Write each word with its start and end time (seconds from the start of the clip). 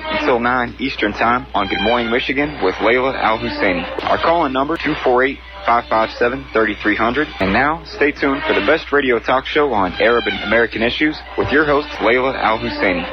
until 0.00 0.38
9 0.38 0.76
Eastern 0.78 1.12
Time 1.12 1.46
on 1.54 1.68
Good 1.68 1.82
Morning 1.82 2.10
Michigan 2.10 2.62
with 2.62 2.74
Layla 2.76 3.14
Al 3.14 3.38
Husseini. 3.38 3.84
Our 4.04 4.18
call-in 4.18 4.52
number 4.52 4.76
248 4.76 5.38
557 5.66 6.44
3300. 6.52 7.28
And 7.40 7.52
now, 7.52 7.84
stay 7.84 8.12
tuned 8.12 8.42
for 8.44 8.54
the 8.54 8.64
best 8.66 8.92
radio 8.92 9.18
talk 9.18 9.46
show 9.46 9.72
on 9.72 9.92
Arab 10.00 10.24
and 10.26 10.42
American 10.44 10.82
issues 10.82 11.18
with 11.36 11.50
your 11.50 11.64
host, 11.64 11.88
Layla 11.98 12.34
Al 12.34 12.58
Husseini. 12.58 13.04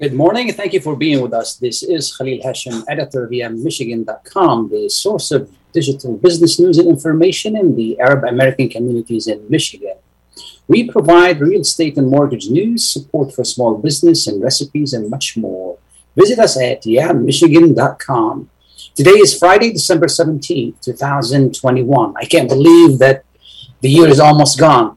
Good 0.00 0.12
morning 0.12 0.52
thank 0.52 0.74
you 0.74 0.80
for 0.80 0.96
being 0.96 1.22
with 1.22 1.32
us. 1.32 1.56
This 1.56 1.82
is 1.82 2.14
Khalil 2.14 2.42
Hashem, 2.42 2.84
editor 2.88 3.26
via 3.26 3.48
Michigan.com, 3.48 4.68
the 4.68 4.90
source 4.90 5.30
of 5.30 5.50
digital 5.74 6.16
business 6.16 6.58
news 6.58 6.78
and 6.78 6.88
information 6.88 7.56
in 7.56 7.76
the 7.76 7.98
Arab 8.00 8.24
American 8.24 8.68
communities 8.70 9.26
in 9.26 9.44
Michigan. 9.50 9.96
We 10.66 10.88
provide 10.88 11.40
real 11.40 11.60
estate 11.60 11.98
and 11.98 12.08
mortgage 12.08 12.48
news, 12.48 12.88
support 12.88 13.34
for 13.34 13.44
small 13.44 13.76
business, 13.76 14.26
and 14.26 14.42
recipes, 14.42 14.94
and 14.94 15.10
much 15.10 15.36
more. 15.36 15.76
Visit 16.16 16.38
us 16.38 16.56
at 16.56 16.82
yeahmichigan.com. 16.84 18.48
Today 18.94 19.18
is 19.26 19.36
Friday, 19.36 19.72
December 19.72 20.06
17th, 20.06 20.80
2021. 20.80 22.14
I 22.16 22.24
can't 22.24 22.48
believe 22.48 22.98
that 23.00 23.24
the 23.80 23.90
year 23.90 24.08
is 24.08 24.20
almost 24.20 24.58
gone. 24.58 24.96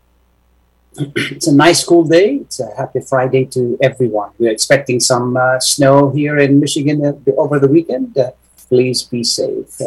it's 1.35 1.47
a 1.47 1.55
nice 1.55 1.83
cool 1.83 2.05
day. 2.05 2.35
It's 2.45 2.59
a 2.59 2.73
happy 2.75 3.01
Friday 3.01 3.45
to 3.45 3.77
everyone. 3.81 4.31
We're 4.39 4.51
expecting 4.51 4.99
some 4.99 5.35
uh, 5.35 5.59
snow 5.59 6.11
here 6.11 6.37
in 6.37 6.59
Michigan 6.59 7.05
uh, 7.05 7.31
over 7.37 7.59
the 7.59 7.67
weekend. 7.67 8.17
Uh, 8.17 8.31
please 8.67 9.03
be 9.03 9.23
safe. 9.23 9.77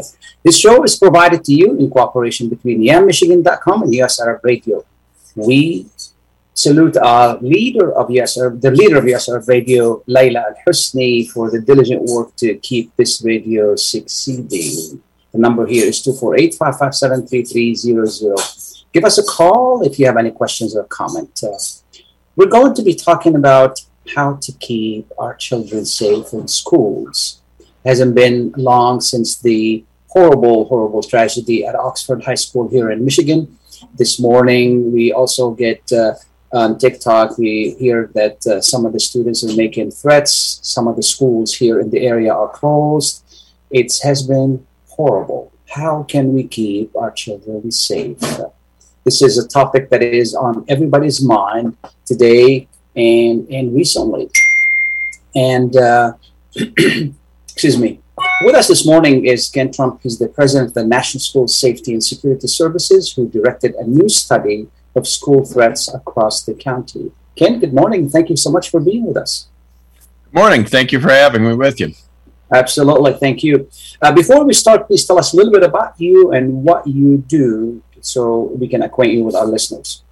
This 0.42 0.59
show 0.59 0.83
is 0.83 0.97
provided 0.97 1.45
to 1.45 1.53
you 1.53 1.77
in 1.78 1.91
cooperation 1.91 2.48
between 2.48 2.81
YamMichigan.com 2.81 3.83
and 3.83 3.95
US 4.03 4.20
Arab 4.20 4.41
Radio. 4.45 4.84
We 5.36 5.86
salute 6.55 6.97
our 6.97 7.39
leader 7.39 7.92
of 7.92 8.11
US 8.11 8.39
Arab, 8.39 8.61
the 8.61 8.70
leader 8.70 8.98
of 8.98 9.08
US 9.08 9.28
Arab 9.28 9.48
Radio, 9.48 10.03
Layla 10.08 10.45
Al 10.48 10.55
Husni, 10.67 11.31
for 11.31 11.51
the 11.51 11.61
diligent 11.61 12.03
work 12.05 12.34
to 12.36 12.56
keep 12.56 12.95
this 12.97 13.23
radio 13.25 13.77
succeeding. 13.77 15.03
The 15.33 15.39
number 15.39 15.67
here 15.67 15.86
is 15.86 16.03
248 16.03 16.55
557 16.55 17.27
3300 17.28 18.70
give 18.92 19.05
us 19.05 19.19
a 19.19 19.25
call 19.25 19.83
if 19.83 19.98
you 19.98 20.06
have 20.06 20.17
any 20.17 20.31
questions 20.31 20.77
or 20.77 20.84
comment. 20.84 21.41
Uh, 21.42 21.56
we're 22.36 22.48
going 22.48 22.75
to 22.75 22.83
be 22.83 22.95
talking 22.95 23.34
about 23.34 23.81
how 24.14 24.34
to 24.34 24.53
keep 24.53 25.11
our 25.19 25.34
children 25.34 25.84
safe 25.84 26.33
in 26.33 26.48
schools. 26.48 27.39
Hasn't 27.85 28.14
been 28.14 28.52
long 28.57 29.01
since 29.01 29.39
the 29.39 29.85
horrible, 30.08 30.67
horrible 30.67 31.02
tragedy 31.02 31.64
at 31.64 31.74
Oxford 31.74 32.24
High 32.24 32.35
School 32.35 32.68
here 32.68 32.91
in 32.91 33.05
Michigan. 33.05 33.58
This 33.96 34.20
morning, 34.20 34.92
we 34.92 35.13
also 35.13 35.52
get 35.52 35.90
uh, 35.92 36.13
on 36.52 36.79
TikTok, 36.79 37.39
we 37.39 37.77
hear 37.79 38.11
that 38.14 38.45
uh, 38.46 38.61
some 38.61 38.85
of 38.85 38.92
the 38.92 39.01
students 39.01 39.45
are 39.45 39.55
making 39.57 39.92
threats. 39.92 40.58
Some 40.63 40.89
of 40.89 40.96
the 40.96 41.02
schools 41.02 41.55
here 41.55 41.79
in 41.79 41.90
the 41.90 42.01
area 42.01 42.35
are 42.35 42.48
closed. 42.48 43.24
It 43.70 43.92
has 44.02 44.27
been 44.27 44.67
horrible. 44.89 45.52
How 45.69 46.02
can 46.02 46.33
we 46.33 46.45
keep 46.45 46.95
our 46.96 47.13
children 47.13 47.70
safe? 47.70 48.19
This 49.05 49.23
is 49.23 49.39
a 49.39 49.46
topic 49.46 49.90
that 49.90 50.02
is 50.02 50.35
on 50.35 50.64
everybody's 50.69 51.23
mind 51.23 51.77
today 52.05 52.69
and, 52.96 53.48
and 53.48 53.74
recently. 53.74 54.29
And 55.36 55.77
uh, 55.77 56.14
excuse 57.60 57.78
me. 57.78 58.00
With 58.40 58.54
us 58.54 58.68
this 58.68 58.86
morning 58.86 59.26
is 59.26 59.50
Ken 59.50 59.70
Trump. 59.70 60.00
He's 60.02 60.18
the 60.18 60.28
president 60.28 60.68
of 60.68 60.74
the 60.74 60.86
National 60.86 61.20
School 61.20 61.46
Safety 61.46 61.92
and 61.92 62.02
Security 62.02 62.46
Services, 62.46 63.12
who 63.12 63.28
directed 63.28 63.74
a 63.74 63.84
new 63.86 64.08
study 64.08 64.66
of 64.96 65.06
school 65.06 65.44
threats 65.44 65.92
across 65.92 66.42
the 66.42 66.54
county. 66.54 67.12
Ken, 67.36 67.60
good 67.60 67.74
morning. 67.74 68.08
Thank 68.08 68.30
you 68.30 68.36
so 68.36 68.50
much 68.50 68.70
for 68.70 68.80
being 68.80 69.04
with 69.04 69.18
us. 69.18 69.48
Good 70.24 70.40
morning. 70.40 70.64
Thank 70.64 70.90
you 70.90 71.00
for 71.00 71.10
having 71.10 71.46
me 71.46 71.52
with 71.52 71.78
you. 71.80 71.92
Absolutely. 72.50 73.12
Thank 73.12 73.44
you. 73.44 73.68
Uh, 74.00 74.10
before 74.10 74.42
we 74.46 74.54
start, 74.54 74.86
please 74.86 75.04
tell 75.04 75.18
us 75.18 75.34
a 75.34 75.36
little 75.36 75.52
bit 75.52 75.62
about 75.62 76.00
you 76.00 76.32
and 76.32 76.64
what 76.64 76.86
you 76.86 77.18
do 77.18 77.82
so 78.00 78.56
we 78.58 78.68
can 78.68 78.80
acquaint 78.80 79.12
you 79.12 79.22
with 79.22 79.34
our 79.34 79.44
listeners. 79.44 80.02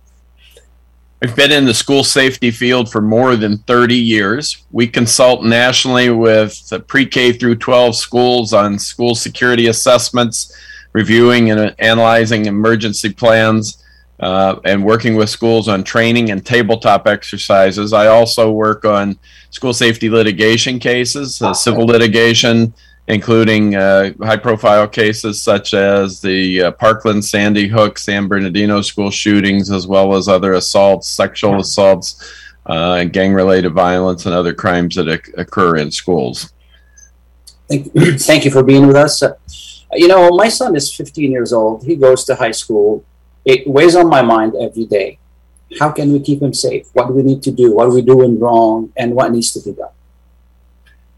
I've 1.20 1.34
been 1.34 1.50
in 1.50 1.64
the 1.64 1.74
school 1.74 2.04
safety 2.04 2.52
field 2.52 2.92
for 2.92 3.00
more 3.00 3.34
than 3.34 3.58
30 3.58 3.96
years. 3.96 4.64
We 4.70 4.86
consult 4.86 5.44
nationally 5.44 6.10
with 6.10 6.72
pre 6.86 7.06
K 7.06 7.32
through 7.32 7.56
12 7.56 7.96
schools 7.96 8.52
on 8.52 8.78
school 8.78 9.16
security 9.16 9.66
assessments, 9.66 10.56
reviewing 10.92 11.50
and 11.50 11.74
analyzing 11.80 12.46
emergency 12.46 13.12
plans, 13.12 13.82
uh, 14.20 14.60
and 14.64 14.84
working 14.84 15.16
with 15.16 15.28
schools 15.28 15.66
on 15.66 15.82
training 15.82 16.30
and 16.30 16.46
tabletop 16.46 17.08
exercises. 17.08 17.92
I 17.92 18.06
also 18.06 18.52
work 18.52 18.84
on 18.84 19.18
school 19.50 19.72
safety 19.72 20.08
litigation 20.08 20.78
cases, 20.78 21.42
uh, 21.42 21.52
civil 21.52 21.86
litigation, 21.86 22.72
including 23.08 23.74
uh, 23.74 24.12
high 24.20 24.36
profile 24.36 24.86
cases 24.86 25.40
such 25.40 25.72
as 25.72 26.20
the 26.20 26.64
uh, 26.64 26.70
Parkland, 26.72 27.24
Sandy 27.24 27.66
Hook, 27.66 27.98
San 27.98 28.28
Bernardino 28.28 28.82
school 28.82 29.10
shootings, 29.10 29.70
as 29.70 29.86
well 29.86 30.14
as 30.14 30.28
other 30.28 30.52
assaults, 30.52 31.08
sexual 31.08 31.58
assaults, 31.58 32.32
uh, 32.66 33.04
gang 33.04 33.32
related 33.32 33.72
violence, 33.72 34.26
and 34.26 34.34
other 34.34 34.52
crimes 34.52 34.94
that 34.96 35.08
occur 35.38 35.76
in 35.76 35.90
schools. 35.90 36.52
Thank, 37.68 37.92
thank 38.20 38.44
you 38.44 38.50
for 38.50 38.62
being 38.62 38.86
with 38.86 38.96
us. 38.96 39.22
You 39.92 40.08
know, 40.08 40.28
my 40.30 40.50
son 40.50 40.76
is 40.76 40.94
15 40.94 41.30
years 41.30 41.52
old. 41.54 41.84
He 41.84 41.96
goes 41.96 42.24
to 42.24 42.34
high 42.34 42.50
school. 42.50 43.04
It 43.46 43.66
weighs 43.66 43.96
on 43.96 44.08
my 44.08 44.20
mind 44.20 44.52
every 44.60 44.84
day. 44.84 45.18
How 45.80 45.90
can 45.90 46.12
we 46.12 46.20
keep 46.20 46.42
him 46.42 46.52
safe? 46.52 46.88
What 46.92 47.08
do 47.08 47.14
we 47.14 47.22
need 47.22 47.42
to 47.42 47.50
do? 47.50 47.74
What 47.74 47.86
are 47.86 47.94
we 47.94 48.02
doing 48.02 48.38
wrong? 48.38 48.92
And 48.96 49.14
what 49.14 49.32
needs 49.32 49.52
to 49.52 49.60
be 49.60 49.74
done? 49.74 49.90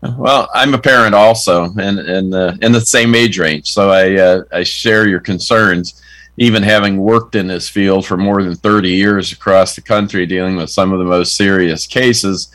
Well, 0.03 0.49
I'm 0.55 0.73
a 0.73 0.79
parent 0.79 1.15
also, 1.15 1.65
and 1.79 1.99
in 1.99 2.31
the 2.31 2.59
in 2.63 2.73
the 2.73 2.81
same 2.81 3.15
age 3.15 3.39
range, 3.39 3.71
so 3.71 3.91
I 3.91 4.15
uh, 4.15 4.43
I 4.53 4.63
share 4.63 5.07
your 5.07 5.21
concerns. 5.21 6.03
Even 6.37 6.63
having 6.63 6.97
worked 6.97 7.35
in 7.35 7.49
this 7.49 7.69
field 7.69 8.07
for 8.07 8.17
more 8.17 8.43
than 8.43 8.55
30 8.55 8.89
years 8.89 9.31
across 9.31 9.75
the 9.75 9.83
country, 9.83 10.25
dealing 10.25 10.57
with 10.57 10.71
some 10.71 10.91
of 10.91 10.99
the 10.99 11.05
most 11.05 11.35
serious 11.35 11.87
cases, 11.87 12.51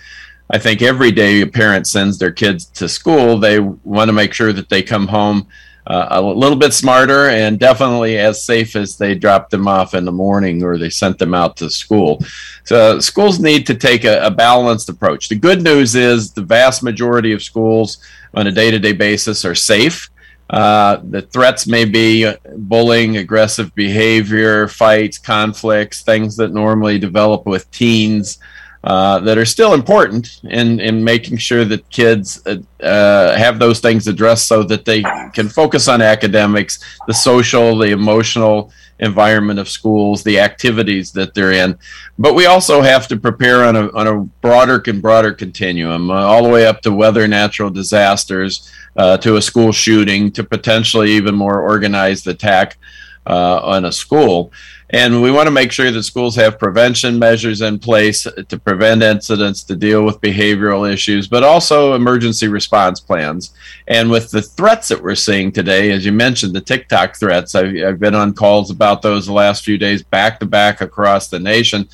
I 0.49 0.57
think 0.57 0.81
every 0.81 1.11
day 1.11 1.41
a 1.41 1.47
parent 1.47 1.85
sends 1.85 2.17
their 2.17 2.31
kids 2.31 2.65
to 2.65 2.89
school, 2.89 3.37
they 3.37 3.59
want 3.59 4.09
to 4.09 4.13
make 4.13 4.33
sure 4.33 4.53
that 4.53 4.69
they 4.69 4.81
come 4.81 5.07
home 5.07 5.47
uh, 5.87 6.07
a 6.09 6.21
little 6.21 6.57
bit 6.57 6.73
smarter 6.73 7.29
and 7.29 7.59
definitely 7.59 8.17
as 8.17 8.43
safe 8.43 8.75
as 8.75 8.97
they 8.97 9.13
dropped 9.13 9.51
them 9.51 9.67
off 9.67 9.93
in 9.93 10.03
the 10.05 10.11
morning 10.11 10.63
or 10.63 10.77
they 10.77 10.89
sent 10.89 11.19
them 11.19 11.33
out 11.33 11.55
to 11.57 11.69
school. 11.69 12.19
So 12.63 12.99
schools 12.99 13.39
need 13.39 13.67
to 13.67 13.75
take 13.75 14.03
a, 14.03 14.25
a 14.25 14.31
balanced 14.31 14.89
approach. 14.89 15.29
The 15.29 15.35
good 15.35 15.61
news 15.61 15.95
is 15.95 16.31
the 16.31 16.41
vast 16.41 16.81
majority 16.81 17.33
of 17.33 17.43
schools 17.43 17.99
on 18.33 18.47
a 18.47 18.51
day-to-day 18.51 18.93
basis 18.93 19.45
are 19.45 19.55
safe. 19.55 20.09
Uh, 20.49 20.99
the 21.09 21.21
threats 21.21 21.65
may 21.67 21.85
be 21.85 22.31
bullying, 22.57 23.17
aggressive 23.17 23.73
behavior, 23.73 24.67
fights, 24.67 25.17
conflicts, 25.17 26.03
things 26.03 26.35
that 26.37 26.53
normally 26.53 26.99
develop 26.99 27.45
with 27.45 27.69
teens. 27.71 28.39
Uh, 28.85 29.19
that 29.21 29.35
are 29.35 29.45
still 29.45 29.73
important 29.73 30.41
in, 30.43 30.79
in 30.79 31.03
making 31.03 31.37
sure 31.37 31.65
that 31.65 31.89
kids 31.89 32.45
uh, 32.45 32.55
uh, 32.83 33.35
have 33.35 33.57
those 33.57 33.79
things 33.79 34.07
addressed 34.07 34.47
so 34.47 34.61
that 34.61 34.85
they 34.85 35.01
can 35.33 35.49
focus 35.49 35.87
on 35.87 36.03
academics, 36.03 36.77
the 37.07 37.13
social, 37.13 37.75
the 37.79 37.89
emotional 37.89 38.71
environment 38.99 39.57
of 39.57 39.67
schools, 39.67 40.23
the 40.23 40.39
activities 40.39 41.11
that 41.11 41.33
they're 41.33 41.53
in. 41.53 41.75
But 42.19 42.35
we 42.35 42.45
also 42.45 42.83
have 42.83 43.07
to 43.07 43.17
prepare 43.17 43.63
on 43.63 43.75
a, 43.75 43.91
on 43.93 44.05
a 44.05 44.19
broader 44.41 44.79
and 44.85 45.01
broader 45.01 45.33
continuum, 45.33 46.11
uh, 46.11 46.13
all 46.13 46.43
the 46.43 46.49
way 46.49 46.67
up 46.67 46.81
to 46.81 46.93
weather, 46.93 47.27
natural 47.27 47.71
disasters, 47.71 48.71
uh, 48.97 49.17
to 49.17 49.37
a 49.37 49.41
school 49.41 49.71
shooting, 49.71 50.31
to 50.33 50.43
potentially 50.43 51.09
even 51.09 51.33
more 51.33 51.59
organized 51.59 52.27
attack 52.27 52.77
on 53.25 53.85
a 53.85 53.91
school. 53.91 54.51
And 54.91 55.21
we 55.21 55.31
want 55.31 55.47
to 55.47 55.51
make 55.51 55.71
sure 55.71 55.89
that 55.91 56.03
schools 56.03 56.35
have 56.35 56.59
prevention 56.59 57.17
measures 57.17 57.61
in 57.61 57.79
place 57.79 58.23
to 58.23 58.59
prevent 58.59 59.01
incidents, 59.01 59.63
to 59.63 59.75
deal 59.75 60.03
with 60.03 60.21
behavioral 60.21 60.91
issues, 60.91 61.27
but 61.27 61.43
also 61.43 61.95
emergency 61.95 62.47
response 62.47 62.99
plans. 62.99 63.51
And 63.87 64.11
with 64.11 64.29
the 64.29 64.43
threats 64.43 64.89
that 64.89 65.01
we're 65.01 65.15
seeing 65.15 65.51
today, 65.51 65.91
as 65.91 66.05
you 66.05 66.11
mentioned, 66.11 66.53
the 66.53 66.61
TikTok 66.61 67.17
threats, 67.17 67.55
I've, 67.55 67.75
I've 67.83 67.99
been 67.99 68.15
on 68.15 68.33
calls 68.33 68.69
about 68.69 69.01
those 69.01 69.25
the 69.25 69.33
last 69.33 69.65
few 69.65 69.79
days, 69.79 70.03
back 70.03 70.39
to 70.39 70.45
back 70.45 70.81
across 70.81 71.29
the 71.29 71.39
nation 71.39 71.89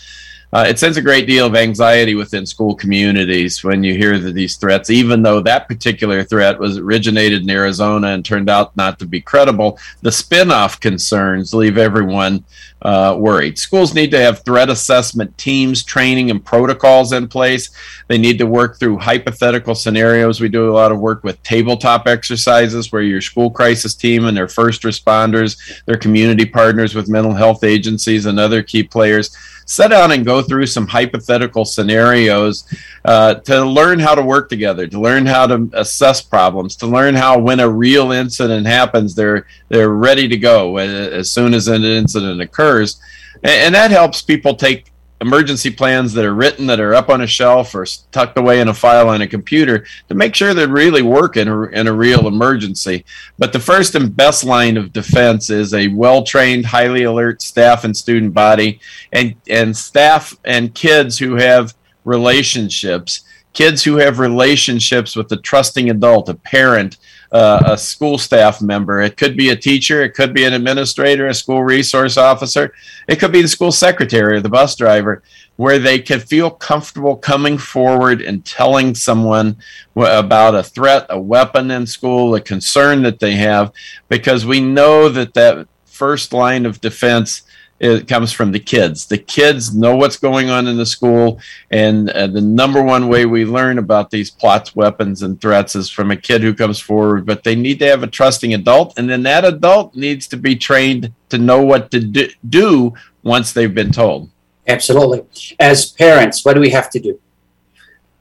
uh, 0.53 0.65
it 0.67 0.77
sends 0.77 0.97
a 0.97 1.01
great 1.01 1.27
deal 1.27 1.45
of 1.45 1.55
anxiety 1.55 2.13
within 2.13 2.45
school 2.45 2.75
communities 2.75 3.63
when 3.63 3.83
you 3.83 3.93
hear 3.93 4.19
that 4.19 4.33
these 4.33 4.57
threats, 4.57 4.89
even 4.89 5.21
though 5.21 5.39
that 5.39 5.67
particular 5.67 6.23
threat 6.23 6.59
was 6.59 6.77
originated 6.77 7.43
in 7.43 7.49
Arizona 7.49 8.07
and 8.07 8.25
turned 8.25 8.49
out 8.49 8.75
not 8.75 8.99
to 8.99 9.05
be 9.05 9.21
credible, 9.21 9.79
the 10.01 10.11
spin-off 10.11 10.79
concerns 10.79 11.53
leave 11.53 11.77
everyone 11.77 12.43
uh, 12.81 13.15
worried. 13.17 13.57
Schools 13.57 13.93
need 13.93 14.11
to 14.11 14.19
have 14.19 14.43
threat 14.43 14.69
assessment 14.69 15.37
teams, 15.37 15.83
training, 15.83 16.31
and 16.31 16.43
protocols 16.43 17.13
in 17.13 17.27
place. 17.27 17.69
They 18.07 18.17
need 18.17 18.37
to 18.39 18.47
work 18.47 18.77
through 18.77 18.97
hypothetical 18.97 19.75
scenarios. 19.75 20.41
We 20.41 20.49
do 20.49 20.69
a 20.69 20.73
lot 20.73 20.91
of 20.91 20.99
work 20.99 21.23
with 21.23 21.41
tabletop 21.43 22.07
exercises 22.07 22.91
where 22.91 23.03
your 23.03 23.21
school 23.21 23.51
crisis 23.51 23.95
team 23.95 24.25
and 24.25 24.35
their 24.35 24.49
first 24.49 24.81
responders, 24.81 25.57
their 25.85 25.97
community 25.97 26.45
partners 26.45 26.95
with 26.95 27.07
mental 27.07 27.33
health 27.33 27.63
agencies, 27.63 28.25
and 28.25 28.39
other 28.39 28.63
key 28.63 28.83
players 28.83 29.37
sit 29.71 29.89
down 29.89 30.11
and 30.11 30.25
go 30.25 30.41
through 30.41 30.65
some 30.65 30.85
hypothetical 30.85 31.63
scenarios 31.63 32.65
uh, 33.05 33.35
to 33.35 33.63
learn 33.63 33.99
how 33.99 34.13
to 34.13 34.21
work 34.21 34.49
together, 34.49 34.85
to 34.85 34.99
learn 34.99 35.25
how 35.25 35.47
to 35.47 35.69
assess 35.73 36.21
problems, 36.21 36.75
to 36.75 36.87
learn 36.87 37.15
how 37.15 37.39
when 37.39 37.61
a 37.61 37.69
real 37.69 38.11
incident 38.11 38.67
happens, 38.67 39.15
they're 39.15 39.47
they're 39.69 39.89
ready 39.89 40.27
to 40.27 40.37
go 40.37 40.77
as 40.77 41.31
soon 41.31 41.53
as 41.53 41.69
an 41.69 41.85
incident 41.85 42.41
occurs, 42.41 42.99
and, 43.43 43.53
and 43.53 43.75
that 43.75 43.91
helps 43.91 44.21
people 44.21 44.55
take 44.55 44.90
emergency 45.21 45.69
plans 45.69 46.13
that 46.13 46.25
are 46.25 46.33
written 46.33 46.65
that 46.65 46.79
are 46.79 46.95
up 46.95 47.09
on 47.09 47.21
a 47.21 47.27
shelf 47.27 47.75
or 47.75 47.85
tucked 48.11 48.37
away 48.37 48.59
in 48.59 48.67
a 48.67 48.73
file 48.73 49.07
on 49.07 49.21
a 49.21 49.27
computer 49.27 49.85
to 50.09 50.15
make 50.15 50.35
sure 50.35 50.53
they 50.53 50.65
really 50.65 51.03
work 51.03 51.37
in 51.37 51.47
a, 51.47 51.61
in 51.67 51.87
a 51.87 51.93
real 51.93 52.27
emergency. 52.27 53.05
But 53.37 53.53
the 53.53 53.59
first 53.59 53.93
and 53.93 54.15
best 54.15 54.43
line 54.43 54.77
of 54.77 54.91
defense 54.91 55.51
is 55.51 55.73
a 55.73 55.87
well 55.89 56.23
trained, 56.23 56.65
highly 56.65 57.03
alert 57.03 57.41
staff 57.41 57.83
and 57.83 57.95
student 57.95 58.33
body, 58.33 58.79
and, 59.13 59.35
and 59.47 59.77
staff 59.77 60.35
and 60.43 60.73
kids 60.73 61.19
who 61.19 61.35
have 61.35 61.75
relationships. 62.03 63.21
Kids 63.53 63.83
who 63.83 63.97
have 63.97 64.19
relationships 64.19 65.15
with 65.15 65.29
a 65.33 65.37
trusting 65.37 65.89
adult, 65.89 66.29
a 66.29 66.35
parent, 66.35 66.97
uh, 67.31 67.63
a 67.65 67.77
school 67.77 68.17
staff 68.17 68.61
member. 68.61 69.01
It 69.01 69.17
could 69.17 69.37
be 69.37 69.49
a 69.49 69.55
teacher, 69.55 70.03
it 70.03 70.13
could 70.13 70.33
be 70.33 70.43
an 70.43 70.53
administrator, 70.53 71.27
a 71.27 71.33
school 71.33 71.63
resource 71.63 72.17
officer, 72.17 72.73
it 73.07 73.19
could 73.19 73.31
be 73.31 73.41
the 73.41 73.47
school 73.47 73.71
secretary 73.71 74.37
or 74.37 74.41
the 74.41 74.49
bus 74.49 74.75
driver, 74.75 75.23
where 75.55 75.79
they 75.79 75.99
could 75.99 76.23
feel 76.23 76.49
comfortable 76.49 77.15
coming 77.15 77.57
forward 77.57 78.21
and 78.21 78.45
telling 78.45 78.95
someone 78.95 79.55
about 79.95 80.55
a 80.55 80.63
threat, 80.63 81.05
a 81.09 81.19
weapon 81.19 81.71
in 81.71 81.85
school, 81.85 82.35
a 82.35 82.41
concern 82.41 83.01
that 83.03 83.19
they 83.19 83.35
have, 83.35 83.71
because 84.09 84.45
we 84.45 84.59
know 84.59 85.07
that 85.07 85.33
that 85.33 85.67
first 85.85 86.33
line 86.33 86.65
of 86.65 86.81
defense 86.81 87.43
it 87.81 88.07
comes 88.07 88.31
from 88.31 88.51
the 88.51 88.59
kids. 88.59 89.07
The 89.07 89.17
kids 89.17 89.73
know 89.73 89.95
what's 89.95 90.17
going 90.17 90.51
on 90.51 90.67
in 90.67 90.77
the 90.77 90.85
school, 90.85 91.39
and 91.71 92.11
uh, 92.11 92.27
the 92.27 92.39
number 92.39 92.83
one 92.83 93.07
way 93.07 93.25
we 93.25 93.43
learn 93.43 93.79
about 93.79 94.11
these 94.11 94.29
plots, 94.29 94.75
weapons, 94.75 95.23
and 95.23 95.41
threats 95.41 95.75
is 95.75 95.89
from 95.89 96.11
a 96.11 96.15
kid 96.15 96.43
who 96.43 96.53
comes 96.53 96.79
forward. 96.79 97.25
But 97.25 97.43
they 97.43 97.55
need 97.55 97.79
to 97.79 97.87
have 97.87 98.03
a 98.03 98.07
trusting 98.07 98.53
adult, 98.53 98.99
and 98.99 99.09
then 99.09 99.23
that 99.23 99.45
adult 99.45 99.95
needs 99.95 100.27
to 100.27 100.37
be 100.37 100.55
trained 100.55 101.11
to 101.29 101.39
know 101.39 101.63
what 101.63 101.89
to 101.89 101.99
do, 101.99 102.29
do 102.47 102.93
once 103.23 103.51
they've 103.51 103.73
been 103.73 103.91
told. 103.91 104.29
Absolutely. 104.67 105.25
As 105.59 105.89
parents, 105.89 106.45
what 106.45 106.53
do 106.53 106.59
we 106.59 106.69
have 106.69 106.91
to 106.91 106.99
do? 106.99 107.19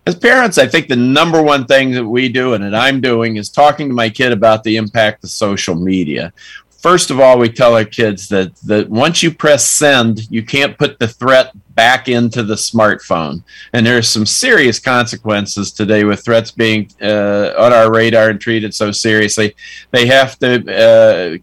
As 0.06 0.14
parents, 0.14 0.56
I 0.56 0.66
think 0.66 0.88
the 0.88 0.96
number 0.96 1.42
one 1.42 1.66
thing 1.66 1.90
that 1.90 2.06
we 2.06 2.30
do 2.30 2.54
and 2.54 2.64
that 2.64 2.74
I'm 2.74 3.02
doing 3.02 3.36
is 3.36 3.50
talking 3.50 3.88
to 3.88 3.94
my 3.94 4.08
kid 4.08 4.32
about 4.32 4.64
the 4.64 4.76
impact 4.76 5.22
of 5.22 5.28
social 5.28 5.74
media 5.74 6.32
first 6.80 7.10
of 7.10 7.20
all, 7.20 7.38
we 7.38 7.48
tell 7.48 7.74
our 7.74 7.84
kids 7.84 8.28
that, 8.28 8.54
that 8.56 8.88
once 8.88 9.22
you 9.22 9.30
press 9.30 9.68
send, 9.68 10.30
you 10.30 10.42
can't 10.42 10.78
put 10.78 10.98
the 10.98 11.08
threat 11.08 11.52
back 11.74 12.08
into 12.08 12.42
the 12.42 12.54
smartphone. 12.54 13.42
And 13.72 13.86
there's 13.86 14.08
some 14.08 14.26
serious 14.26 14.78
consequences 14.78 15.72
today 15.72 16.04
with 16.04 16.22
threats 16.24 16.50
being 16.50 16.90
uh, 17.00 17.54
on 17.56 17.72
our 17.72 17.90
radar 17.90 18.28
and 18.28 18.40
treated 18.40 18.74
so 18.74 18.90
seriously. 18.90 19.54
They 19.90 20.06
have 20.06 20.38
to 20.40 20.50
uh, 20.84 21.38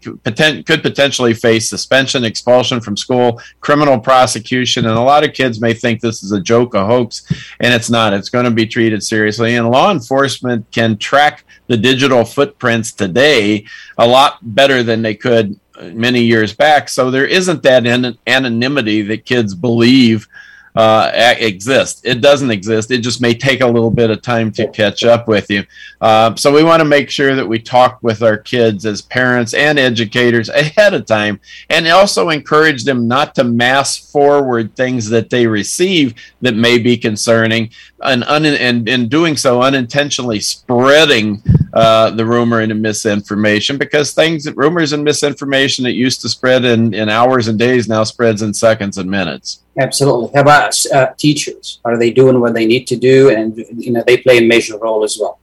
could 0.62 0.82
potentially 0.82 1.34
face 1.34 1.68
suspension, 1.68 2.24
expulsion 2.24 2.80
from 2.80 2.96
school, 2.96 3.40
criminal 3.60 3.98
prosecution, 3.98 4.86
and 4.86 4.96
a 4.96 5.00
lot 5.00 5.24
of 5.24 5.32
kids 5.32 5.60
may 5.60 5.74
think 5.74 6.00
this 6.00 6.22
is 6.22 6.32
a 6.32 6.40
joke, 6.40 6.74
a 6.74 6.84
hoax, 6.84 7.26
and 7.60 7.74
it's 7.74 7.90
not. 7.90 8.12
It's 8.12 8.30
going 8.30 8.44
to 8.44 8.50
be 8.50 8.66
treated 8.66 9.02
seriously. 9.02 9.56
And 9.56 9.70
law 9.70 9.90
enforcement 9.90 10.70
can 10.70 10.98
track 10.98 11.44
the 11.68 11.76
digital 11.76 12.24
footprints 12.24 12.92
today 12.92 13.64
a 13.96 14.06
lot 14.06 14.38
better 14.42 14.82
than 14.82 15.02
they 15.02 15.14
could 15.14 15.58
many 15.92 16.22
years 16.22 16.52
back. 16.52 16.88
So 16.88 17.10
there 17.10 17.26
isn't 17.26 17.62
that 17.62 17.86
anonymity 18.26 19.02
that 19.02 19.24
kids 19.24 19.54
believe 19.54 20.26
uh, 20.78 21.10
exist. 21.38 22.02
It 22.04 22.20
doesn't 22.20 22.52
exist. 22.52 22.92
It 22.92 22.98
just 22.98 23.20
may 23.20 23.34
take 23.34 23.62
a 23.62 23.66
little 23.66 23.90
bit 23.90 24.10
of 24.10 24.22
time 24.22 24.52
to 24.52 24.68
catch 24.68 25.02
up 25.02 25.26
with 25.26 25.50
you. 25.50 25.64
Uh, 26.00 26.36
so 26.36 26.52
we 26.52 26.62
want 26.62 26.80
to 26.80 26.84
make 26.84 27.10
sure 27.10 27.34
that 27.34 27.46
we 27.46 27.58
talk 27.58 27.98
with 28.00 28.22
our 28.22 28.36
kids 28.36 28.86
as 28.86 29.02
parents 29.02 29.54
and 29.54 29.76
educators 29.76 30.48
ahead 30.48 30.94
of 30.94 31.04
time, 31.04 31.40
and 31.68 31.88
also 31.88 32.28
encourage 32.28 32.84
them 32.84 33.08
not 33.08 33.34
to 33.34 33.42
mass 33.42 33.96
forward 33.96 34.76
things 34.76 35.08
that 35.08 35.30
they 35.30 35.48
receive 35.48 36.14
that 36.42 36.54
may 36.54 36.78
be 36.78 36.96
concerning, 36.96 37.70
and 38.04 38.22
un- 38.24 38.44
and 38.44 38.88
in 38.88 39.08
doing 39.08 39.36
so 39.36 39.60
unintentionally 39.62 40.38
spreading 40.38 41.42
uh, 41.72 42.10
the 42.10 42.24
rumor 42.24 42.60
and 42.60 42.70
the 42.70 42.74
misinformation 42.74 43.78
because 43.78 44.12
things 44.12 44.50
rumors 44.54 44.92
and 44.92 45.04
misinformation 45.04 45.84
that 45.84 45.92
used 45.92 46.20
to 46.20 46.28
spread 46.28 46.64
in, 46.64 46.94
in 46.94 47.08
hours 47.08 47.48
and 47.48 47.58
days 47.58 47.88
now 47.88 48.04
spreads 48.04 48.42
in 48.42 48.54
seconds 48.54 48.98
and 48.98 49.10
minutes 49.10 49.62
Absolutely. 49.78 50.30
How 50.34 50.40
about 50.40 50.86
uh, 50.92 51.06
teachers? 51.16 51.80
Are 51.84 51.96
they 51.96 52.10
doing 52.10 52.40
what 52.40 52.52
they 52.52 52.66
need 52.66 52.86
to 52.88 52.96
do, 52.96 53.30
and 53.30 53.56
you 53.76 53.92
know 53.92 54.02
they 54.06 54.16
play 54.16 54.38
a 54.38 54.46
major 54.46 54.76
role 54.76 55.04
as 55.04 55.16
well? 55.20 55.38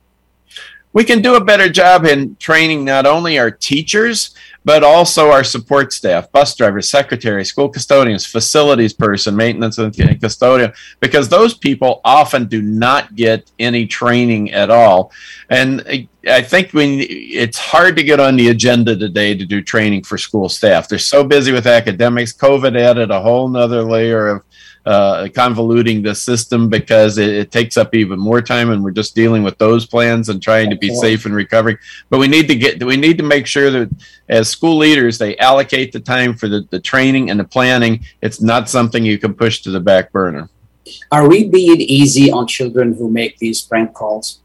We 0.92 1.04
can 1.04 1.22
do 1.22 1.36
a 1.36 1.44
better 1.44 1.70
job 1.70 2.06
in 2.06 2.36
training 2.38 2.86
not 2.86 3.06
only 3.06 3.40
our 3.40 3.52
teachers 3.52 4.36
but 4.66 4.84
also 4.84 5.30
our 5.30 5.44
support 5.44 5.94
staff, 5.94 6.30
bus 6.32 6.56
drivers, 6.56 6.90
secretaries, 6.90 7.50
school 7.50 7.70
custodians, 7.70 8.26
facilities 8.26 8.94
person, 8.94 9.36
maintenance 9.36 9.78
and 9.78 9.96
custodian, 10.20 10.74
because 11.00 11.30
those 11.30 11.54
people 11.54 12.02
often 12.04 12.46
do 12.48 12.64
not 12.64 13.16
get 13.16 13.50
any 13.60 13.86
training 13.86 14.52
at 14.52 14.72
all. 14.72 15.12
And 15.50 16.08
I 16.28 16.42
think 16.42 16.74
we, 16.74 17.04
it's 17.04 17.60
hard 17.60 17.96
to 17.96 18.04
get 18.04 18.20
on 18.20 18.36
the 18.36 18.50
agenda 18.50 18.98
today 18.98 19.38
to 19.38 19.46
do 19.46 19.62
training 19.62 20.04
for 20.04 20.18
school 20.18 20.50
staff. 20.50 20.90
They're 20.90 20.98
so 20.98 21.24
busy 21.24 21.52
with 21.52 21.68
academics. 21.68 22.34
COVID 22.34 22.76
added 22.78 23.12
a 23.12 23.22
whole 23.22 23.48
nother 23.48 23.84
layer 23.84 24.28
of 24.30 24.44
uh, 24.86 25.28
convoluting 25.34 26.04
the 26.04 26.14
system 26.14 26.70
because 26.70 27.18
it, 27.18 27.30
it, 27.30 27.52
takes 27.52 27.76
up 27.76 27.96
even 27.96 28.20
more 28.20 28.42
time, 28.42 28.70
and 28.70 28.84
we're 28.84 28.92
just 28.92 29.16
dealing 29.16 29.42
with 29.42 29.58
those 29.58 29.86
plans 29.88 30.30
and 30.30 30.44
trying 30.44 30.70
to 30.70 30.76
be 30.76 30.94
safe 30.94 31.26
and 31.26 31.34
recovering. 31.34 31.78
But 32.10 32.20
we 32.20 32.28
need 32.28 32.48
to 32.50 32.56
get 32.56 32.84
we 32.84 32.96
need 32.96 33.18
to 33.18 33.24
make 33.24 33.48
sure 33.48 33.72
that 33.72 33.90
as 34.30 34.48
school 34.48 34.78
leaders 34.78 35.18
they 35.18 35.38
allocate 35.38 35.92
the 35.92 36.00
time 36.00 36.36
for 36.36 36.48
the, 36.48 36.68
the 36.70 36.80
training 36.80 37.32
and 37.32 37.40
the 37.40 37.46
planning. 37.46 38.06
It's 38.22 38.42
not 38.42 38.70
something 38.70 39.04
you 39.04 39.18
can 39.18 39.34
push 39.34 39.62
to 39.62 39.72
the 39.72 39.80
back 39.80 40.12
burner. 40.12 40.50
Are 41.12 41.28
we 41.28 41.50
being 41.50 41.82
easy 41.82 42.32
on 42.32 42.46
children 42.46 42.94
who 42.94 43.10
make 43.10 43.40
these 43.40 43.62
prank 43.62 43.94
calls? 43.94 44.40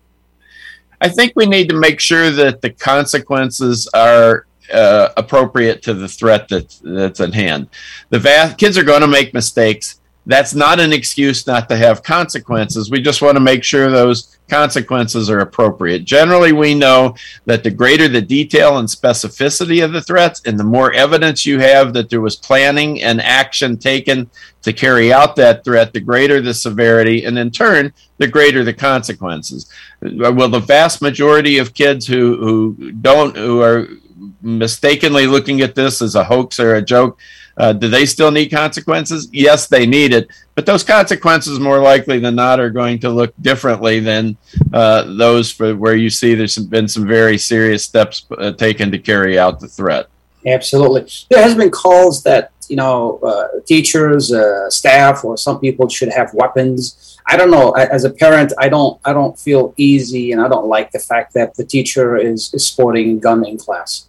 I 1.02 1.09
think 1.09 1.32
we 1.37 1.47
need 1.47 1.68
to 1.68 1.78
make 1.78 2.00
sure 2.00 2.30
that 2.30 2.62
the 2.62 2.70
consequences 2.70 3.88
are 3.92 4.47
uh, 4.73 5.11
appropriate 5.16 5.82
to 5.82 5.94
the 5.94 6.09
threat 6.09 6.49
that's 6.49 6.80
that's 6.82 7.20
at 7.20 7.35
hand. 7.35 7.68
The 8.09 8.18
vast 8.18 8.56
kids 8.56 8.78
are 8.78 8.85
going 8.85 9.02
to 9.02 9.06
make 9.06 9.35
mistakes 9.35 10.00
that's 10.27 10.55
not 10.55 10.81
an 10.81 10.93
excuse 10.93 11.47
not 11.47 11.69
to 11.69 11.77
have 11.77 12.03
consequences. 12.03 12.91
We 12.91 13.00
just 13.00 13.23
want 13.23 13.37
to 13.37 13.41
make 13.41 13.65
sure 13.65 13.91
those 13.91 14.39
consequences 14.49 15.31
are 15.31 15.41
appropriate. 15.41 16.05
Generally, 16.05 16.53
we 16.53 16.75
know 16.75 17.15
that 17.47 17.62
the 17.62 17.71
greater 17.71 18.07
the 18.07 18.21
detail 18.21 18.79
and 18.79 18.89
specificity 18.89 19.83
of 19.83 19.93
the 19.93 20.03
threats, 20.03 20.43
and 20.45 20.59
the 20.59 20.65
more 20.65 20.93
evidence 20.93 21.47
you 21.47 21.59
have 21.59 21.93
that 21.95 22.11
there 22.11 22.21
was 22.21 22.37
planning 22.37 23.03
and 23.03 23.21
action 23.21 23.79
taken 23.79 24.31
to 24.62 24.73
carry 24.73 25.12
out 25.12 25.37
that 25.37 25.65
threat, 25.65 25.93
the 25.93 26.00
greater 26.00 26.41
the 26.41 26.53
severity, 26.53 27.25
and 27.25 27.39
in 27.39 27.50
turn, 27.50 27.93
the 28.19 28.29
greater 28.29 28.62
the 28.62 28.75
consequences. 28.75 29.73
Well, 30.03 30.50
the 30.50 30.61
vast 30.61 31.00
majority 31.00 31.59
of 31.59 31.73
kids 31.73 32.07
who, 32.07 32.37
who 32.37 32.93
don't, 32.93 33.37
who 33.37 33.62
are 33.62 33.89
mistakenly 34.43 35.27
looking 35.27 35.62
at 35.62 35.75
this 35.75 36.03
as 36.03 36.15
a 36.15 36.25
hoax 36.25 36.61
or 36.61 36.75
a 36.75 36.83
joke, 36.83 37.19
uh, 37.61 37.75
do 37.75 37.88
they 37.88 38.07
still 38.07 38.31
need 38.31 38.49
consequences? 38.49 39.29
Yes, 39.33 39.67
they 39.67 39.85
need 39.85 40.14
it, 40.14 40.29
but 40.55 40.64
those 40.64 40.83
consequences, 40.83 41.61
more 41.61 41.79
likely 41.79 42.19
than 42.19 42.35
not, 42.35 42.59
are 42.59 42.71
going 42.71 42.99
to 43.00 43.11
look 43.11 43.35
differently 43.43 44.00
than 44.00 44.38
uh, 44.73 45.02
those 45.17 45.52
for 45.52 45.76
where 45.76 45.95
you 45.95 46.09
see 46.09 46.35
there's 46.35 46.57
been 46.57 46.88
some 46.88 47.07
very 47.07 47.37
serious 47.37 47.85
steps 47.85 48.25
uh, 48.38 48.52
taken 48.52 48.90
to 48.90 48.99
carry 48.99 49.38
out 49.38 49.61
the 49.61 49.69
threat. 49.69 50.07
Absolutely. 50.47 51.07
There 51.29 51.43
has 51.43 51.55
been 51.55 51.71
calls 51.71 52.23
that 52.23 52.50
you 52.69 52.76
know 52.76 53.19
uh, 53.23 53.61
teachers, 53.67 54.33
uh, 54.33 54.71
staff, 54.71 55.23
or 55.23 55.37
some 55.37 55.61
people 55.61 55.88
should 55.88 56.12
have 56.12 56.33
weapons. 56.33 57.19
I 57.26 57.37
don't 57.37 57.50
know. 57.50 57.73
As 57.73 58.05
a 58.05 58.11
parent, 58.11 58.52
I 58.59 58.71
don't 58.71 58.99
I 59.05 59.12
don't 59.12 59.38
feel 59.38 59.75
easy, 59.76 60.33
and 60.33 60.40
I 60.40 60.49
don't 60.49 60.67
like 60.67 60.93
the 60.93 60.99
fact 60.99 61.35
that 61.35 61.55
the 61.57 61.64
teacher 61.64 62.17
is, 62.17 62.55
is 62.55 62.67
sporting 62.67 63.19
a 63.19 63.21
gun 63.21 63.47
in 63.47 63.59
class. 63.59 64.09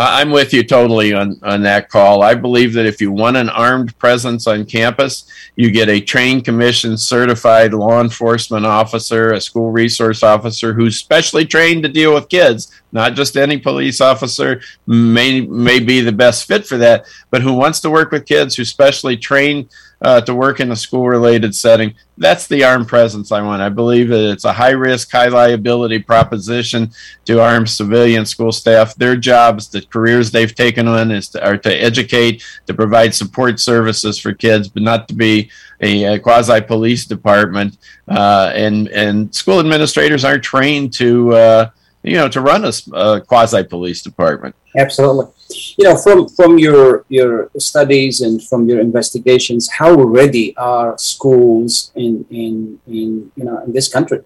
I'm 0.00 0.30
with 0.30 0.54
you 0.54 0.62
totally 0.62 1.12
on, 1.12 1.40
on 1.42 1.62
that 1.64 1.88
call. 1.88 2.22
I 2.22 2.34
believe 2.34 2.72
that 2.74 2.86
if 2.86 3.00
you 3.00 3.10
want 3.10 3.36
an 3.36 3.48
armed 3.48 3.98
presence 3.98 4.46
on 4.46 4.64
campus, 4.64 5.28
you 5.56 5.72
get 5.72 5.88
a 5.88 6.00
trained, 6.00 6.44
commission 6.44 6.96
certified 6.96 7.74
law 7.74 8.00
enforcement 8.00 8.64
officer, 8.64 9.32
a 9.32 9.40
school 9.40 9.72
resource 9.72 10.22
officer 10.22 10.72
who's 10.72 10.96
specially 10.96 11.44
trained 11.44 11.82
to 11.82 11.88
deal 11.88 12.14
with 12.14 12.28
kids, 12.28 12.80
not 12.92 13.14
just 13.14 13.36
any 13.36 13.58
police 13.58 14.00
officer 14.00 14.60
may, 14.86 15.40
may 15.40 15.80
be 15.80 16.00
the 16.00 16.12
best 16.12 16.46
fit 16.46 16.64
for 16.64 16.76
that, 16.76 17.04
but 17.30 17.42
who 17.42 17.54
wants 17.54 17.80
to 17.80 17.90
work 17.90 18.12
with 18.12 18.24
kids, 18.24 18.54
who's 18.54 18.68
specially 18.68 19.16
trained 19.16 19.68
uh, 20.00 20.20
to 20.20 20.34
work 20.34 20.60
in 20.60 20.70
a 20.70 20.76
school 20.76 21.08
related 21.08 21.54
setting. 21.54 21.94
That's 22.16 22.46
the 22.46 22.64
armed 22.64 22.88
presence 22.88 23.32
I 23.32 23.42
want. 23.42 23.62
I 23.62 23.68
believe 23.68 24.08
that 24.08 24.30
it's 24.30 24.44
a 24.44 24.52
high 24.52 24.70
risk, 24.70 25.10
high 25.10 25.28
liability 25.28 25.98
proposition 26.00 26.90
to 27.24 27.40
armed 27.40 27.68
civilian 27.68 28.24
school 28.24 28.52
staff. 28.52 28.94
Their 28.94 29.16
jobs, 29.16 29.68
the 29.68 29.82
careers 29.82 30.30
they've 30.30 30.54
taken 30.54 30.86
on, 30.88 31.10
is 31.10 31.28
to, 31.30 31.44
are 31.44 31.56
to 31.58 31.74
educate, 31.74 32.44
to 32.66 32.74
provide 32.74 33.14
support 33.14 33.60
services 33.60 34.18
for 34.18 34.32
kids, 34.32 34.68
but 34.68 34.82
not 34.82 35.08
to 35.08 35.14
be 35.14 35.50
a, 35.80 36.04
a 36.04 36.18
quasi 36.18 36.60
police 36.60 37.04
department. 37.04 37.78
Uh, 38.08 38.52
and 38.54 38.88
and 38.88 39.34
school 39.34 39.60
administrators 39.60 40.24
aren't 40.24 40.42
trained 40.42 40.92
to 40.94 41.34
uh, 41.34 41.70
you 42.02 42.14
know 42.14 42.28
to 42.28 42.40
run 42.40 42.64
a, 42.64 42.72
a 42.94 43.20
quasi 43.20 43.62
police 43.64 44.02
department. 44.02 44.54
Absolutely 44.76 45.32
you 45.50 45.84
know, 45.84 45.96
from 45.96 46.28
from 46.28 46.58
your 46.58 47.04
your 47.08 47.50
studies 47.58 48.20
and 48.20 48.42
from 48.42 48.68
your 48.68 48.80
investigations, 48.80 49.68
how 49.70 49.94
ready 49.94 50.56
are 50.56 50.96
schools 50.98 51.90
in 51.94 52.24
in 52.30 52.78
in 52.86 53.32
you 53.34 53.44
know 53.44 53.62
in 53.64 53.72
this 53.72 53.88
country, 53.88 54.20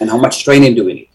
and 0.00 0.10
how 0.10 0.18
much 0.18 0.44
training 0.44 0.74
do 0.74 0.84
we 0.84 0.94
need? 0.94 1.10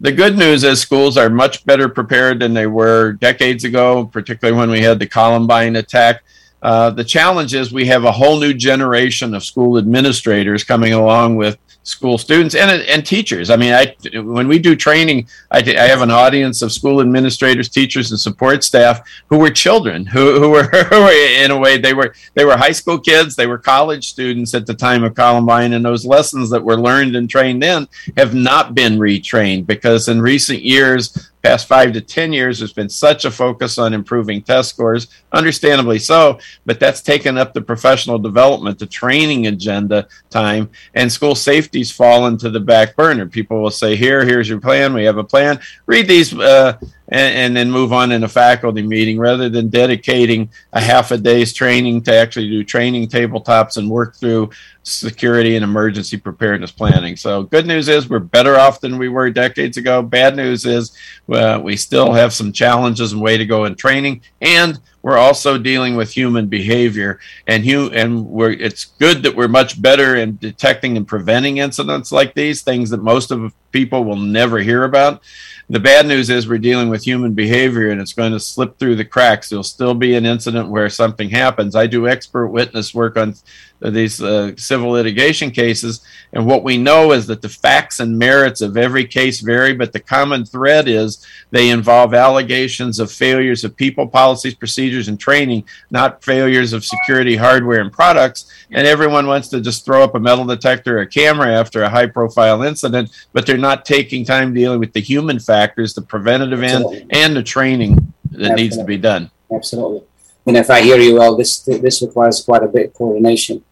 The 0.00 0.12
good 0.12 0.36
news 0.36 0.64
is 0.64 0.80
schools 0.80 1.16
are 1.18 1.28
much 1.28 1.64
better 1.66 1.88
prepared 1.88 2.40
than 2.40 2.54
they 2.54 2.66
were 2.66 3.12
decades 3.12 3.64
ago, 3.64 4.06
particularly 4.06 4.58
when 4.58 4.70
we 4.70 4.80
had 4.80 4.98
the 4.98 5.06
Columbine 5.06 5.76
attack. 5.76 6.22
Uh, 6.62 6.90
the 6.90 7.04
challenge 7.04 7.54
is 7.54 7.72
we 7.72 7.86
have 7.86 8.04
a 8.04 8.12
whole 8.12 8.38
new 8.40 8.54
generation 8.54 9.34
of 9.34 9.44
school 9.44 9.78
administrators 9.78 10.64
coming 10.64 10.94
along 10.94 11.36
with 11.36 11.58
school 11.82 12.18
students 12.18 12.54
and 12.54 12.70
and 12.70 13.04
teachers. 13.04 13.50
I 13.50 13.56
mean, 13.56 13.72
I 13.72 13.94
when 14.20 14.48
we 14.48 14.58
do 14.58 14.76
training, 14.76 15.28
I, 15.50 15.58
I 15.58 15.86
have 15.86 16.02
an 16.02 16.10
audience 16.10 16.62
of 16.62 16.72
school 16.72 17.00
administrators, 17.00 17.68
teachers, 17.68 18.10
and 18.10 18.20
support 18.20 18.62
staff 18.62 19.00
who 19.28 19.38
were 19.38 19.50
children, 19.50 20.04
who, 20.06 20.38
who 20.38 20.50
were, 20.50 20.64
who 20.90 21.00
were 21.00 21.42
in 21.42 21.50
a 21.50 21.58
way 21.58 21.78
they 21.78 21.94
were 21.94 22.14
they 22.34 22.44
were 22.44 22.56
high 22.56 22.72
school 22.72 22.98
kids, 22.98 23.34
they 23.34 23.46
were 23.46 23.58
college 23.58 24.08
students 24.08 24.54
at 24.54 24.66
the 24.66 24.74
time 24.74 25.04
of 25.04 25.14
Columbine, 25.14 25.72
and 25.72 25.84
those 25.84 26.04
lessons 26.04 26.50
that 26.50 26.62
were 26.62 26.80
learned 26.80 27.16
and 27.16 27.28
trained 27.28 27.62
then 27.62 27.88
have 28.16 28.34
not 28.34 28.74
been 28.74 28.98
retrained 28.98 29.66
because 29.66 30.08
in 30.08 30.20
recent 30.20 30.62
years 30.62 31.30
past 31.42 31.66
five 31.66 31.92
to 31.92 32.00
10 32.00 32.32
years, 32.32 32.58
there's 32.58 32.72
been 32.72 32.88
such 32.88 33.24
a 33.24 33.30
focus 33.30 33.78
on 33.78 33.94
improving 33.94 34.42
test 34.42 34.70
scores, 34.70 35.08
understandably 35.32 35.98
so, 35.98 36.38
but 36.66 36.78
that's 36.78 37.00
taken 37.00 37.38
up 37.38 37.54
the 37.54 37.60
professional 37.60 38.18
development, 38.18 38.78
the 38.78 38.86
training 38.86 39.46
agenda 39.46 40.06
time, 40.28 40.70
and 40.94 41.10
school 41.10 41.34
safety's 41.34 41.90
fallen 41.90 42.36
to 42.38 42.50
the 42.50 42.60
back 42.60 42.96
burner. 42.96 43.26
People 43.26 43.62
will 43.62 43.70
say, 43.70 43.96
Here, 43.96 44.24
here's 44.24 44.48
your 44.48 44.60
plan. 44.60 44.94
We 44.94 45.04
have 45.04 45.18
a 45.18 45.24
plan. 45.24 45.60
Read 45.86 46.08
these. 46.08 46.34
Uh, 46.34 46.78
and, 47.10 47.34
and, 47.36 47.56
then 47.56 47.70
move 47.70 47.92
on 47.92 48.12
in 48.12 48.24
a 48.24 48.28
faculty 48.28 48.82
meeting 48.82 49.18
rather 49.18 49.48
than 49.48 49.68
dedicating 49.68 50.48
a 50.72 50.80
half 50.80 51.10
a 51.10 51.18
day's 51.18 51.52
training 51.52 52.02
to 52.02 52.14
actually 52.14 52.48
do 52.48 52.62
training 52.64 53.08
tabletops 53.08 53.76
and 53.76 53.90
work 53.90 54.16
through 54.16 54.50
security 54.82 55.56
and 55.56 55.64
emergency 55.64 56.16
preparedness 56.16 56.72
planning. 56.72 57.16
So, 57.16 57.42
good 57.42 57.66
news 57.66 57.88
is 57.88 58.08
we're 58.08 58.18
better 58.18 58.56
off 58.56 58.80
than 58.80 58.98
we 58.98 59.08
were 59.08 59.30
decades 59.30 59.76
ago. 59.76 60.02
Bad 60.02 60.36
news 60.36 60.64
is 60.64 60.96
uh, 61.32 61.60
we 61.62 61.76
still 61.76 62.12
have 62.12 62.32
some 62.32 62.52
challenges 62.52 63.12
and 63.12 63.20
way 63.20 63.36
to 63.36 63.46
go 63.46 63.64
in 63.64 63.74
training, 63.74 64.22
and 64.40 64.80
we're 65.02 65.18
also 65.18 65.56
dealing 65.56 65.96
with 65.96 66.12
human 66.12 66.46
behavior. 66.46 67.20
And 67.46 67.64
you 67.64 67.90
and 67.90 68.26
we're 68.26 68.52
it's 68.52 68.84
good 68.84 69.22
that 69.22 69.34
we're 69.34 69.48
much 69.48 69.80
better 69.80 70.16
in 70.16 70.36
detecting 70.36 70.96
and 70.96 71.06
preventing 71.06 71.58
incidents 71.58 72.12
like 72.12 72.34
these, 72.34 72.62
things 72.62 72.90
that 72.90 73.02
most 73.02 73.30
of 73.30 73.54
people 73.72 74.04
will 74.04 74.16
never 74.16 74.58
hear 74.58 74.84
about. 74.84 75.22
The 75.68 75.78
bad 75.78 76.06
news 76.06 76.30
is 76.30 76.48
we're 76.48 76.58
dealing 76.58 76.88
with 76.88 77.04
human 77.04 77.32
behavior 77.32 77.90
and 77.90 78.00
it's 78.00 78.12
going 78.12 78.32
to 78.32 78.40
slip 78.40 78.76
through 78.76 78.96
the 78.96 79.04
cracks. 79.04 79.48
There'll 79.48 79.62
still 79.62 79.94
be 79.94 80.16
an 80.16 80.26
incident 80.26 80.68
where 80.68 80.88
something 80.88 81.30
happens. 81.30 81.76
I 81.76 81.86
do 81.86 82.08
expert 82.08 82.48
witness 82.48 82.92
work 82.92 83.16
on 83.16 83.36
these 83.80 84.20
uh, 84.20 84.54
civil 84.56 84.90
litigation 84.90 85.52
cases. 85.52 86.04
And 86.32 86.44
what 86.44 86.64
we 86.64 86.76
know 86.76 87.12
is 87.12 87.28
that 87.28 87.40
the 87.40 87.48
facts 87.48 88.00
and 88.00 88.18
merits 88.18 88.60
of 88.60 88.76
every 88.76 89.06
case 89.06 89.40
vary, 89.40 89.72
but 89.72 89.92
the 89.92 90.00
common 90.00 90.44
thread 90.44 90.88
is 90.88 91.24
they 91.50 91.70
involve 91.70 92.14
allegations 92.14 92.98
of 92.98 93.10
failures 93.10 93.62
of 93.62 93.76
people, 93.76 94.08
policies, 94.08 94.54
procedures, 94.54 94.89
and 95.08 95.18
training, 95.18 95.64
not 95.90 96.22
failures 96.22 96.72
of 96.72 96.84
security 96.84 97.36
hardware 97.36 97.80
and 97.80 97.92
products. 97.92 98.50
And 98.70 98.86
everyone 98.86 99.26
wants 99.26 99.48
to 99.48 99.60
just 99.60 99.84
throw 99.84 100.02
up 100.02 100.14
a 100.14 100.20
metal 100.20 100.44
detector 100.44 100.98
or 100.98 101.02
a 101.02 101.06
camera 101.06 101.48
after 101.48 101.82
a 101.82 101.88
high 101.88 102.06
profile 102.06 102.62
incident, 102.62 103.10
but 103.32 103.46
they're 103.46 103.56
not 103.56 103.84
taking 103.84 104.24
time 104.24 104.54
dealing 104.54 104.80
with 104.80 104.92
the 104.92 105.00
human 105.00 105.38
factors, 105.38 105.94
the 105.94 106.02
preventative 106.02 106.62
Absolutely. 106.62 107.00
end, 107.02 107.10
and 107.12 107.36
the 107.36 107.42
training 107.42 107.94
that 107.94 108.02
Absolutely. 108.32 108.62
needs 108.62 108.76
to 108.76 108.84
be 108.84 108.96
done. 108.96 109.30
Absolutely. 109.52 110.02
And 110.46 110.56
if 110.56 110.70
I 110.70 110.80
hear 110.80 110.98
you 110.98 111.16
well, 111.16 111.36
this 111.36 111.60
this 111.60 112.02
requires 112.02 112.42
quite 112.42 112.62
a 112.62 112.68
bit 112.68 112.86
of 112.86 112.94
coordination. 112.94 113.62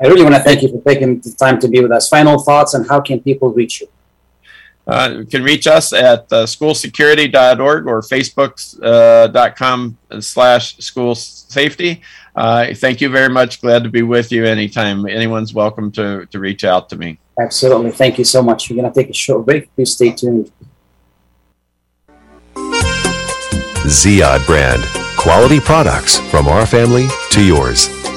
I 0.00 0.06
really 0.06 0.22
want 0.22 0.34
to 0.34 0.42
thank 0.42 0.62
you 0.62 0.68
for 0.68 0.82
taking 0.82 1.20
the 1.20 1.30
time 1.32 1.58
to 1.60 1.68
be 1.68 1.80
with 1.80 1.92
us. 1.92 2.08
Final 2.08 2.38
thoughts 2.42 2.74
on 2.74 2.84
how 2.84 3.00
can 3.00 3.20
people 3.20 3.50
reach 3.50 3.80
you? 3.80 3.88
Uh, 4.86 5.14
you 5.18 5.24
can 5.24 5.42
reach 5.42 5.66
us 5.66 5.92
at 5.92 6.32
uh, 6.32 6.46
schoolsecurity.org 6.46 7.86
or 7.88 8.00
facebook.com 8.02 9.98
uh, 10.10 10.20
slash 10.20 10.76
school 10.76 11.14
safety. 11.14 12.02
Uh, 12.36 12.72
thank 12.74 13.00
you 13.00 13.08
very 13.08 13.28
much. 13.28 13.60
Glad 13.60 13.82
to 13.82 13.88
be 13.88 14.02
with 14.02 14.30
you 14.30 14.44
anytime. 14.44 15.06
Anyone's 15.08 15.52
welcome 15.54 15.90
to, 15.92 16.26
to 16.26 16.38
reach 16.38 16.64
out 16.64 16.88
to 16.90 16.96
me. 16.96 17.18
Absolutely. 17.40 17.90
Thank 17.90 18.18
you 18.18 18.24
so 18.24 18.42
much. 18.42 18.70
We're 18.70 18.76
going 18.76 18.92
to 18.92 18.94
take 18.94 19.10
a 19.10 19.14
short 19.14 19.44
break. 19.44 19.74
Please 19.74 19.92
stay 19.92 20.12
tuned. 20.12 20.52
Ziyad 23.86 24.44
brand. 24.46 24.82
Quality 25.16 25.60
products 25.60 26.18
from 26.30 26.46
our 26.48 26.66
family 26.66 27.06
to 27.30 27.42
yours. 27.42 27.95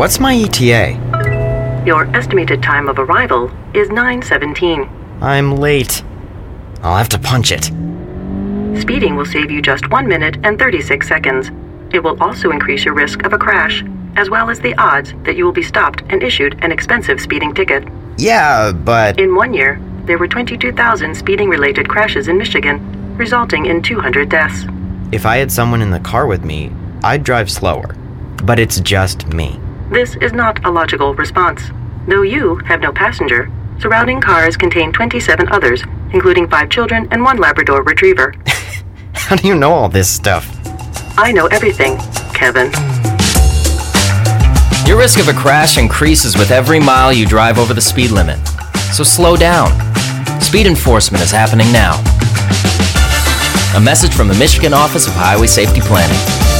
What's 0.00 0.18
my 0.18 0.34
ETA? 0.34 1.82
Your 1.84 2.04
estimated 2.16 2.62
time 2.62 2.88
of 2.88 2.98
arrival 2.98 3.50
is 3.74 3.90
9:17. 3.90 4.88
I'm 5.20 5.56
late. 5.56 6.02
I'll 6.82 6.96
have 6.96 7.10
to 7.10 7.18
punch 7.18 7.52
it. 7.52 7.64
Speeding 8.80 9.14
will 9.14 9.26
save 9.26 9.50
you 9.50 9.60
just 9.60 9.90
1 9.90 10.08
minute 10.08 10.38
and 10.42 10.58
36 10.58 11.06
seconds. 11.06 11.50
It 11.92 12.02
will 12.02 12.16
also 12.18 12.50
increase 12.50 12.82
your 12.82 12.94
risk 12.94 13.24
of 13.26 13.34
a 13.34 13.38
crash, 13.38 13.84
as 14.16 14.30
well 14.30 14.48
as 14.48 14.58
the 14.58 14.74
odds 14.78 15.12
that 15.24 15.36
you 15.36 15.44
will 15.44 15.52
be 15.52 15.70
stopped 15.70 16.02
and 16.08 16.22
issued 16.22 16.58
an 16.64 16.72
expensive 16.72 17.20
speeding 17.20 17.52
ticket. 17.52 17.86
Yeah, 18.16 18.72
but. 18.72 19.20
In 19.20 19.34
one 19.34 19.52
year, 19.52 19.78
there 20.06 20.16
were 20.16 20.28
22,000 20.28 21.14
speeding 21.14 21.50
related 21.50 21.90
crashes 21.90 22.26
in 22.26 22.38
Michigan, 22.38 22.80
resulting 23.18 23.66
in 23.66 23.82
200 23.82 24.30
deaths. 24.30 24.64
If 25.12 25.26
I 25.26 25.36
had 25.36 25.52
someone 25.52 25.82
in 25.82 25.90
the 25.90 26.00
car 26.00 26.26
with 26.26 26.42
me, 26.42 26.72
I'd 27.04 27.22
drive 27.22 27.50
slower. 27.50 27.94
But 28.42 28.58
it's 28.58 28.80
just 28.80 29.26
me. 29.34 29.60
This 29.90 30.14
is 30.20 30.32
not 30.32 30.64
a 30.64 30.70
logical 30.70 31.14
response. 31.14 31.62
Though 32.06 32.22
you 32.22 32.58
have 32.58 32.80
no 32.80 32.92
passenger, 32.92 33.50
surrounding 33.80 34.20
cars 34.20 34.56
contain 34.56 34.92
27 34.92 35.48
others, 35.48 35.82
including 36.12 36.48
five 36.48 36.70
children 36.70 37.08
and 37.10 37.24
one 37.24 37.38
Labrador 37.38 37.82
retriever. 37.82 38.32
How 39.14 39.34
do 39.34 39.48
you 39.48 39.56
know 39.56 39.72
all 39.72 39.88
this 39.88 40.08
stuff? 40.08 40.48
I 41.18 41.32
know 41.32 41.48
everything, 41.48 41.96
Kevin. 42.32 42.70
Your 44.86 44.96
risk 44.96 45.18
of 45.18 45.26
a 45.26 45.32
crash 45.32 45.76
increases 45.76 46.38
with 46.38 46.52
every 46.52 46.78
mile 46.78 47.12
you 47.12 47.26
drive 47.26 47.58
over 47.58 47.74
the 47.74 47.80
speed 47.80 48.12
limit. 48.12 48.38
So 48.92 49.02
slow 49.02 49.36
down. 49.36 49.70
Speed 50.40 50.68
enforcement 50.68 51.24
is 51.24 51.32
happening 51.32 51.72
now. 51.72 51.94
A 53.76 53.80
message 53.80 54.14
from 54.14 54.28
the 54.28 54.36
Michigan 54.38 54.72
Office 54.72 55.08
of 55.08 55.14
Highway 55.14 55.48
Safety 55.48 55.80
Planning. 55.80 56.59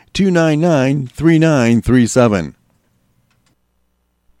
299 0.13 1.07
3937. 1.15 2.55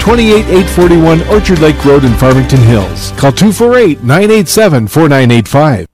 28841 0.00 1.28
Orchard 1.28 1.58
Lake 1.58 1.84
Road 1.84 2.04
in 2.04 2.14
Farmington 2.14 2.60
Hills. 2.60 3.12
Call 3.12 3.32
248 3.32 4.02
987 4.02 4.88
4985. 4.88 5.86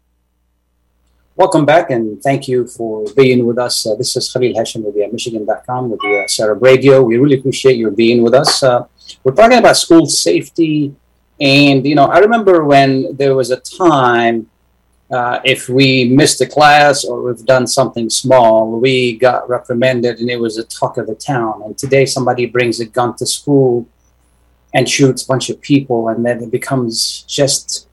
Welcome 1.35 1.67
back 1.67 1.91
and 1.91 2.23
thank 2.23 2.47
you 2.47 2.69
for 2.69 3.05
being 3.15 3.45
with 3.45 3.59
us. 3.59 3.85
Uh, 3.85 3.97
this 3.97 4.17
is 4.17 4.33
Khalil 4.33 4.55
Hashim 4.55 4.85
with 4.85 4.95
uh, 4.95 5.09
Michigan.com 5.11 5.91
with 5.91 6.01
the 6.01 6.23
uh, 6.25 6.29
Sarah 6.29 6.55
Radio. 6.55 7.03
We 7.03 7.19
really 7.19 7.37
appreciate 7.37 7.77
your 7.77 7.91
being 7.91 8.23
with 8.23 8.33
us. 8.33 8.63
Uh, 8.63 8.87
we're 9.25 9.35
talking 9.35 9.59
about 9.59 9.77
school 9.77 10.07
safety. 10.07 10.95
And, 11.41 11.85
you 11.85 11.97
know, 11.97 12.07
I 12.07 12.19
remember 12.21 12.65
when 12.65 13.17
there 13.17 13.35
was 13.35 13.51
a 13.51 13.59
time 13.59 14.49
uh, 15.11 15.41
if 15.45 15.69
we 15.69 16.09
missed 16.09 16.41
a 16.41 16.47
class 16.47 17.05
or 17.05 17.23
we've 17.23 17.45
done 17.45 17.67
something 17.67 18.09
small, 18.09 18.81
we 18.81 19.19
got 19.19 19.49
reprimanded 19.49 20.21
and 20.21 20.31
it 20.31 20.41
was 20.41 20.59
a 20.59 20.65
talk 20.65 20.97
of 20.97 21.09
the 21.09 21.15
town. 21.17 21.63
And 21.65 21.77
today 21.77 22.07
somebody 22.07 22.47
brings 22.47 22.79
a 22.79 22.87
gun 22.87 23.17
to 23.17 23.27
school 23.27 23.89
and 24.77 24.87
shoots 24.87 25.25
a 25.25 25.27
bunch 25.27 25.49
of 25.49 25.59
people, 25.63 26.09
and 26.11 26.25
then 26.25 26.43
it 26.43 26.51
becomes 26.51 27.25
just 27.27 27.89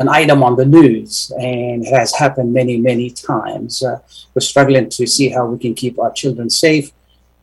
an 0.00 0.08
item 0.08 0.42
on 0.42 0.56
the 0.56 0.66
news. 0.66 1.30
And 1.38 1.86
it 1.86 1.94
has 1.94 2.12
happened 2.12 2.52
many, 2.52 2.76
many 2.76 3.08
times. 3.10 3.84
Uh, 3.84 4.00
we're 4.34 4.40
struggling 4.40 4.88
to 4.90 5.06
see 5.06 5.28
how 5.28 5.46
we 5.46 5.58
can 5.60 5.74
keep 5.74 5.96
our 5.96 6.12
children 6.12 6.50
safe. 6.50 6.90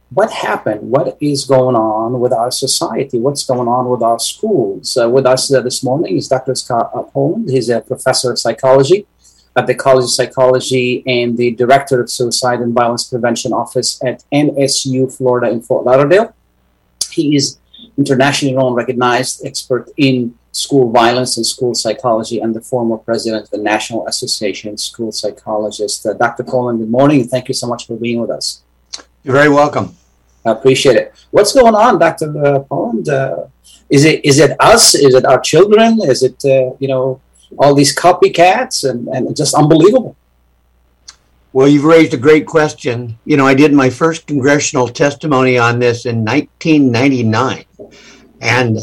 What 0.10 0.30
happened? 0.30 0.82
What 0.82 1.18
is 1.22 1.46
going 1.46 1.78
on 1.78 2.20
with 2.20 2.34
our 2.34 2.52
society? 2.52 3.18
What's 3.18 3.46
going 3.46 3.70
on 3.70 3.88
with 3.90 4.02
our 4.02 4.20
schools? 4.20 4.98
Uh, 4.98 5.10
with 5.10 5.26
us 5.26 5.54
uh, 5.54 5.62
this 5.62 5.82
morning 5.86 6.18
is 6.18 6.28
Dr. 6.28 6.54
Scott 6.54 6.92
Upholland. 6.94 7.50
He's 7.50 7.70
a 7.70 7.80
professor 7.80 8.32
of 8.34 8.40
psychology 8.40 9.08
at 9.56 9.68
the 9.68 9.76
College 9.76 10.04
of 10.04 10.12
Psychology 10.12 11.02
and 11.08 11.38
the 11.38 11.52
director 11.52 12.02
of 12.02 12.12
Suicide 12.12 12.60
and 12.60 12.74
Violence 12.74 13.06
Prevention 13.06 13.54
Office 13.54 14.04
at 14.04 14.26
NSU 14.34 15.16
Florida 15.16 15.50
in 15.50 15.62
Fort 15.62 15.86
Lauderdale. 15.86 16.36
He 17.10 17.38
is 17.38 17.61
internationally 17.98 18.56
known, 18.56 18.74
recognized 18.74 19.46
expert 19.46 19.90
in 19.98 20.36
school 20.52 20.92
violence 20.92 21.38
and 21.38 21.46
school 21.46 21.74
psychology, 21.74 22.40
and 22.40 22.54
the 22.54 22.62
former 22.62 22.98
president 22.98 23.44
of 23.44 23.50
the 23.52 23.58
National 23.58 24.08
Association 24.08 24.74
of 24.74 24.80
School 24.80 25.12
Psychologists. 25.12 26.06
Uh, 26.06 26.14
Dr. 26.14 26.44
Poland, 26.44 26.80
good 26.80 26.90
morning. 26.90 27.28
Thank 27.28 27.48
you 27.48 27.54
so 27.54 27.68
much 27.68 27.88
for 27.88 27.96
being 27.96 28.20
with 28.20 28.30
us. 28.30 28.62
You're 29.24 29.36
very 29.36 29.50
welcome. 29.50 29.96
I 30.46 30.52
appreciate 30.52 30.96
it. 30.96 31.14
What's 31.30 31.54
going 31.54 31.76
on, 31.76 32.00
Dr. 32.00 32.46
Uh, 32.46 32.60
Poland? 32.60 33.08
Uh, 33.08 33.46
is 33.90 34.06
it 34.06 34.26
is 34.26 34.40
it 34.40 34.56
us? 34.60 34.96
Is 34.96 35.14
it 35.14 35.26
our 35.26 35.40
children? 35.40 36.00
Is 36.04 36.24
it 36.24 36.44
uh, 36.46 36.76
you 36.80 36.88
know 36.88 37.22
all 37.60 37.76
these 37.76 37.96
copycats 37.96 38.90
and, 38.90 39.08
and 39.10 39.36
just 39.36 39.54
unbelievable? 39.54 40.16
Well, 41.54 41.68
you've 41.68 41.84
raised 41.84 42.14
a 42.14 42.18
great 42.18 42.46
question. 42.46 43.18
You 43.26 43.36
know, 43.36 43.46
I 43.46 43.54
did 43.54 43.74
my 43.74 43.90
first 43.90 44.26
congressional 44.26 44.88
testimony 44.88 45.58
on 45.58 45.80
this 45.80 46.06
in 46.06 46.24
1999. 46.24 47.66
And 48.40 48.80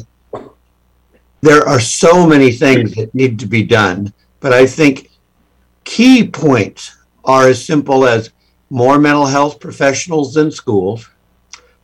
there 1.40 1.66
are 1.66 1.80
so 1.80 2.26
many 2.26 2.52
things 2.52 2.94
that 2.96 3.14
need 3.14 3.38
to 3.38 3.46
be 3.46 3.62
done. 3.62 4.12
But 4.40 4.52
I 4.52 4.66
think 4.66 5.10
key 5.84 6.28
points 6.28 6.94
are 7.24 7.48
as 7.48 7.64
simple 7.64 8.06
as 8.06 8.32
more 8.68 8.98
mental 8.98 9.24
health 9.24 9.60
professionals 9.60 10.36
in 10.36 10.50
schools, 10.50 11.08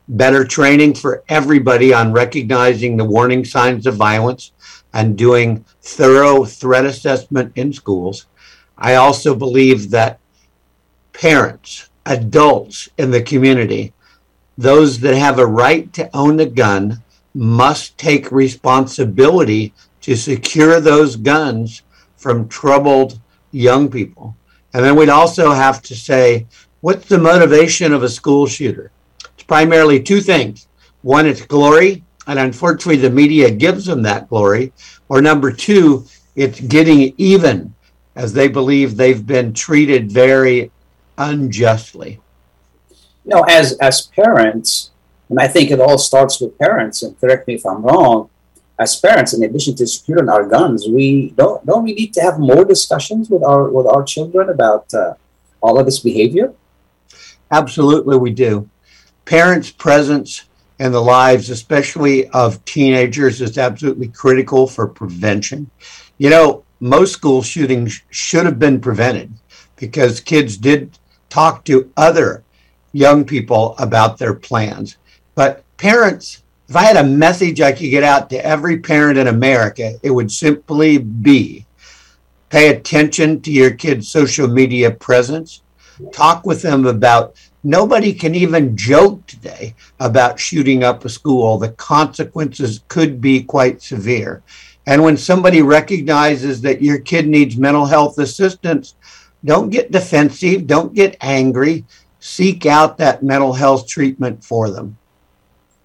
better 0.08 0.44
training 0.44 0.94
for 0.94 1.24
everybody 1.30 1.94
on 1.94 2.12
recognizing 2.12 2.98
the 2.98 3.06
warning 3.06 3.42
signs 3.46 3.86
of 3.86 3.96
violence 3.96 4.52
and 4.92 5.16
doing 5.16 5.64
thorough 5.80 6.44
threat 6.44 6.84
assessment 6.84 7.52
in 7.56 7.72
schools. 7.72 8.26
I 8.76 8.96
also 8.96 9.34
believe 9.34 9.90
that 9.90 10.20
parents, 11.14 11.88
adults 12.04 12.90
in 12.98 13.10
the 13.10 13.22
community, 13.22 13.94
those 14.58 15.00
that 15.00 15.16
have 15.16 15.38
a 15.38 15.46
right 15.46 15.90
to 15.94 16.10
own 16.14 16.38
a 16.40 16.46
gun, 16.46 17.02
must 17.32 17.96
take 17.96 18.30
responsibility 18.30 19.72
to 20.02 20.14
secure 20.14 20.80
those 20.80 21.16
guns 21.16 21.82
from 22.16 22.48
troubled 22.48 23.18
young 23.50 23.90
people. 23.90 24.36
And 24.74 24.84
then 24.84 24.96
we'd 24.96 25.08
also 25.08 25.52
have 25.52 25.82
to 25.82 25.94
say, 25.94 26.46
what's 26.80 27.08
the 27.08 27.18
motivation 27.18 27.92
of 27.92 28.02
a 28.02 28.08
school 28.08 28.46
shooter? 28.46 28.90
It's 29.34 29.42
primarily 29.44 30.02
two 30.02 30.20
things. 30.20 30.68
One, 31.02 31.26
it's 31.26 31.44
glory, 31.44 32.04
and 32.26 32.38
unfortunately, 32.38 32.96
the 32.96 33.10
media 33.10 33.50
gives 33.50 33.86
them 33.86 34.02
that 34.02 34.28
glory. 34.28 34.72
Or 35.08 35.20
number 35.20 35.52
two, 35.52 36.06
it's 36.36 36.60
getting 36.60 37.14
even 37.18 37.74
as 38.16 38.32
they 38.32 38.48
believe 38.48 38.96
they've 38.96 39.26
been 39.26 39.52
treated 39.52 40.10
very 40.10 40.70
unjustly? 41.18 42.20
You 43.24 43.30
know, 43.34 43.42
as 43.42 43.76
as 43.78 44.02
parents, 44.02 44.90
and 45.28 45.40
I 45.40 45.48
think 45.48 45.70
it 45.70 45.80
all 45.80 45.98
starts 45.98 46.40
with 46.40 46.58
parents. 46.58 47.02
And 47.02 47.18
correct 47.20 47.48
me 47.48 47.54
if 47.54 47.66
I'm 47.66 47.82
wrong. 47.82 48.30
As 48.78 48.98
parents, 48.98 49.32
in 49.32 49.42
addition 49.44 49.76
to 49.76 49.86
securing 49.86 50.28
our 50.28 50.46
guns, 50.46 50.86
we 50.88 51.30
don't 51.30 51.64
don't 51.64 51.84
we 51.84 51.94
need 51.94 52.12
to 52.14 52.20
have 52.20 52.38
more 52.38 52.64
discussions 52.64 53.30
with 53.30 53.42
our 53.42 53.70
with 53.70 53.86
our 53.86 54.02
children 54.02 54.48
about 54.50 54.92
uh, 54.92 55.14
all 55.60 55.78
of 55.78 55.86
this 55.86 56.00
behavior? 56.00 56.52
Absolutely, 57.50 58.16
we 58.16 58.30
do. 58.30 58.68
Parents' 59.24 59.70
presence 59.70 60.44
in 60.78 60.92
the 60.92 61.00
lives, 61.00 61.50
especially 61.50 62.28
of 62.28 62.64
teenagers, 62.64 63.40
is 63.40 63.56
absolutely 63.56 64.08
critical 64.08 64.66
for 64.66 64.86
prevention. 64.86 65.70
You 66.18 66.30
know, 66.30 66.64
most 66.80 67.12
school 67.12 67.42
shootings 67.42 68.02
should 68.10 68.44
have 68.44 68.58
been 68.58 68.80
prevented 68.80 69.32
because 69.76 70.20
kids 70.20 70.56
did 70.56 70.98
talk 71.34 71.64
to 71.64 71.90
other 71.96 72.44
young 72.92 73.24
people 73.24 73.74
about 73.78 74.16
their 74.16 74.34
plans. 74.34 74.98
But 75.34 75.64
parents, 75.78 76.44
if 76.68 76.76
I 76.76 76.84
had 76.84 76.96
a 76.96 77.02
message 77.02 77.60
I 77.60 77.72
could 77.72 77.90
get 77.90 78.04
out 78.04 78.30
to 78.30 78.46
every 78.46 78.78
parent 78.78 79.18
in 79.18 79.26
America, 79.26 79.94
it 80.04 80.12
would 80.12 80.30
simply 80.30 80.98
be 80.98 81.66
pay 82.50 82.68
attention 82.68 83.40
to 83.40 83.50
your 83.50 83.72
kids' 83.72 84.08
social 84.08 84.46
media 84.46 84.92
presence. 84.92 85.62
Talk 86.12 86.46
with 86.46 86.62
them 86.62 86.86
about 86.86 87.34
nobody 87.64 88.14
can 88.14 88.36
even 88.36 88.76
joke 88.76 89.26
today 89.26 89.74
about 89.98 90.38
shooting 90.38 90.84
up 90.84 91.04
a 91.04 91.08
school. 91.08 91.58
The 91.58 91.70
consequences 91.70 92.84
could 92.86 93.20
be 93.20 93.42
quite 93.42 93.82
severe. 93.82 94.44
And 94.86 95.02
when 95.02 95.16
somebody 95.16 95.62
recognizes 95.62 96.60
that 96.60 96.80
your 96.80 96.98
kid 96.98 97.26
needs 97.26 97.56
mental 97.56 97.86
health 97.86 98.18
assistance, 98.18 98.94
don't 99.44 99.70
get 99.70 99.92
defensive, 99.92 100.66
don't 100.66 100.94
get 100.94 101.16
angry. 101.20 101.84
Seek 102.20 102.64
out 102.64 102.96
that 102.98 103.22
mental 103.22 103.52
health 103.52 103.86
treatment 103.86 104.42
for 104.42 104.70
them. 104.70 104.96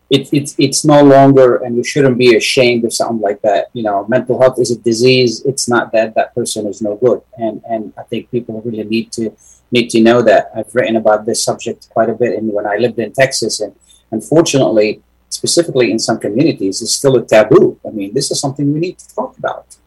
It, 0.10 0.30
it's 0.34 0.56
it's 0.58 0.84
no 0.84 1.04
longer, 1.04 1.58
and 1.58 1.76
you 1.76 1.84
shouldn't 1.84 2.18
be 2.18 2.36
ashamed 2.36 2.84
of 2.84 2.94
something 2.94 3.20
like 3.20 3.42
that. 3.42 3.68
You 3.74 3.84
know, 3.84 4.08
mental 4.08 4.42
health 4.42 4.58
is 4.58 4.72
a 4.72 4.80
disease. 4.80 5.44
It's 5.46 5.70
not 5.70 5.92
that 5.92 6.16
that 6.16 6.34
person 6.34 6.66
is 6.66 6.82
no 6.82 6.96
good, 6.96 7.22
and 7.38 7.62
and 7.70 7.94
I 7.96 8.04
think 8.04 8.32
people 8.32 8.60
really 8.62 8.84
need 8.86 9.12
to 9.14 9.32
need 9.72 9.90
to 9.92 10.02
know 10.02 10.24
that. 10.24 10.52
I've 10.56 10.74
written 10.74 10.96
about 10.96 11.26
this 11.28 11.44
subject 11.44 11.90
quite 11.92 12.10
a 12.10 12.16
bit, 12.16 12.38
and 12.38 12.52
when 12.52 12.66
I 12.66 12.78
lived 12.78 12.98
in 12.98 13.14
Texas, 13.14 13.60
and 13.60 13.76
unfortunately, 14.10 15.04
specifically 15.30 15.92
in 15.92 16.00
some 16.00 16.20
communities, 16.20 16.82
it's 16.82 16.96
still 16.96 17.18
a 17.18 17.24
taboo. 17.24 17.80
I 17.86 17.92
mean, 17.92 18.14
this 18.14 18.32
is 18.32 18.40
something 18.40 18.74
we 18.74 18.80
need 18.80 18.98
to 18.98 19.14
talk 19.14 19.38
about. 19.38 19.78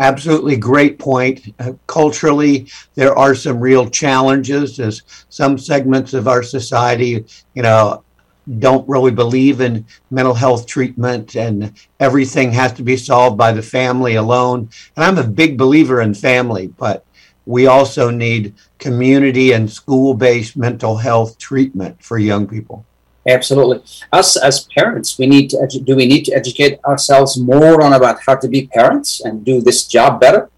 Absolutely 0.00 0.56
great 0.56 0.98
point. 0.98 1.54
Uh, 1.58 1.72
culturally, 1.88 2.70
there 2.94 3.18
are 3.18 3.34
some 3.34 3.58
real 3.60 3.90
challenges 3.90 4.78
as 4.78 5.02
some 5.28 5.58
segments 5.58 6.14
of 6.14 6.28
our 6.28 6.42
society, 6.42 7.24
you 7.54 7.62
know, 7.62 8.04
don't 8.60 8.88
really 8.88 9.10
believe 9.10 9.60
in 9.60 9.84
mental 10.10 10.34
health 10.34 10.66
treatment 10.66 11.36
and 11.36 11.72
everything 12.00 12.52
has 12.52 12.72
to 12.74 12.82
be 12.82 12.96
solved 12.96 13.36
by 13.36 13.52
the 13.52 13.62
family 13.62 14.14
alone. 14.14 14.70
And 14.96 15.04
I'm 15.04 15.18
a 15.18 15.28
big 15.28 15.58
believer 15.58 16.00
in 16.00 16.14
family, 16.14 16.68
but 16.68 17.04
we 17.44 17.66
also 17.66 18.10
need 18.10 18.54
community 18.78 19.52
and 19.52 19.70
school 19.70 20.14
based 20.14 20.56
mental 20.56 20.96
health 20.96 21.38
treatment 21.38 22.02
for 22.02 22.18
young 22.18 22.46
people. 22.46 22.87
Absolutely. 23.28 23.82
Us 24.10 24.38
as 24.38 24.66
parents, 24.74 25.18
we 25.18 25.26
need 25.26 25.50
to 25.50 25.58
edu- 25.58 25.84
do 25.84 25.94
we 25.94 26.06
need 26.06 26.24
to 26.24 26.34
educate 26.34 26.82
ourselves 26.86 27.38
more 27.38 27.82
on 27.82 27.92
about 27.92 28.20
how 28.26 28.34
to 28.36 28.48
be 28.48 28.68
parents 28.68 29.20
and 29.20 29.44
do 29.44 29.60
this 29.60 29.86
job 29.86 30.18
better? 30.18 30.50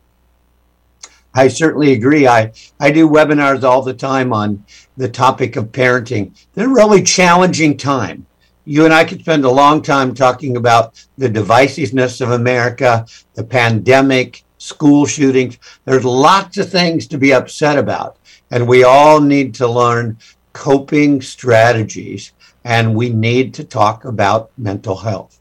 I 1.34 1.48
certainly 1.48 1.92
agree. 1.92 2.28
I, 2.28 2.52
I 2.78 2.92
do 2.92 3.08
webinars 3.08 3.64
all 3.64 3.82
the 3.82 3.94
time 3.94 4.32
on 4.32 4.64
the 4.96 5.08
topic 5.08 5.56
of 5.56 5.72
parenting. 5.72 6.32
They're 6.54 6.68
really 6.68 7.02
challenging 7.02 7.76
time. 7.76 8.26
You 8.64 8.84
and 8.84 8.94
I 8.94 9.04
could 9.04 9.20
spend 9.20 9.44
a 9.44 9.50
long 9.50 9.82
time 9.82 10.14
talking 10.14 10.56
about 10.56 11.04
the 11.18 11.28
divisiveness 11.28 12.20
of 12.20 12.30
America, 12.30 13.04
the 13.34 13.42
pandemic, 13.42 14.44
school 14.58 15.06
shootings. 15.06 15.58
There's 15.84 16.04
lots 16.04 16.56
of 16.58 16.70
things 16.70 17.08
to 17.08 17.18
be 17.18 17.32
upset 17.34 17.78
about. 17.78 18.18
And 18.52 18.68
we 18.68 18.84
all 18.84 19.20
need 19.20 19.54
to 19.54 19.66
learn 19.66 20.18
coping 20.52 21.20
strategies 21.20 22.32
and 22.64 22.94
we 22.94 23.10
need 23.10 23.54
to 23.54 23.64
talk 23.64 24.04
about 24.04 24.50
mental 24.58 24.96
health. 24.96 25.38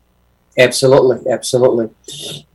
Absolutely, 0.58 1.32
absolutely. 1.32 1.89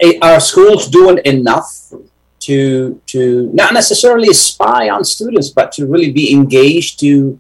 Eh, 0.01 0.19
are 0.21 0.41
schools 0.41 0.89
doing 0.89 1.19
enough 1.25 1.93
to 2.41 3.01
to 3.07 3.51
not 3.55 3.73
necessarily 3.73 4.33
spy 4.35 4.91
on 4.91 5.05
students, 5.05 5.49
but 5.49 5.73
to 5.73 5.87
really 5.87 6.13
be 6.13 6.33
engaged, 6.33 7.01
to 7.01 7.39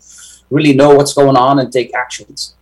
really 0.51 0.73
know 0.73 0.95
what's 0.95 1.13
going 1.13 1.37
on 1.37 1.59
and 1.59 1.73
take 1.73 1.95
actions? 1.95 2.55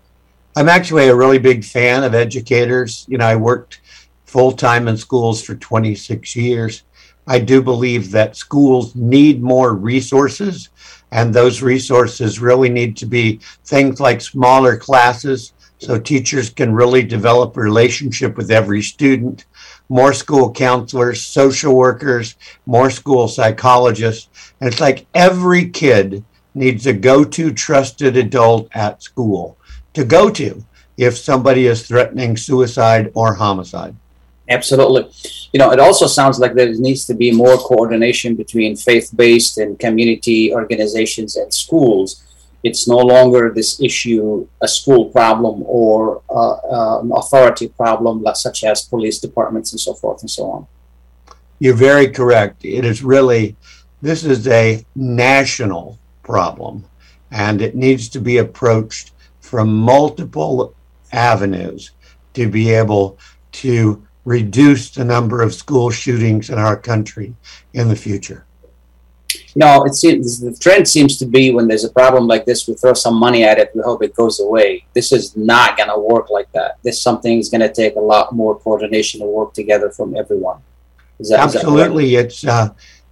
I'm 0.57 0.69
actually 0.69 1.09
a 1.09 1.15
really 1.15 1.39
big 1.39 1.65
fan 1.65 2.05
of 2.05 2.15
educators. 2.15 3.07
You 3.09 3.19
know, 3.19 3.27
I 3.27 3.37
worked 3.37 3.81
full 4.25 4.53
time 4.53 4.89
in 4.89 4.97
schools 4.97 5.43
for 5.43 5.55
26 5.55 6.35
years. 6.37 6.83
I 7.27 7.39
do 7.39 7.63
believe 7.63 8.11
that 8.11 8.37
schools 8.37 8.97
need 8.97 9.43
more 9.43 9.75
resources 9.75 10.71
and 11.13 11.33
those 11.33 11.63
resources 11.63 12.41
really 12.41 12.71
need 12.71 12.97
to 12.97 13.07
be 13.07 13.39
things 13.65 14.01
like 14.01 14.21
smaller 14.21 14.77
classes 14.77 15.53
so 15.79 15.99
teachers 15.99 16.49
can 16.49 16.73
really 16.73 17.03
develop 17.03 17.57
a 17.57 17.61
relationship 17.61 18.37
with 18.37 18.51
every 18.51 18.81
student, 18.81 19.45
more 19.89 20.15
school 20.15 20.51
counselors, 20.51 21.21
social 21.21 21.75
workers, 21.75 22.37
more 22.67 22.89
school 22.91 23.29
psychologists. 23.29 24.53
And 24.61 24.73
it's 24.73 24.81
like 24.81 25.07
every 25.13 25.69
kid 25.69 26.25
needs 26.55 26.87
a 26.87 26.93
go 26.93 27.25
to 27.25 27.53
trusted 27.53 28.17
adult 28.17 28.69
at 28.73 29.03
school 29.03 29.59
to 29.93 30.05
go 30.05 30.31
to 30.31 30.65
if 30.97 31.19
somebody 31.19 31.67
is 31.67 31.87
threatening 31.87 32.37
suicide 32.37 33.11
or 33.15 33.35
homicide. 33.35 33.97
Absolutely. 34.49 35.11
You 35.53 35.59
know, 35.59 35.71
it 35.71 35.79
also 35.79 36.07
sounds 36.07 36.39
like 36.39 36.55
there 36.55 36.73
needs 36.75 37.07
to 37.07 37.15
be 37.15 37.31
more 37.31 37.57
coordination 37.57 38.35
between 38.35 38.77
faith 38.77 39.11
based 39.15 39.59
and 39.59 39.79
community 39.79 40.53
organizations 40.53 41.37
and 41.37 41.53
schools. 41.53 42.23
It's 42.63 42.87
no 42.87 42.99
longer 42.99 43.53
this 43.55 43.81
issue, 43.81 44.47
a 44.61 44.69
school 44.69 45.07
problem 45.07 45.65
or 45.67 46.23
uh, 46.31 47.01
an 47.01 47.13
authority 47.15 47.69
problem, 47.69 48.25
such 48.35 48.65
as 48.65 48.83
police 48.83 49.19
departments 49.19 49.73
and 49.73 49.81
so 49.81 49.95
forth 49.95 50.21
and 50.21 50.31
so 50.31 50.45
on. 50.51 50.67
You're 51.59 51.75
very 51.75 52.09
correct. 52.09 52.65
It 52.65 52.85
is 52.85 53.03
really, 53.03 53.57
this 54.01 54.25
is 54.25 54.47
a 54.49 54.85
national 54.95 55.99
problem, 56.23 56.85
and 57.31 57.61
it 57.61 57.75
needs 57.75 58.09
to 58.11 58.21
be 58.21 58.39
approached 58.39 59.13
from 59.41 59.75
multiple 59.77 60.75
avenues 61.13 61.91
to 62.35 62.49
be 62.49 62.71
able 62.71 63.19
to 63.53 64.07
reduce 64.25 64.91
the 64.91 65.05
number 65.05 65.43
of 65.43 65.55
school 65.55 65.91
shootings 65.91 66.51
in 66.51 66.59
our 66.59 66.77
country 66.77 67.35
in 67.73 67.89
the 67.89 67.97
future? 67.97 68.47
No, 69.55 69.85
it 69.85 69.95
seems 69.95 70.41
the 70.41 70.55
trend 70.55 70.89
seems 70.89 71.19
to 71.19 71.27
be 71.27 71.51
when 71.51 71.69
there's 71.69 71.85
a 71.85 71.91
problem 71.91 72.27
like 72.27 72.45
this, 72.45 72.67
we 72.67 72.75
throw 72.75 72.95
some 72.95 73.15
money 73.15 73.45
at 73.45 73.59
it, 73.59 73.71
we 73.75 73.83
hope 73.83 74.03
it 74.03 74.15
goes 74.15 74.41
away. 74.41 74.85
This 74.95 75.13
is 75.13 75.37
not 75.37 75.77
going 75.77 75.89
to 75.89 75.99
work 75.99 76.31
like 76.31 76.51
that. 76.53 76.79
This 76.83 77.03
something 77.03 77.39
is 77.39 77.49
going 77.51 77.61
to 77.61 77.73
take 77.73 77.97
a 77.97 78.01
lot 78.01 78.35
more 78.35 78.59
coordination 78.59 79.21
and 79.21 79.31
work 79.31 79.53
together 79.53 79.91
from 79.91 80.17
everyone. 80.17 80.63
That, 81.21 81.41
Absolutely, 81.41 82.17
it's 82.17 82.47
uh, 82.47 82.71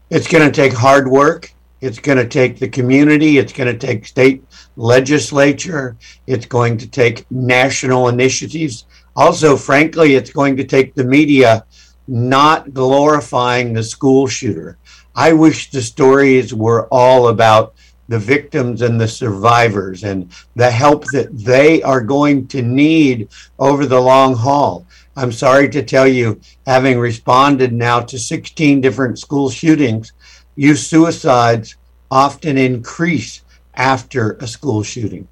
it's 0.08 0.26
going 0.26 0.44
to 0.44 0.52
take 0.52 0.72
hard 0.72 1.08
work. 1.08 1.52
It's 1.80 1.98
going 1.98 2.18
to 2.18 2.26
take 2.26 2.58
the 2.58 2.68
community. 2.68 3.38
It's 3.38 3.52
going 3.52 3.72
to 3.72 3.86
take 3.86 4.06
state 4.06 4.44
legislature. 4.76 5.96
It's 6.26 6.46
going 6.46 6.76
to 6.78 6.88
take 6.88 7.30
national 7.30 8.08
initiatives 8.08 8.84
also, 9.16 9.56
frankly, 9.56 10.14
it's 10.14 10.32
going 10.32 10.56
to 10.56 10.64
take 10.64 10.94
the 10.94 11.04
media 11.04 11.64
not 12.06 12.74
glorifying 12.74 13.72
the 13.72 13.82
school 13.82 14.26
shooter. 14.26 14.78
I 15.14 15.32
wish 15.32 15.70
the 15.70 15.82
stories 15.82 16.54
were 16.54 16.86
all 16.86 17.28
about 17.28 17.74
the 18.08 18.18
victims 18.18 18.82
and 18.82 19.00
the 19.00 19.06
survivors 19.06 20.02
and 20.02 20.32
the 20.56 20.70
help 20.70 21.04
that 21.12 21.28
they 21.32 21.80
are 21.82 22.00
going 22.00 22.48
to 22.48 22.62
need 22.62 23.28
over 23.58 23.86
the 23.86 24.00
long 24.00 24.34
haul. 24.34 24.84
I'm 25.16 25.30
sorry 25.30 25.68
to 25.70 25.82
tell 25.82 26.08
you, 26.08 26.40
having 26.66 26.98
responded 26.98 27.72
now 27.72 28.00
to 28.00 28.18
16 28.18 28.80
different 28.80 29.18
school 29.18 29.50
shootings, 29.50 30.12
youth 30.56 30.78
suicides 30.78 31.76
often 32.10 32.58
increase 32.58 33.42
after 33.74 34.32
a 34.40 34.46
school 34.46 34.82
shooting. 34.82 35.28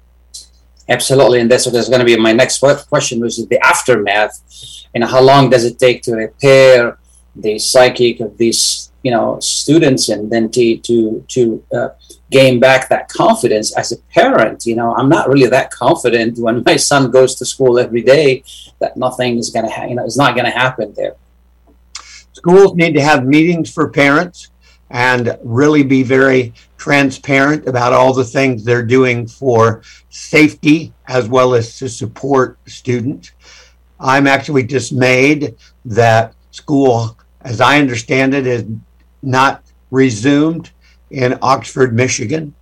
Absolutely, 0.89 1.39
and 1.39 1.51
that's 1.51 1.67
what 1.67 1.75
is 1.75 1.87
going 1.87 1.99
to 1.99 2.05
be 2.05 2.17
my 2.17 2.33
next 2.33 2.59
question, 2.87 3.19
which 3.19 3.37
is 3.37 3.47
the 3.47 3.63
aftermath. 3.63 4.41
And 4.95 5.03
how 5.03 5.21
long 5.21 5.49
does 5.51 5.63
it 5.63 5.77
take 5.77 6.01
to 6.03 6.15
repair 6.15 6.97
the 7.35 7.59
psychic 7.59 8.19
of 8.21 8.35
these, 8.39 8.91
you 9.03 9.11
know, 9.11 9.39
students, 9.39 10.09
and 10.09 10.31
then 10.31 10.49
to 10.49 10.77
to 10.77 11.23
to 11.27 11.63
uh, 11.71 11.89
gain 12.31 12.59
back 12.59 12.89
that 12.89 13.07
confidence 13.07 13.77
as 13.77 13.91
a 13.91 13.97
parent? 14.13 14.65
You 14.65 14.77
know, 14.77 14.95
I'm 14.95 15.09
not 15.09 15.29
really 15.29 15.47
that 15.47 15.69
confident 15.69 16.39
when 16.39 16.63
my 16.65 16.75
son 16.75 17.11
goes 17.11 17.35
to 17.35 17.45
school 17.45 17.77
every 17.77 18.01
day 18.01 18.43
that 18.79 18.97
nothing 18.97 19.37
is 19.37 19.51
going 19.51 19.65
to, 19.65 19.71
ha- 19.71 19.85
you 19.85 19.93
know, 19.93 20.05
is 20.05 20.17
not 20.17 20.33
going 20.33 20.45
to 20.45 20.51
happen 20.51 20.93
there. 20.97 21.15
Schools 22.33 22.73
need 22.73 22.93
to 22.95 23.01
have 23.01 23.25
meetings 23.25 23.71
for 23.71 23.89
parents 23.89 24.48
and 24.89 25.37
really 25.43 25.83
be 25.83 26.03
very 26.03 26.53
transparent 26.77 27.67
about 27.67 27.93
all 27.93 28.13
the 28.13 28.23
things 28.23 28.63
they're 28.63 28.85
doing 28.85 29.27
for 29.27 29.83
safety 30.09 30.93
as 31.07 31.27
well 31.27 31.53
as 31.53 31.77
to 31.77 31.87
support 31.87 32.57
students. 32.65 33.31
I'm 33.99 34.27
actually 34.27 34.63
dismayed 34.63 35.55
that 35.85 36.33
school, 36.51 37.17
as 37.41 37.61
I 37.61 37.79
understand 37.79 38.33
it, 38.33 38.47
is 38.47 38.65
not 39.21 39.63
resumed 39.91 40.71
in 41.11 41.37
Oxford, 41.41 41.93
Michigan. 41.93 42.55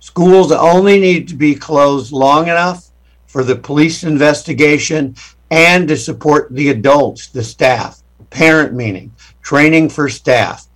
Schools 0.00 0.50
only 0.52 1.00
need 1.00 1.28
to 1.28 1.34
be 1.34 1.54
closed 1.54 2.12
long 2.12 2.44
enough 2.44 2.90
for 3.26 3.44
the 3.44 3.56
police 3.56 4.04
investigation 4.04 5.14
and 5.50 5.88
to 5.88 5.96
support 5.96 6.52
the 6.52 6.70
adults, 6.70 7.28
the 7.28 7.44
staff, 7.44 8.02
parent 8.30 8.74
meeting, 8.74 9.12
training 9.42 9.88
for 9.88 10.08
staff. 10.08 10.67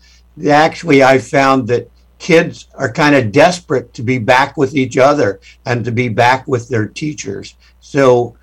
Actually, 0.49 1.03
I 1.03 1.18
found 1.18 1.68
that 1.68 1.90
kids 2.18 2.68
are 2.75 2.92
kind 2.92 3.14
of 3.14 3.33
desperate 3.33 3.92
to 3.95 4.03
be 4.03 4.18
back 4.18 4.57
with 4.57 4.77
each 4.77 4.97
other 4.97 5.40
and 5.66 5.85
to 5.85 5.90
be 5.90 6.09
back 6.09 6.47
with 6.47 6.68
their 6.68 6.87
teachers. 6.87 7.57
So, 7.81 8.37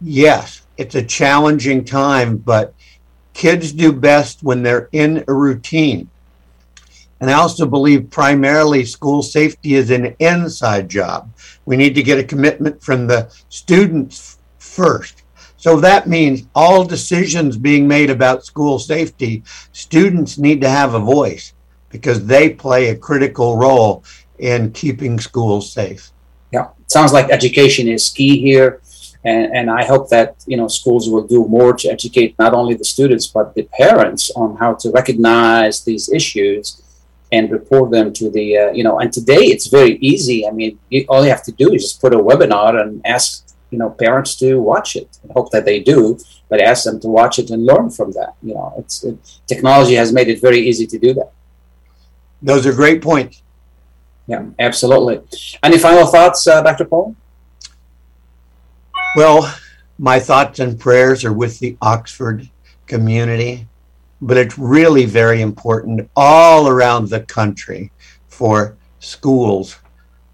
yes, 0.00 0.62
it's 0.76 0.94
a 0.94 1.02
challenging 1.02 1.84
time, 1.84 2.36
but 2.36 2.74
kids 3.32 3.72
do 3.72 3.92
best 3.92 4.42
when 4.42 4.62
they're 4.62 4.88
in 4.92 5.24
a 5.28 5.32
routine. 5.32 6.08
And 7.20 7.30
I 7.30 7.34
also 7.34 7.66
believe 7.66 8.10
primarily 8.10 8.84
school 8.84 9.22
safety 9.22 9.74
is 9.74 9.90
an 9.90 10.16
inside 10.18 10.88
job. 10.88 11.30
We 11.64 11.76
need 11.76 11.94
to 11.94 12.02
get 12.02 12.18
a 12.18 12.24
commitment 12.24 12.82
from 12.82 13.06
the 13.06 13.32
students 13.48 14.38
first. 14.58 15.21
So 15.62 15.78
that 15.78 16.08
means 16.08 16.48
all 16.56 16.84
decisions 16.84 17.56
being 17.56 17.86
made 17.86 18.10
about 18.10 18.44
school 18.44 18.80
safety, 18.80 19.44
students 19.70 20.36
need 20.36 20.60
to 20.62 20.68
have 20.68 20.94
a 20.94 20.98
voice 20.98 21.54
because 21.88 22.26
they 22.26 22.50
play 22.50 22.88
a 22.88 22.96
critical 22.96 23.56
role 23.56 24.02
in 24.40 24.72
keeping 24.72 25.20
schools 25.20 25.72
safe. 25.72 26.10
Yeah, 26.50 26.70
sounds 26.88 27.12
like 27.12 27.30
education 27.30 27.86
is 27.86 28.10
key 28.10 28.40
here. 28.40 28.80
And, 29.24 29.56
and 29.56 29.70
I 29.70 29.84
hope 29.84 30.08
that 30.08 30.42
you 30.48 30.56
know 30.56 30.66
schools 30.66 31.08
will 31.08 31.28
do 31.28 31.46
more 31.46 31.72
to 31.74 31.88
educate 31.88 32.36
not 32.40 32.54
only 32.54 32.74
the 32.74 32.84
students 32.84 33.28
but 33.28 33.54
the 33.54 33.62
parents 33.78 34.32
on 34.34 34.56
how 34.56 34.74
to 34.82 34.90
recognize 34.90 35.84
these 35.84 36.12
issues 36.12 36.82
and 37.30 37.52
report 37.52 37.92
them 37.92 38.12
to 38.14 38.30
the 38.30 38.46
uh, 38.58 38.70
you 38.72 38.82
know. 38.82 38.98
And 38.98 39.12
today 39.12 39.44
it's 39.54 39.68
very 39.68 39.94
easy. 39.98 40.44
I 40.44 40.50
mean, 40.50 40.80
you, 40.90 41.06
all 41.08 41.22
you 41.22 41.30
have 41.30 41.44
to 41.44 41.52
do 41.52 41.72
is 41.72 41.82
just 41.84 42.00
put 42.00 42.12
a 42.12 42.18
webinar 42.18 42.82
and 42.82 43.00
ask 43.06 43.51
you 43.72 43.78
know 43.78 43.90
parents 43.90 44.36
to 44.36 44.60
watch 44.60 44.94
it. 44.96 45.18
I 45.28 45.32
hope 45.32 45.50
that 45.50 45.64
they 45.64 45.80
do. 45.80 46.18
but 46.48 46.60
ask 46.60 46.84
them 46.84 47.00
to 47.00 47.08
watch 47.08 47.38
it 47.38 47.48
and 47.50 47.64
learn 47.64 47.88
from 47.88 48.12
that. 48.12 48.34
You 48.42 48.54
know, 48.54 48.74
it's 48.78 49.02
it, 49.04 49.16
technology 49.46 49.94
has 49.94 50.12
made 50.12 50.28
it 50.28 50.40
very 50.40 50.60
easy 50.60 50.86
to 50.86 50.98
do 50.98 51.14
that. 51.14 51.32
Those 52.42 52.66
are 52.66 52.74
great 52.74 53.00
points. 53.00 53.42
Yeah, 54.26 54.44
absolutely. 54.58 55.20
Any 55.62 55.78
final 55.78 56.06
thoughts, 56.06 56.46
uh, 56.46 56.62
Dr. 56.62 56.84
Paul? 56.84 57.16
Well, 59.16 59.52
my 59.98 60.18
thoughts 60.18 60.58
and 60.58 60.78
prayers 60.78 61.24
are 61.24 61.32
with 61.32 61.58
the 61.58 61.76
Oxford 61.80 62.48
community, 62.86 63.66
but 64.20 64.36
it's 64.36 64.58
really 64.58 65.06
very 65.06 65.40
important 65.42 66.08
all 66.16 66.68
around 66.68 67.08
the 67.08 67.20
country 67.20 67.90
for 68.28 68.76
schools 69.00 69.78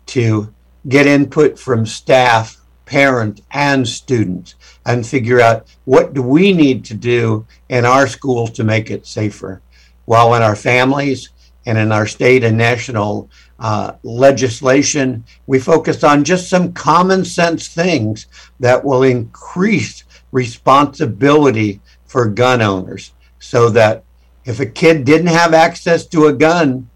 to 0.06 0.52
get 0.88 1.06
input 1.06 1.58
from 1.58 1.84
staff, 1.84 2.57
parents, 2.88 3.42
and 3.52 3.86
students 3.86 4.54
and 4.86 5.06
figure 5.06 5.40
out 5.40 5.66
what 5.84 6.14
do 6.14 6.22
we 6.22 6.52
need 6.52 6.84
to 6.86 6.94
do 6.94 7.46
in 7.68 7.84
our 7.84 8.06
schools 8.06 8.50
to 8.52 8.64
make 8.64 8.90
it 8.90 9.06
safer. 9.06 9.60
While 10.06 10.34
in 10.34 10.42
our 10.42 10.56
families 10.56 11.28
and 11.66 11.76
in 11.76 11.92
our 11.92 12.06
state 12.06 12.42
and 12.44 12.56
national 12.56 13.28
uh, 13.58 13.92
legislation, 14.02 15.24
we 15.46 15.58
focus 15.58 16.02
on 16.02 16.24
just 16.24 16.48
some 16.48 16.72
common 16.72 17.26
sense 17.26 17.68
things 17.68 18.26
that 18.58 18.82
will 18.82 19.02
increase 19.02 20.04
responsibility 20.32 21.80
for 22.06 22.26
gun 22.26 22.62
owners 22.62 23.12
so 23.38 23.68
that 23.68 24.02
if 24.46 24.60
a 24.60 24.66
kid 24.66 25.04
didn't 25.04 25.26
have 25.26 25.52
access 25.52 26.06
to 26.06 26.26
a 26.26 26.32
gun, 26.32 26.88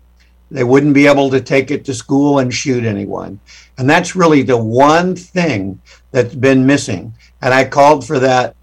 they 0.53 0.65
wouldn't 0.65 0.95
be 0.95 1.07
able 1.07 1.31
to 1.31 1.41
take 1.41 1.71
it 1.71 1.85
to 1.87 1.95
school 1.95 2.39
and 2.39 2.53
shoot 2.53 2.85
anyone. 2.85 3.41
And 3.79 3.89
that's 3.89 4.15
really 4.15 4.43
the 4.43 4.63
one 4.63 5.17
thing 5.17 5.81
that's 6.11 6.35
been 6.35 6.67
missing. 6.67 7.15
And 7.41 7.55
I 7.55 7.65
called 7.65 8.07
for 8.07 8.19
that 8.19 8.55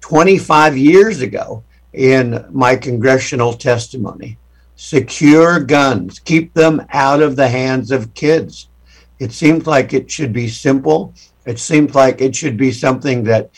25 0.00 0.76
years 0.76 1.20
ago 1.20 1.64
in 1.92 2.46
my 2.50 2.76
congressional 2.76 3.52
testimony. 3.52 4.38
Secure 4.76 5.58
guns, 5.58 6.20
keep 6.20 6.54
them 6.54 6.86
out 6.90 7.20
of 7.20 7.34
the 7.34 7.48
hands 7.48 7.90
of 7.90 8.14
kids. 8.14 8.68
It 9.18 9.32
seems 9.32 9.66
like 9.66 9.92
it 9.92 10.08
should 10.08 10.32
be 10.32 10.48
simple. 10.48 11.12
It 11.44 11.58
seems 11.58 11.96
like 11.96 12.20
it 12.20 12.36
should 12.36 12.56
be 12.56 12.70
something 12.70 13.24
that 13.24 13.50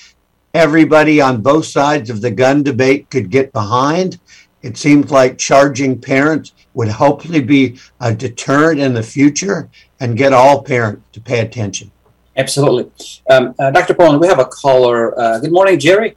everybody 0.55 1.21
on 1.21 1.43
both 1.43 1.67
sides 1.67 2.09
of 2.09 2.23
the 2.23 2.31
gun 2.31 2.63
debate 2.63 3.11
could 3.11 3.31
get 3.31 3.53
behind. 3.53 4.19
It 4.63 4.79
seems 4.79 5.11
like 5.11 5.37
charging 5.37 6.01
parents 6.01 6.55
would 6.81 6.89
hopefully 6.89 7.43
be 7.43 7.79
a 8.01 8.11
deterrent 8.15 8.81
in 8.81 8.95
the 8.95 9.03
future 9.03 9.69
and 10.01 10.17
get 10.17 10.33
all 10.33 10.63
parents 10.63 11.03
to 11.13 11.21
pay 11.21 11.41
attention. 11.41 11.91
Absolutely. 12.35 12.87
Um, 13.29 13.55
uh, 13.59 13.71
Dr. 13.71 13.93
Poland, 13.93 14.19
we 14.23 14.29
have 14.29 14.39
a 14.39 14.47
caller. 14.47 14.99
Uh, 15.21 15.39
good 15.41 15.53
morning, 15.53 15.79
Jerry. 15.79 16.17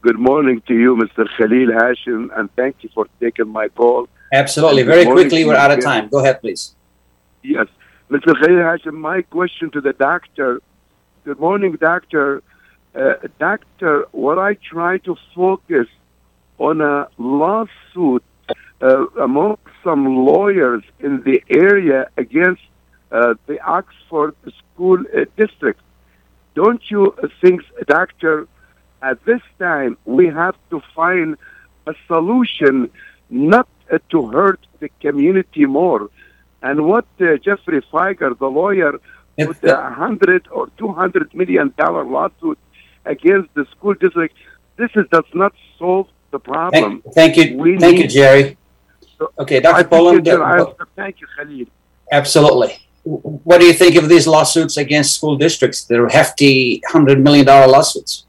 Good 0.00 0.20
morning 0.30 0.62
to 0.68 0.74
you, 0.82 0.90
Mr. 1.02 1.26
Khalil 1.36 1.70
Hashim, 1.80 2.22
and 2.36 2.44
thank 2.54 2.76
you 2.82 2.90
for 2.94 3.08
taking 3.18 3.48
my 3.48 3.66
call. 3.66 4.06
Absolutely. 4.32 4.84
Very 4.84 5.06
quickly, 5.06 5.44
we're 5.44 5.62
out 5.64 5.72
of 5.76 5.80
time. 5.80 6.04
Go 6.08 6.20
ahead, 6.20 6.40
please. 6.40 6.76
Yes. 7.42 7.66
Mr. 8.12 8.30
Khalil 8.40 8.62
Hashim, 8.68 8.94
my 8.94 9.22
question 9.22 9.72
to 9.72 9.80
the 9.80 9.92
doctor. 9.92 10.60
Good 11.24 11.40
morning, 11.40 11.72
doctor. 11.90 12.44
Uh, 12.94 13.14
doctor, 13.40 14.06
what 14.12 14.38
I 14.38 14.54
try 14.54 14.98
to 14.98 15.16
focus 15.34 15.88
on 16.58 16.80
a 16.80 17.08
lawsuit 17.18 18.22
uh, 18.80 19.06
among 19.20 19.58
some 19.84 20.24
lawyers 20.24 20.82
in 21.00 21.22
the 21.22 21.42
area 21.50 22.08
against 22.16 22.62
uh, 23.10 23.34
the 23.46 23.60
Oxford 23.62 24.34
School 24.58 24.98
uh, 25.00 25.24
District. 25.36 25.80
Don't 26.54 26.82
you 26.90 27.14
think, 27.40 27.62
Doctor, 27.86 28.46
at 29.02 29.24
this 29.24 29.40
time 29.58 29.96
we 30.04 30.26
have 30.26 30.56
to 30.70 30.82
find 30.94 31.36
a 31.86 31.94
solution 32.06 32.90
not 33.30 33.68
uh, 33.90 33.98
to 34.10 34.26
hurt 34.28 34.60
the 34.80 34.88
community 35.00 35.66
more? 35.66 36.10
And 36.62 36.86
what 36.86 37.06
uh, 37.20 37.36
Geoffrey 37.36 37.80
Fieger, 37.92 38.36
the 38.38 38.46
lawyer, 38.48 39.00
with 39.36 39.62
a 39.62 39.90
hundred 39.90 40.48
or 40.50 40.68
two 40.78 40.88
hundred 40.92 41.32
million 41.32 41.72
dollar 41.78 42.04
lawsuit 42.04 42.58
against 43.04 43.54
the 43.54 43.64
school 43.70 43.94
district, 43.94 44.34
this 44.76 44.90
is, 44.96 45.04
does 45.12 45.30
not 45.32 45.54
solve 45.78 46.08
the 46.32 46.40
problem. 46.40 47.02
Thank, 47.02 47.14
thank 47.14 47.36
you, 47.36 47.56
We 47.56 47.78
thank 47.78 47.94
need- 47.98 48.02
you, 48.02 48.08
Jerry. 48.08 48.56
Okay, 49.38 49.60
Dr. 49.60 49.88
Poland. 49.88 50.24
Thank 50.24 50.38
you, 50.38 50.66
Jim. 50.66 50.86
Thank 50.96 51.20
you, 51.20 51.26
Khalil. 51.36 51.66
Absolutely. 52.12 52.78
What 53.04 53.58
do 53.60 53.66
you 53.66 53.72
think 53.72 53.96
of 53.96 54.08
these 54.08 54.26
lawsuits 54.26 54.76
against 54.76 55.14
school 55.14 55.36
districts? 55.36 55.84
They're 55.84 56.08
hefty 56.08 56.82
$100 56.90 57.22
million 57.22 57.46
lawsuits. 57.46 58.26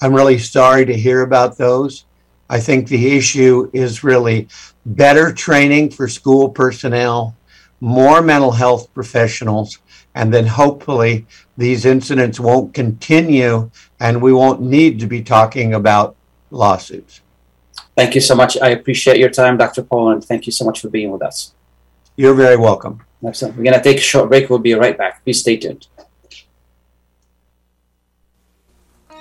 I'm 0.00 0.14
really 0.14 0.38
sorry 0.38 0.84
to 0.86 0.96
hear 0.96 1.22
about 1.22 1.56
those. 1.56 2.04
I 2.48 2.60
think 2.60 2.88
the 2.88 3.16
issue 3.16 3.70
is 3.72 4.04
really 4.04 4.48
better 4.84 5.32
training 5.32 5.90
for 5.90 6.08
school 6.08 6.48
personnel, 6.48 7.36
more 7.80 8.22
mental 8.22 8.52
health 8.52 8.92
professionals, 8.94 9.78
and 10.14 10.32
then 10.32 10.46
hopefully 10.46 11.26
these 11.56 11.84
incidents 11.84 12.38
won't 12.38 12.74
continue 12.74 13.70
and 14.00 14.22
we 14.22 14.32
won't 14.32 14.60
need 14.60 15.00
to 15.00 15.06
be 15.06 15.22
talking 15.22 15.74
about 15.74 16.16
lawsuits. 16.50 17.20
Thank 17.96 18.14
you 18.14 18.20
so 18.20 18.34
much. 18.34 18.58
I 18.60 18.68
appreciate 18.68 19.18
your 19.18 19.30
time, 19.30 19.56
Dr. 19.56 19.82
Poland. 19.82 20.24
Thank 20.24 20.46
you 20.46 20.52
so 20.52 20.64
much 20.64 20.80
for 20.80 20.90
being 20.90 21.10
with 21.10 21.22
us. 21.22 21.54
You're 22.16 22.34
very 22.34 22.56
welcome. 22.56 23.02
Excellent. 23.26 23.56
We're 23.56 23.64
going 23.64 23.74
to 23.74 23.82
take 23.82 23.96
a 23.96 24.00
short 24.00 24.28
break. 24.28 24.50
We'll 24.50 24.58
be 24.58 24.74
right 24.74 24.96
back. 24.96 25.24
Please 25.24 25.40
stay 25.40 25.56
tuned. 25.56 25.86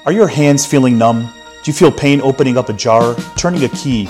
Are 0.05 0.11
your 0.11 0.27
hands 0.27 0.65
feeling 0.65 0.97
numb? 0.97 1.21
Do 1.63 1.71
you 1.71 1.73
feel 1.73 1.91
pain 1.91 2.21
opening 2.21 2.57
up 2.57 2.69
a 2.69 2.73
jar, 2.73 3.15
turning 3.37 3.63
a 3.63 3.69
key? 3.69 4.07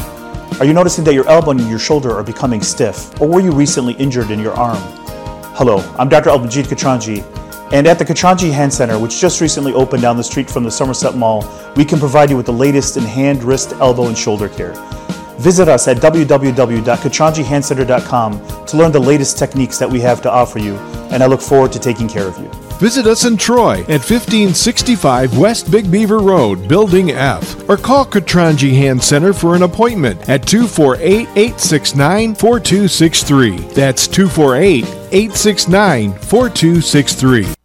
Are 0.59 0.65
you 0.65 0.73
noticing 0.73 1.03
that 1.05 1.13
your 1.13 1.27
elbow 1.29 1.51
and 1.51 1.69
your 1.69 1.79
shoulder 1.79 2.11
are 2.11 2.23
becoming 2.23 2.61
stiff? 2.61 3.21
Or 3.21 3.27
were 3.27 3.39
you 3.39 3.51
recently 3.51 3.93
injured 3.93 4.31
in 4.31 4.39
your 4.39 4.53
arm? 4.53 4.81
Hello, 5.55 5.77
I'm 5.97 6.09
Dr. 6.09 6.31
Albanjit 6.31 6.65
Katranji, 6.65 7.23
and 7.71 7.87
at 7.87 7.97
the 7.97 8.05
Katranji 8.05 8.51
Hand 8.51 8.73
Center, 8.73 8.99
which 8.99 9.19
just 9.19 9.41
recently 9.41 9.73
opened 9.73 10.01
down 10.01 10.17
the 10.17 10.23
street 10.23 10.49
from 10.49 10.63
the 10.63 10.71
Somerset 10.71 11.15
Mall, 11.15 11.45
we 11.75 11.83
can 11.83 11.99
provide 11.99 12.29
you 12.29 12.37
with 12.37 12.45
the 12.45 12.53
latest 12.53 12.95
in 12.97 13.03
hand, 13.03 13.43
wrist, 13.43 13.73
elbow, 13.73 14.07
and 14.07 14.17
shoulder 14.17 14.47
care. 14.47 14.73
Visit 15.39 15.67
us 15.67 15.87
at 15.87 15.97
www.katranjihandcenter.com 15.97 18.65
to 18.67 18.77
learn 18.77 18.91
the 18.91 18.99
latest 18.99 19.37
techniques 19.37 19.77
that 19.77 19.89
we 19.89 19.99
have 19.99 20.21
to 20.21 20.31
offer 20.31 20.59
you, 20.59 20.75
and 21.11 21.21
I 21.21 21.25
look 21.25 21.41
forward 21.41 21.73
to 21.73 21.79
taking 21.79 22.07
care 22.07 22.27
of 22.27 22.37
you. 22.37 22.64
Visit 22.79 23.07
us 23.07 23.23
in 23.23 23.37
Troy 23.37 23.79
at 23.83 24.03
1565 24.03 25.37
West 25.37 25.71
Big 25.71 25.89
Beaver 25.89 26.19
Road, 26.19 26.67
Building 26.67 27.11
F, 27.11 27.69
or 27.69 27.77
call 27.77 28.05
Katranji 28.05 28.73
Hand 28.73 29.01
Center 29.01 29.31
for 29.31 29.55
an 29.55 29.63
appointment 29.63 30.29
at 30.29 30.45
248 30.45 31.29
869 31.29 32.35
4263. 32.35 33.57
That's 33.73 34.07
248 34.07 34.83
869 34.85 36.13
4263. 36.13 37.55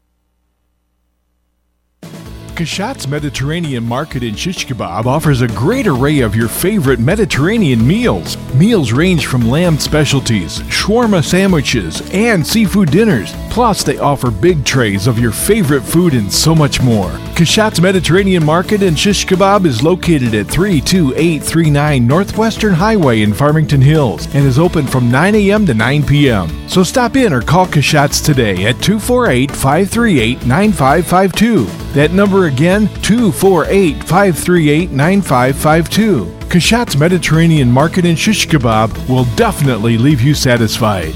Kashat's 2.61 3.09
Mediterranean 3.09 3.83
Market 3.83 4.23
in 4.23 4.35
Shish 4.35 4.67
Kebab 4.67 5.07
offers 5.07 5.41
a 5.41 5.49
great 5.49 5.87
array 5.87 6.21
of 6.21 6.37
your 6.37 6.49
favorite 6.49 7.01
Mediterranean 7.01 7.87
meals. 7.87 8.37
Meals 8.55 8.93
range 8.93 9.27
from 9.27 9.49
lamb 9.49 9.79
specialties, 9.79 10.59
shawarma 10.63 11.25
sandwiches, 11.25 12.03
and 12.13 12.45
seafood 12.45 12.91
dinners. 12.91 13.33
Plus, 13.49 13.85
they 13.85 13.99
offer 13.99 14.31
big 14.31 14.65
trays 14.65 15.07
of 15.07 15.19
your 15.19 15.31
favorite 15.31 15.83
food 15.83 16.15
and 16.15 16.33
so 16.33 16.55
much 16.55 16.83
more. 16.83 17.11
Kashat's 17.37 17.81
Mediterranean 17.81 18.45
Market 18.45 18.83
and 18.83 18.99
Shish 18.99 19.25
Kebab 19.25 19.67
is 19.67 19.83
located 19.83 20.35
at 20.35 20.49
32839 20.49 22.07
Northwestern 22.07 22.75
Highway 22.75 23.23
in 23.23 23.33
Farmington 23.33 23.81
Hills 23.81 24.27
and 24.35 24.45
is 24.45 24.59
open 24.59 24.87
from 24.87 25.11
9 25.11 25.35
a.m. 25.37 25.65
to 25.67 25.75
9 25.75 26.03
p.m. 26.05 26.69
So 26.69 26.83
stop 26.83 27.17
in 27.17 27.33
or 27.33 27.43
call 27.43 27.67
Kashat's 27.67 28.21
today 28.21 28.67
at 28.67 28.83
248 28.83 29.51
538 29.53 30.47
9552. 30.47 31.65
That 31.93 32.13
number 32.13 32.47
again, 32.47 32.89
248 33.03 34.03
538 34.05 34.91
9552. 34.91 36.40
Kashat's 36.51 36.97
Mediterranean 36.97 37.71
Market 37.71 38.05
and 38.05 38.19
Shish 38.19 38.49
Kebab 38.49 39.09
will 39.09 39.25
definitely 39.37 39.97
leave 39.97 40.21
you 40.21 40.35
satisfied. 40.35 41.15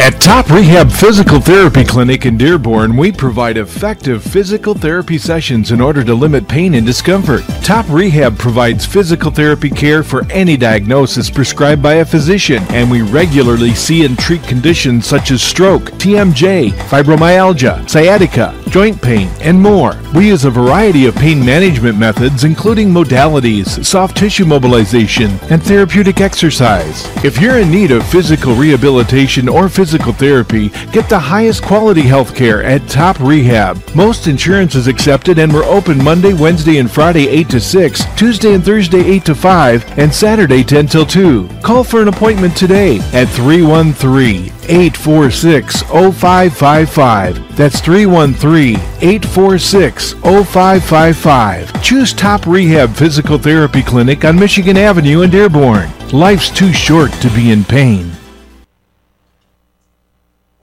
At 0.00 0.20
Top 0.20 0.50
Rehab 0.50 0.90
Physical 0.90 1.40
Therapy 1.40 1.84
Clinic 1.84 2.26
in 2.26 2.36
Dearborn, 2.36 2.96
we 2.96 3.12
provide 3.12 3.58
effective 3.58 4.24
physical 4.24 4.74
therapy 4.74 5.18
sessions 5.18 5.70
in 5.70 5.80
order 5.80 6.02
to 6.02 6.14
limit 6.14 6.48
pain 6.48 6.74
and 6.74 6.84
discomfort. 6.84 7.42
Top 7.62 7.86
Rehab 7.88 8.36
provides 8.36 8.84
physical 8.84 9.30
therapy 9.30 9.70
care 9.70 10.02
for 10.02 10.24
any 10.32 10.56
diagnosis 10.56 11.30
prescribed 11.30 11.82
by 11.82 11.96
a 11.96 12.04
physician, 12.04 12.64
and 12.70 12.90
we 12.90 13.02
regularly 13.02 13.72
see 13.72 14.04
and 14.04 14.18
treat 14.18 14.42
conditions 14.42 15.06
such 15.06 15.30
as 15.30 15.42
stroke, 15.42 15.92
TMJ, 15.92 16.70
fibromyalgia, 16.70 17.88
sciatica, 17.88 18.59
joint 18.70 19.02
pain, 19.02 19.28
and 19.40 19.60
more. 19.60 20.00
We 20.14 20.28
use 20.28 20.44
a 20.44 20.50
variety 20.50 21.06
of 21.06 21.14
pain 21.16 21.44
management 21.44 21.98
methods, 21.98 22.44
including 22.44 22.88
modalities, 22.88 23.84
soft 23.84 24.16
tissue 24.16 24.44
mobilization, 24.44 25.30
and 25.50 25.62
therapeutic 25.62 26.20
exercise. 26.20 27.04
If 27.24 27.40
you're 27.40 27.58
in 27.58 27.70
need 27.70 27.90
of 27.90 28.06
physical 28.06 28.54
rehabilitation 28.54 29.48
or 29.48 29.68
physical 29.68 30.12
therapy, 30.12 30.68
get 30.92 31.08
the 31.08 31.18
highest 31.18 31.62
quality 31.62 32.02
health 32.02 32.34
care 32.34 32.62
at 32.62 32.88
Top 32.88 33.18
Rehab. 33.18 33.78
Most 33.94 34.26
insurance 34.28 34.74
is 34.74 34.86
accepted 34.86 35.38
and 35.38 35.52
we're 35.52 35.64
open 35.64 36.02
Monday, 36.02 36.32
Wednesday, 36.32 36.78
and 36.78 36.90
Friday 36.90 37.28
8 37.28 37.48
to 37.50 37.60
6, 37.60 38.04
Tuesday 38.16 38.54
and 38.54 38.64
Thursday 38.64 39.04
8 39.04 39.24
to 39.24 39.34
5, 39.34 39.98
and 39.98 40.14
Saturday 40.14 40.62
10 40.62 40.86
till 40.86 41.06
2. 41.06 41.48
Call 41.62 41.82
for 41.82 42.00
an 42.02 42.08
appointment 42.08 42.56
today 42.56 42.98
at 43.12 43.28
313 43.28 44.52
846 44.68 45.82
0555. 45.82 47.56
That's 47.56 47.80
313 47.80 48.59
846 48.66 50.12
0555. 50.14 51.82
Choose 51.82 52.12
Top 52.12 52.46
Rehab 52.46 52.94
Physical 52.94 53.38
Therapy 53.38 53.82
Clinic 53.82 54.24
on 54.24 54.38
Michigan 54.38 54.76
Avenue 54.76 55.22
in 55.22 55.30
Dearborn. 55.30 55.90
Life's 56.12 56.50
too 56.50 56.72
short 56.72 57.12
to 57.12 57.30
be 57.30 57.50
in 57.50 57.64
pain. 57.64 58.12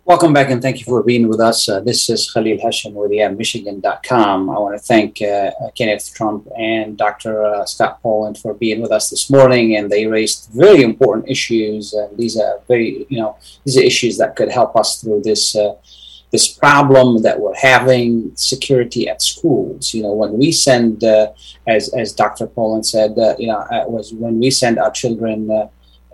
Welcome 0.06 0.32
back 0.32 0.50
and 0.52 0.62
thank 0.62 0.80
you 0.80 0.86
for 0.86 1.04
being 1.04 1.28
with 1.28 1.42
us. 1.42 1.68
Uh, 1.68 1.82
this 1.82 2.10
is 2.10 2.32
Khalil 2.32 2.58
Hashim 2.60 2.94
with 2.94 3.12
Michigan.com. 3.38 4.50
I 4.50 4.58
want 4.58 4.74
to 4.74 4.80
thank 4.80 5.22
uh, 5.22 5.52
Kenneth 5.78 6.14
Trump 6.14 6.48
and 6.58 6.98
Dr. 6.98 7.44
Uh, 7.44 7.66
Scott 7.66 8.02
Poland 8.02 8.38
for 8.38 8.54
being 8.54 8.82
with 8.82 8.94
us 8.94 9.10
this 9.10 9.30
morning. 9.30 9.76
And 9.76 9.90
they 9.90 10.08
raised 10.08 10.50
very 10.54 10.82
important 10.82 11.30
issues. 11.30 11.94
these 12.16 12.38
are 12.38 12.62
very, 12.70 13.06
you 13.10 13.20
know, 13.20 13.36
these 13.66 13.78
are 13.78 13.82
issues 13.82 14.18
that 14.20 14.38
could 14.38 14.50
help 14.50 14.78
us 14.78 15.02
through 15.02 15.24
this 15.24 15.58
uh, 15.58 15.76
this 16.32 16.48
problem 16.48 17.22
that 17.22 17.40
we're 17.40 17.56
having 17.56 18.32
security 18.36 19.08
at 19.08 19.22
schools. 19.22 19.94
You 19.94 20.04
know, 20.04 20.14
when 20.14 20.34
we 20.38 20.52
send, 20.52 21.04
uh, 21.04 21.32
as 21.66 21.94
as 21.94 22.14
Dr. 22.14 22.48
Poland 22.48 22.86
said, 22.86 23.18
uh, 23.18 23.36
you 23.40 23.48
know, 23.48 23.66
it 23.72 23.90
was 23.90 24.14
when 24.14 24.40
we 24.40 24.52
send 24.52 24.78
our 24.78 24.92
children 24.92 25.50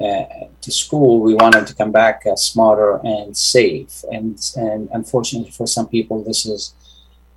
uh, 0.03 0.23
to 0.61 0.71
school, 0.71 1.19
we 1.19 1.35
want 1.35 1.53
them 1.53 1.65
to 1.65 1.75
come 1.75 1.91
back 1.91 2.23
uh, 2.25 2.35
smarter 2.35 2.99
and 3.03 3.35
safe. 3.35 4.03
And 4.11 4.39
and 4.55 4.89
unfortunately 4.91 5.51
for 5.51 5.67
some 5.67 5.87
people, 5.87 6.23
this 6.23 6.45
is 6.45 6.73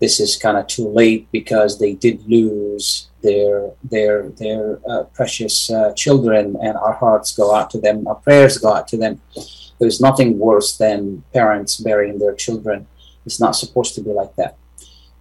this 0.00 0.20
is 0.20 0.36
kind 0.36 0.56
of 0.56 0.66
too 0.66 0.88
late 0.88 1.30
because 1.32 1.78
they 1.78 1.94
did 1.94 2.26
lose 2.26 3.08
their 3.22 3.70
their 3.84 4.28
their 4.30 4.80
uh, 4.88 5.04
precious 5.14 5.70
uh, 5.70 5.92
children, 5.94 6.56
and 6.62 6.76
our 6.76 6.94
hearts 6.94 7.32
go 7.36 7.54
out 7.54 7.70
to 7.70 7.80
them, 7.80 8.06
our 8.06 8.16
prayers 8.16 8.58
go 8.58 8.72
out 8.72 8.88
to 8.88 8.96
them. 8.96 9.20
There's 9.78 10.00
nothing 10.00 10.38
worse 10.38 10.76
than 10.76 11.22
parents 11.32 11.76
burying 11.76 12.18
their 12.18 12.34
children. 12.34 12.86
It's 13.24 13.40
not 13.40 13.56
supposed 13.56 13.94
to 13.96 14.00
be 14.00 14.10
like 14.10 14.34
that. 14.36 14.56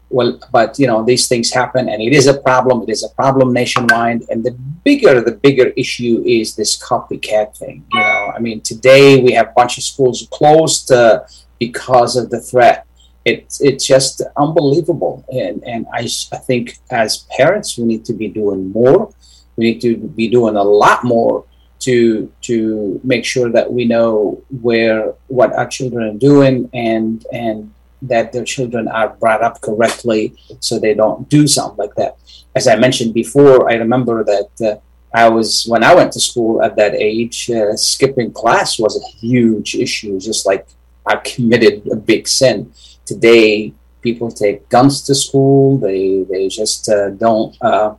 Well 0.10 0.40
but 0.52 0.78
you 0.78 0.86
know 0.86 1.04
these 1.04 1.28
things 1.28 1.52
happen 1.52 1.90
and 1.90 2.02
it 2.02 2.14
is 2.14 2.28
a 2.28 2.38
problem. 2.40 2.84
It 2.84 2.90
is 2.90 3.04
a 3.04 3.10
problem 3.10 3.54
nationwide. 3.54 4.24
And 4.30 4.44
the 4.44 4.52
bigger 4.84 5.20
the 5.22 5.32
bigger 5.32 5.68
issue 5.76 6.24
is 6.26 6.56
this 6.56 6.78
copycat 6.82 7.58
thing 7.58 7.84
you 7.92 8.00
know. 8.00 8.32
I 8.36 8.40
mean 8.40 8.62
today 8.62 9.22
we 9.22 9.32
have 9.34 9.48
a 9.50 9.54
bunch 9.56 9.78
of 9.78 9.84
schools 9.84 10.28
closed 10.32 10.92
uh, 10.92 11.24
because 11.60 12.16
of 12.16 12.30
the 12.30 12.40
threat. 12.40 12.86
It's 13.26 13.60
it's 13.62 13.86
just 13.86 14.22
unbelievable. 14.38 15.26
And 15.32 15.64
and 15.64 15.88
I, 15.92 16.08
I 16.32 16.38
think 16.38 16.78
as 16.92 17.26
parents 17.36 17.78
we 17.78 17.86
need 17.86 18.06
to 18.06 18.14
be 18.14 18.28
doing 18.28 18.72
more. 18.72 19.12
We 19.58 19.72
need 19.72 19.82
to 19.82 19.96
be 19.96 20.28
doing 20.28 20.58
a 20.58 20.64
lot 20.64 21.04
more 21.06 21.46
to 21.86 22.32
to 22.42 23.00
make 23.04 23.26
sure 23.26 23.50
that 23.52 23.72
we 23.72 23.86
know 23.86 24.42
where 24.62 25.14
what 25.28 25.54
our 25.54 25.68
children 25.68 26.04
are 26.10 26.20
doing 26.32 26.70
and 26.74 27.26
and 27.32 27.72
that 28.02 28.32
their 28.34 28.44
children 28.44 28.88
are 28.88 29.10
brought 29.22 29.42
up 29.42 29.62
correctly 29.62 30.34
so 30.60 30.78
they 30.78 30.94
don't 30.94 31.28
do 31.30 31.48
something 31.48 31.78
like 31.78 31.96
that. 31.96 32.18
As 32.56 32.68
I 32.68 32.76
mentioned 32.76 33.14
before, 33.14 33.70
I 33.72 33.76
remember 33.76 34.24
that 34.24 34.52
uh, 34.62 34.78
I 35.14 35.30
was, 35.30 35.66
when 35.66 35.84
I 35.84 35.96
went 35.96 36.12
to 36.14 36.20
school 36.20 36.62
at 36.62 36.76
that 36.76 36.94
age, 36.94 37.50
uh, 37.50 37.76
skipping 37.76 38.32
class 38.32 38.78
was 38.78 38.94
a 39.02 39.08
huge 39.18 39.76
issue, 39.76 40.20
just 40.20 40.46
like 40.46 40.68
I 41.06 41.16
committed 41.18 41.88
a 41.92 41.96
big 41.96 42.28
sin. 42.28 42.72
Today, 43.06 43.74
people 44.02 44.30
take 44.30 44.68
guns 44.70 45.02
to 45.04 45.16
school, 45.16 45.78
they, 45.78 46.24
they 46.30 46.48
just 46.48 46.90
uh, 46.90 47.10
don't. 47.10 47.56
Uh, 47.62 47.96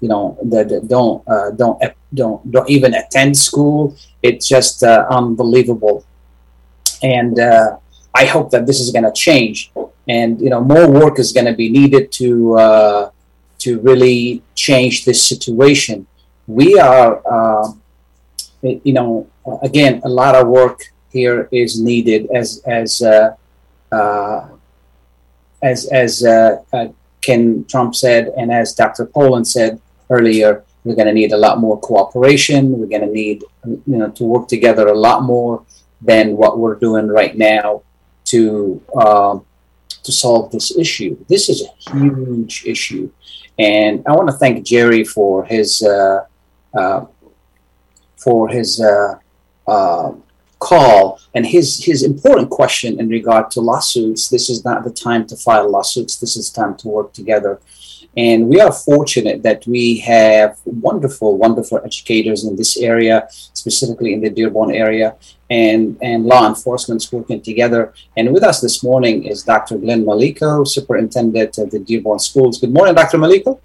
you 0.00 0.08
know, 0.08 0.38
that 0.44 0.88
don't 0.88 1.26
uh, 1.28 1.50
don't 1.50 1.78
don't 2.12 2.50
don't 2.50 2.68
even 2.68 2.94
attend 2.94 3.36
school. 3.36 3.96
It's 4.22 4.48
just 4.48 4.82
uh, 4.82 5.06
unbelievable, 5.10 6.04
and 7.02 7.38
I 8.14 8.24
hope 8.24 8.50
that 8.50 8.66
this 8.66 8.80
is 8.80 8.90
going 8.90 9.04
to 9.04 9.12
change, 9.12 9.72
and 10.08 10.40
you 10.40 10.50
know 10.50 10.60
more 10.60 10.90
work 10.90 11.18
is 11.18 11.32
going 11.32 11.46
to 11.46 11.54
be 11.54 11.70
needed 11.70 12.10
to 12.12 12.58
uh, 12.58 13.10
to 13.60 13.78
really 13.80 14.42
change 14.54 15.04
this 15.04 15.26
situation. 15.26 16.06
We 16.46 16.78
are, 16.78 17.22
uh, 17.30 17.72
you 18.62 18.92
know, 18.92 19.28
again, 19.62 20.00
a 20.04 20.08
lot 20.08 20.34
of 20.34 20.48
work 20.48 20.80
here 21.10 21.48
is 21.52 21.80
needed, 21.80 22.28
as 22.34 22.62
as 22.66 23.02
uh, 23.02 23.36
uh 23.92 24.48
as 25.62 25.86
as 25.86 26.24
uh, 26.24 26.62
uh, 26.72 26.88
Ken 27.20 27.64
Trump 27.68 27.94
said, 27.94 28.32
and 28.36 28.50
as 28.50 28.74
Dr. 28.74 29.06
Poland 29.06 29.46
said 29.46 29.80
earlier. 30.08 30.64
We're 30.84 30.94
going 30.94 31.08
to 31.08 31.12
need 31.12 31.32
a 31.32 31.36
lot 31.36 31.58
more 31.58 31.78
cooperation. 31.78 32.78
We're 32.78 32.86
going 32.86 33.02
to 33.02 33.12
need, 33.12 33.44
you 33.64 33.98
know, 33.98 34.10
to 34.10 34.24
work 34.24 34.48
together 34.48 34.88
a 34.88 34.98
lot 34.98 35.22
more 35.22 35.64
than 36.00 36.36
what 36.36 36.58
we're 36.58 36.76
doing 36.76 37.08
right 37.08 37.36
now 37.36 37.82
to 38.26 38.82
uh, 38.96 39.38
to 40.02 40.12
solve 40.12 40.50
this 40.50 40.76
issue. 40.76 41.16
This 41.28 41.48
is 41.48 41.62
a 41.62 41.92
huge 41.92 42.64
issue, 42.64 43.10
and 43.58 44.02
I 44.06 44.12
want 44.12 44.28
to 44.28 44.36
thank 44.36 44.64
Jerry 44.64 45.04
for 45.04 45.44
his 45.44 45.82
uh, 45.82 46.24
uh, 46.74 47.06
for 48.16 48.48
his 48.48 48.80
uh, 48.80 49.18
uh, 49.66 50.12
call 50.58 51.18
and 51.34 51.46
his 51.46 51.84
his 51.84 52.02
important 52.02 52.50
question 52.50 53.00
in 53.00 53.08
regard 53.08 53.50
to 53.52 53.60
lawsuits. 53.60 54.28
This 54.28 54.48
is 54.48 54.64
not 54.64 54.84
the 54.84 54.90
time 54.90 55.26
to 55.26 55.36
file 55.36 55.70
lawsuits. 55.70 56.16
This 56.16 56.36
is 56.36 56.50
time 56.50 56.76
to 56.78 56.88
work 56.88 57.12
together. 57.12 57.60
And 58.16 58.48
we 58.48 58.60
are 58.60 58.72
fortunate 58.72 59.42
that 59.44 59.66
we 59.66 59.98
have 60.00 60.58
wonderful, 60.64 61.36
wonderful 61.38 61.80
educators 61.84 62.44
in 62.44 62.56
this 62.56 62.76
area, 62.76 63.28
specifically 63.30 64.12
in 64.12 64.20
the 64.20 64.30
Dearborn 64.30 64.74
area, 64.74 65.14
and, 65.48 65.96
and 66.02 66.26
law 66.26 66.48
enforcement 66.48 67.06
working 67.12 67.40
together. 67.40 67.94
And 68.16 68.32
with 68.32 68.42
us 68.42 68.60
this 68.60 68.82
morning 68.82 69.24
is 69.24 69.44
Dr. 69.44 69.78
Glenn 69.78 70.04
Maleyko, 70.04 70.66
Superintendent 70.66 71.58
of 71.58 71.70
the 71.70 71.78
Dearborn 71.78 72.18
Schools. 72.18 72.58
Good 72.58 72.72
morning, 72.72 72.94
Dr. 72.94 73.18
Maleyko. 73.18 73.60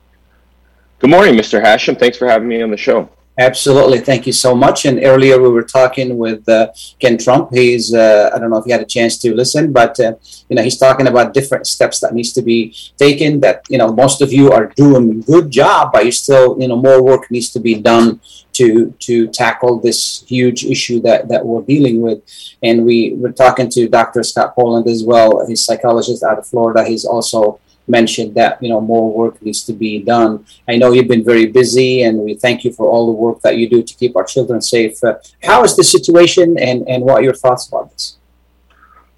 Good 1.00 1.10
morning, 1.10 1.36
Mr. 1.36 1.62
Hashim. 1.62 1.98
Thanks 2.00 2.18
for 2.18 2.28
having 2.28 2.48
me 2.48 2.62
on 2.62 2.72
the 2.72 2.78
show. 2.78 3.10
Absolutely. 3.38 4.00
Thank 4.00 4.26
you 4.26 4.32
so 4.32 4.56
much. 4.56 4.86
And 4.86 5.04
earlier 5.04 5.42
we 5.42 5.50
were 5.50 5.64
talking 5.64 6.18
with 6.18 6.48
uh, 6.48 6.72
Ken 7.00 7.18
Trump. 7.18 7.50
He's, 7.52 7.94
uh, 7.94 8.32
I 8.34 8.40
don't 8.40 8.50
know 8.50 8.58
if 8.58 8.66
you 8.66 8.72
had 8.72 8.82
a 8.82 8.86
chance 8.86 9.18
to 9.20 9.36
listen, 9.36 9.74
but, 9.74 10.00
uh, 10.00 10.14
you 10.48 10.56
know, 10.56 10.64
he's 10.64 10.78
talking 10.78 11.08
about 11.08 11.34
different 11.34 11.68
steps 11.68 12.00
that 12.00 12.14
needs 12.14 12.32
to 12.34 12.42
be 12.42 12.74
taken 12.98 13.42
that, 13.42 13.64
you 13.68 13.78
know, 13.78 13.92
most 13.92 14.22
of 14.22 14.32
you 14.32 14.52
are 14.54 14.68
doing 14.78 15.10
a 15.10 15.24
good 15.24 15.52
job, 15.52 15.92
but 15.92 16.06
you 16.06 16.14
still, 16.14 16.56
you 16.62 16.70
know, 16.70 16.78
more 16.78 17.04
work 17.04 17.30
needs 17.30 17.50
to 17.52 17.60
be 17.60 17.76
done 17.76 18.22
to, 18.54 18.92
to 19.00 19.28
tackle 19.28 19.82
this 19.82 20.24
huge 20.26 20.64
issue 20.64 21.02
that, 21.02 21.28
that 21.28 21.46
we're 21.46 21.62
dealing 21.64 22.00
with. 22.00 22.22
And 22.64 22.86
we 22.86 23.16
were 23.16 23.34
talking 23.34 23.70
to 23.72 23.90
Dr. 23.90 24.24
Scott 24.24 24.56
Poland 24.56 24.88
as 24.88 25.04
well. 25.04 25.46
He's 25.46 25.66
psychologist 25.66 26.24
out 26.24 26.40
of 26.40 26.48
Florida. 26.48 26.86
He's 26.86 27.04
also 27.04 27.60
mentioned 27.88 28.36
that 28.36 28.62
you 28.62 28.70
know 28.70 28.82
more 28.82 29.12
work 29.12 29.42
needs 29.42 29.64
to 29.66 29.74
be 29.74 30.00
done. 30.00 30.46
I 30.68 30.78
know 30.78 30.92
you've 30.92 31.08
been 31.08 31.24
very 31.24 31.48
busy, 31.48 32.04
and 32.04 32.20
we 32.20 32.36
thank 32.36 32.64
you 32.64 32.72
for 32.72 32.88
all 32.90 33.08
the 33.08 33.14
work 33.14 33.42
that 33.42 33.58
you 33.58 33.70
do 33.70 33.84
to 33.84 33.94
keep 33.96 34.16
our 34.16 34.24
children 34.24 34.62
safe. 34.62 35.04
Uh, 35.04 35.16
how 35.44 35.64
is 35.64 35.76
the 35.76 35.84
situation, 35.84 36.58
and 36.60 36.88
and 36.88 37.04
what 37.04 37.16
are 37.20 37.24
your 37.24 37.34
thoughts 37.34 37.68
about 37.68 37.92
this? 37.92 38.18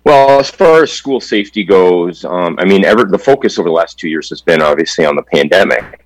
Well, 0.03 0.39
as 0.39 0.49
far 0.49 0.83
as 0.83 0.91
school 0.93 1.19
safety 1.19 1.65
goes, 1.65 2.23
um, 2.23 2.55
I 2.59 2.65
mean, 2.65 2.85
ever 2.85 3.03
the 3.03 3.19
focus 3.19 3.59
over 3.59 3.67
the 3.67 3.73
last 3.73 3.99
two 3.99 4.07
years 4.07 4.29
has 4.29 4.41
been 4.41 4.61
obviously 4.61 5.05
on 5.05 5.15
the 5.15 5.23
pandemic, 5.23 6.05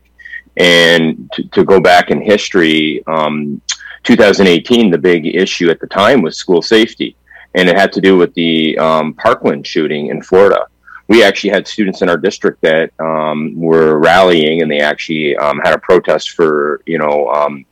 and 0.58 1.30
to, 1.34 1.48
to 1.50 1.64
go 1.64 1.80
back 1.80 2.10
in 2.10 2.22
history, 2.22 3.04
um, 3.08 3.62
2018, 4.04 4.90
the 4.90 4.98
big 4.98 5.28
issue 5.28 5.70
at 5.70 5.80
the 5.80 5.88
time 5.88 6.22
was 6.22 6.36
school 6.36 6.62
safety, 6.62 7.16
and 7.54 7.70
it 7.70 7.78
had 7.78 7.94
to 7.94 8.02
do 8.02 8.18
with 8.18 8.34
the 8.34 8.78
um, 8.80 9.14
Parkland 9.14 9.68
shooting 9.68 10.08
in 10.08 10.22
Florida 10.22 10.66
we 11.12 11.26
actually 11.26 11.50
had 11.50 11.68
students 11.68 12.02
in 12.02 12.08
our 12.08 12.16
district 12.16 12.62
that 12.62 12.90
um, 13.02 13.54
were 13.60 14.00
rallying 14.00 14.62
and 14.62 14.72
they 14.72 14.80
actually 14.80 15.36
um, 15.36 15.60
had 15.60 15.74
a 15.74 15.78
protest 15.78 16.30
for 16.32 16.82
you 16.86 16.98
know 16.98 17.28
um, 17.28 17.66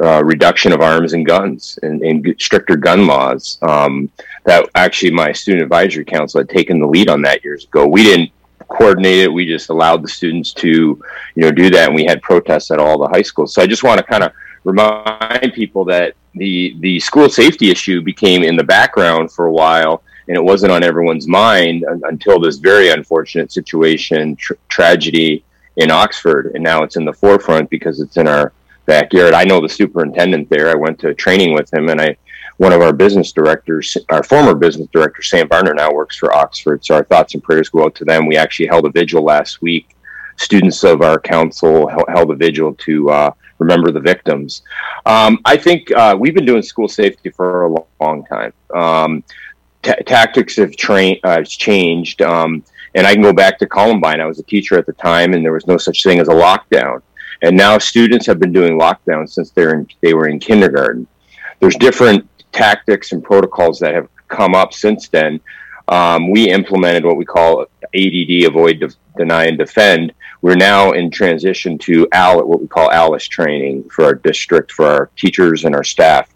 uh, 0.00 0.22
reduction 0.22 0.72
of 0.72 0.80
arms 0.80 1.12
and 1.12 1.26
guns 1.26 1.76
and, 1.82 2.00
and 2.02 2.36
stricter 2.38 2.76
gun 2.76 3.04
laws. 3.04 3.58
Um, 3.62 4.12
that 4.44 4.68
actually 4.76 5.10
my 5.10 5.32
student 5.32 5.64
advisory 5.64 6.04
council 6.04 6.38
had 6.38 6.48
taken 6.48 6.78
the 6.78 6.86
lead 6.86 7.08
on 7.10 7.20
that 7.22 7.42
years 7.42 7.64
ago. 7.64 7.84
We 7.84 8.04
didn't 8.04 8.30
coordinate 8.68 9.22
it. 9.24 9.32
We 9.32 9.44
just 9.44 9.70
allowed 9.70 10.04
the 10.04 10.08
students 10.08 10.52
to 10.62 10.68
you 10.68 11.42
know 11.42 11.50
do 11.50 11.70
that. 11.70 11.88
And 11.88 11.96
we 11.96 12.04
had 12.04 12.22
protests 12.22 12.70
at 12.70 12.78
all 12.78 12.96
the 12.96 13.08
high 13.08 13.22
schools. 13.22 13.54
So 13.54 13.60
i 13.60 13.66
just 13.66 13.82
want 13.82 13.98
to 13.98 14.04
kind 14.04 14.22
of 14.22 14.30
remind 14.62 15.52
people 15.52 15.84
that 15.86 16.14
the 16.34 16.76
the 16.78 17.00
school 17.00 17.28
safety 17.28 17.72
issue 17.72 18.02
became 18.02 18.44
in 18.44 18.54
the 18.54 18.62
background 18.62 19.32
for 19.32 19.46
a 19.46 19.52
while, 19.52 20.04
and 20.28 20.36
it 20.36 20.44
wasn't 20.44 20.72
on 20.72 20.82
everyone's 20.82 21.26
mind 21.26 21.84
until 22.04 22.38
this 22.38 22.56
very 22.56 22.90
unfortunate 22.90 23.50
situation, 23.50 24.36
tr- 24.36 24.54
tragedy 24.68 25.44
in 25.76 25.90
Oxford, 25.90 26.52
and 26.54 26.62
now 26.62 26.82
it's 26.82 26.96
in 26.96 27.04
the 27.04 27.12
forefront 27.12 27.70
because 27.70 28.00
it's 28.00 28.16
in 28.16 28.28
our 28.28 28.52
backyard. 28.86 29.34
I 29.34 29.44
know 29.44 29.60
the 29.60 29.68
superintendent 29.68 30.50
there. 30.50 30.70
I 30.70 30.74
went 30.74 30.98
to 31.00 31.14
training 31.14 31.54
with 31.54 31.72
him, 31.72 31.88
and 31.88 32.00
I 32.00 32.16
one 32.58 32.72
of 32.72 32.82
our 32.82 32.92
business 32.92 33.30
directors, 33.32 33.96
our 34.10 34.24
former 34.24 34.52
business 34.54 34.88
director, 34.92 35.22
Sam 35.22 35.48
Barner, 35.48 35.76
now 35.76 35.92
works 35.92 36.16
for 36.16 36.34
Oxford. 36.34 36.84
So 36.84 36.96
our 36.96 37.04
thoughts 37.04 37.34
and 37.34 37.42
prayers 37.42 37.68
go 37.68 37.84
out 37.84 37.94
to 37.96 38.04
them. 38.04 38.26
We 38.26 38.36
actually 38.36 38.66
held 38.66 38.84
a 38.84 38.90
vigil 38.90 39.22
last 39.22 39.62
week. 39.62 39.94
Students 40.36 40.82
of 40.82 41.00
our 41.00 41.20
council 41.20 41.88
held 42.08 42.30
a 42.32 42.34
vigil 42.34 42.74
to 42.74 43.10
uh, 43.10 43.30
remember 43.58 43.92
the 43.92 44.00
victims. 44.00 44.62
Um, 45.06 45.38
I 45.44 45.56
think 45.56 45.90
uh, 45.92 46.16
we've 46.18 46.34
been 46.34 46.44
doing 46.44 46.62
school 46.62 46.88
safety 46.88 47.30
for 47.30 47.66
a 47.66 47.84
long 48.00 48.24
time. 48.26 48.52
Um, 48.74 49.22
t- 49.82 49.92
tactics 50.06 50.56
have 50.56 50.74
uh, 51.24 51.42
changed. 51.42 52.22
Um, 52.22 52.64
and 52.94 53.06
I 53.06 53.12
can 53.12 53.22
go 53.22 53.32
back 53.32 53.58
to 53.58 53.66
Columbine. 53.66 54.20
I 54.20 54.26
was 54.26 54.38
a 54.38 54.44
teacher 54.44 54.78
at 54.78 54.86
the 54.86 54.92
time, 54.94 55.34
and 55.34 55.44
there 55.44 55.52
was 55.52 55.66
no 55.66 55.76
such 55.76 56.02
thing 56.02 56.20
as 56.20 56.28
a 56.28 56.32
lockdown. 56.32 57.02
And 57.42 57.56
now 57.56 57.78
students 57.78 58.26
have 58.26 58.40
been 58.40 58.52
doing 58.52 58.78
lockdowns 58.78 59.30
since 59.30 59.50
they're 59.50 59.74
in, 59.74 59.86
they 60.00 60.14
were 60.14 60.28
in 60.28 60.40
kindergarten. 60.40 61.06
There's 61.60 61.76
different 61.76 62.28
tactics 62.52 63.12
and 63.12 63.22
protocols 63.22 63.78
that 63.80 63.94
have 63.94 64.08
come 64.28 64.54
up 64.54 64.72
since 64.72 65.08
then. 65.08 65.40
Um, 65.88 66.30
we 66.30 66.50
implemented 66.50 67.04
what 67.04 67.16
we 67.16 67.24
call 67.24 67.62
ADD, 67.94 68.44
avoid, 68.46 68.80
de- 68.80 68.90
deny, 69.16 69.44
and 69.46 69.56
defend. 69.56 70.12
We're 70.42 70.56
now 70.56 70.92
in 70.92 71.10
transition 71.10 71.78
to 71.78 72.06
AL, 72.12 72.46
what 72.46 72.60
we 72.60 72.68
call 72.68 72.90
ALICE 72.90 73.26
training 73.28 73.88
for 73.90 74.04
our 74.04 74.14
district, 74.14 74.72
for 74.72 74.86
our 74.86 75.10
teachers 75.16 75.64
and 75.64 75.74
our 75.74 75.84
staff. 75.84 76.28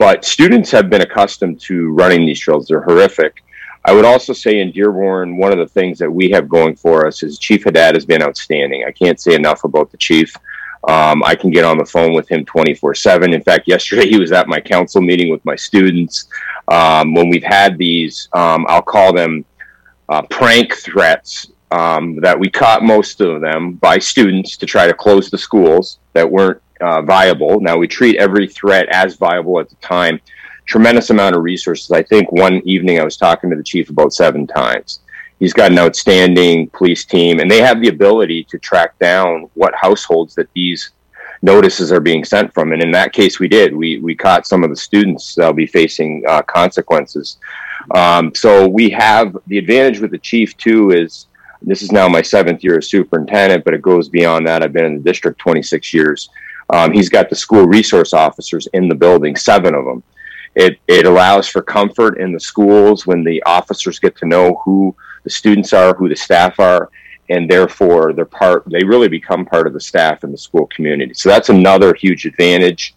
But 0.00 0.24
students 0.24 0.70
have 0.70 0.88
been 0.88 1.02
accustomed 1.02 1.60
to 1.60 1.92
running 1.92 2.24
these 2.24 2.40
drills. 2.40 2.66
They're 2.66 2.80
horrific. 2.80 3.44
I 3.84 3.92
would 3.92 4.06
also 4.06 4.32
say 4.32 4.60
in 4.60 4.72
Dearborn, 4.72 5.36
one 5.36 5.52
of 5.52 5.58
the 5.58 5.66
things 5.66 5.98
that 5.98 6.10
we 6.10 6.30
have 6.30 6.48
going 6.48 6.74
for 6.74 7.06
us 7.06 7.22
is 7.22 7.38
Chief 7.38 7.64
Haddad 7.64 7.96
has 7.96 8.06
been 8.06 8.22
outstanding. 8.22 8.82
I 8.88 8.92
can't 8.92 9.20
say 9.20 9.34
enough 9.34 9.62
about 9.64 9.90
the 9.90 9.98
chief. 9.98 10.34
Um, 10.88 11.22
I 11.22 11.34
can 11.34 11.50
get 11.50 11.66
on 11.66 11.76
the 11.76 11.84
phone 11.84 12.14
with 12.14 12.30
him 12.30 12.46
24 12.46 12.94
7. 12.94 13.34
In 13.34 13.42
fact, 13.42 13.64
yesterday 13.68 14.08
he 14.08 14.18
was 14.18 14.32
at 14.32 14.48
my 14.48 14.58
council 14.58 15.02
meeting 15.02 15.30
with 15.30 15.44
my 15.44 15.54
students. 15.54 16.28
Um, 16.68 17.12
when 17.12 17.28
we've 17.28 17.44
had 17.44 17.76
these, 17.76 18.30
um, 18.32 18.64
I'll 18.70 18.80
call 18.80 19.12
them 19.12 19.44
uh, 20.08 20.22
prank 20.22 20.76
threats 20.76 21.52
um, 21.72 22.16
that 22.22 22.40
we 22.40 22.48
caught 22.48 22.82
most 22.82 23.20
of 23.20 23.42
them 23.42 23.74
by 23.74 23.98
students 23.98 24.56
to 24.56 24.64
try 24.64 24.86
to 24.86 24.94
close 24.94 25.28
the 25.28 25.36
schools 25.36 25.98
that 26.14 26.30
weren't 26.30 26.62
uh, 26.80 27.02
viable. 27.02 27.60
Now 27.60 27.76
we 27.76 27.88
treat 27.88 28.16
every 28.16 28.48
threat 28.48 28.88
as 28.90 29.16
viable 29.16 29.60
at 29.60 29.68
the 29.68 29.76
time. 29.76 30.20
Tremendous 30.66 31.10
amount 31.10 31.36
of 31.36 31.42
resources. 31.42 31.90
I 31.90 32.02
think 32.02 32.30
one 32.32 32.62
evening 32.64 33.00
I 33.00 33.04
was 33.04 33.16
talking 33.16 33.50
to 33.50 33.56
the 33.56 33.62
chief 33.62 33.90
about 33.90 34.12
seven 34.12 34.46
times 34.46 35.00
he's 35.40 35.54
got 35.54 35.72
an 35.72 35.78
outstanding 35.78 36.68
police 36.68 37.04
team, 37.04 37.40
and 37.40 37.50
they 37.50 37.60
have 37.60 37.80
the 37.80 37.88
ability 37.88 38.44
to 38.44 38.58
track 38.58 38.96
down 39.00 39.50
what 39.54 39.74
households 39.74 40.34
that 40.36 40.52
these 40.54 40.90
notices 41.42 41.90
are 41.90 42.00
being 42.00 42.24
sent 42.24 42.52
from. 42.52 42.72
And 42.72 42.82
in 42.82 42.92
that 42.92 43.12
case, 43.12 43.40
we 43.40 43.48
did. 43.48 43.74
We 43.74 43.98
we 43.98 44.14
caught 44.14 44.46
some 44.46 44.62
of 44.62 44.70
the 44.70 44.76
students 44.76 45.34
that'll 45.34 45.52
be 45.54 45.66
facing 45.66 46.22
uh, 46.28 46.42
consequences. 46.42 47.38
Um, 47.94 48.32
so 48.34 48.68
we 48.68 48.90
have 48.90 49.36
the 49.46 49.58
advantage 49.58 50.00
with 50.00 50.10
the 50.12 50.18
chief 50.18 50.56
too 50.58 50.90
is 50.90 51.26
this 51.62 51.82
is 51.82 51.92
now 51.92 52.08
my 52.08 52.22
seventh 52.22 52.62
year 52.62 52.78
as 52.78 52.88
superintendent, 52.88 53.64
but 53.64 53.74
it 53.74 53.82
goes 53.82 54.08
beyond 54.08 54.46
that. 54.46 54.62
I've 54.62 54.72
been 54.72 54.84
in 54.84 54.96
the 54.96 55.02
district 55.02 55.38
26 55.40 55.92
years. 55.92 56.30
Um, 56.72 56.92
he's 56.92 57.08
got 57.08 57.28
the 57.28 57.36
school 57.36 57.66
resource 57.66 58.12
officers 58.12 58.68
in 58.74 58.88
the 58.88 58.94
building, 58.94 59.36
seven 59.36 59.74
of 59.74 59.84
them. 59.84 60.02
It, 60.54 60.78
it 60.88 61.06
allows 61.06 61.48
for 61.48 61.62
comfort 61.62 62.20
in 62.20 62.32
the 62.32 62.40
schools 62.40 63.06
when 63.06 63.24
the 63.24 63.42
officers 63.44 63.98
get 63.98 64.16
to 64.16 64.26
know 64.26 64.60
who 64.64 64.94
the 65.24 65.30
students 65.30 65.72
are, 65.72 65.94
who 65.94 66.08
the 66.08 66.16
staff 66.16 66.58
are, 66.58 66.90
and 67.28 67.48
therefore 67.48 68.12
they're 68.12 68.24
part. 68.24 68.64
They 68.66 68.82
really 68.82 69.08
become 69.08 69.44
part 69.46 69.66
of 69.66 69.72
the 69.72 69.80
staff 69.80 70.24
and 70.24 70.32
the 70.32 70.38
school 70.38 70.66
community. 70.66 71.14
So 71.14 71.28
that's 71.28 71.48
another 71.48 71.94
huge 71.94 72.26
advantage. 72.26 72.94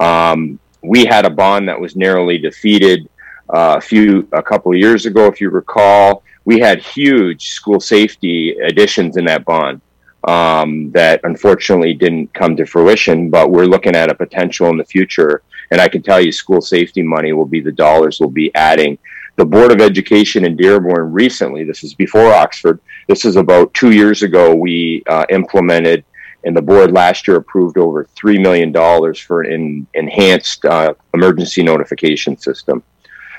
Um, 0.00 0.58
we 0.82 1.04
had 1.04 1.26
a 1.26 1.30
bond 1.30 1.68
that 1.68 1.80
was 1.80 1.96
narrowly 1.96 2.38
defeated 2.38 3.08
uh, 3.52 3.76
a 3.78 3.80
few 3.80 4.28
a 4.32 4.42
couple 4.42 4.72
of 4.72 4.78
years 4.78 5.06
ago, 5.06 5.26
if 5.26 5.40
you 5.40 5.50
recall. 5.50 6.22
We 6.44 6.58
had 6.58 6.80
huge 6.80 7.50
school 7.50 7.80
safety 7.80 8.56
additions 8.58 9.16
in 9.16 9.24
that 9.26 9.44
bond 9.44 9.80
um, 10.24 10.90
that 10.92 11.20
unfortunately 11.24 11.94
didn't 11.94 12.32
come 12.34 12.56
to 12.56 12.66
fruition, 12.66 13.30
but 13.30 13.50
we're 13.50 13.64
looking 13.64 13.96
at 13.96 14.10
a 14.10 14.14
potential 14.14 14.68
in 14.68 14.76
the 14.76 14.84
future. 14.84 15.42
And 15.70 15.80
I 15.80 15.88
can 15.88 16.02
tell 16.02 16.20
you, 16.20 16.32
school 16.32 16.60
safety 16.60 17.02
money 17.02 17.32
will 17.32 17.46
be 17.46 17.60
the 17.60 17.72
dollars 17.72 18.20
we'll 18.20 18.30
be 18.30 18.54
adding 18.54 18.98
the 19.36 19.44
Board 19.44 19.72
of 19.72 19.80
Education 19.80 20.44
in 20.44 20.56
Dearborn 20.56 21.12
recently, 21.12 21.64
this 21.64 21.82
is 21.82 21.94
before 21.94 22.32
Oxford, 22.32 22.80
this 23.08 23.24
is 23.24 23.36
about 23.36 23.72
two 23.72 23.92
years 23.92 24.22
ago, 24.22 24.54
we 24.54 25.02
uh, 25.08 25.24
implemented, 25.30 26.04
and 26.44 26.56
the 26.56 26.62
board 26.62 26.92
last 26.92 27.26
year 27.26 27.38
approved 27.38 27.78
over 27.78 28.04
$3 28.04 28.42
million 28.42 28.72
for 29.14 29.42
an 29.42 29.86
enhanced 29.94 30.64
uh, 30.64 30.92
emergency 31.14 31.62
notification 31.62 32.36
system. 32.36 32.82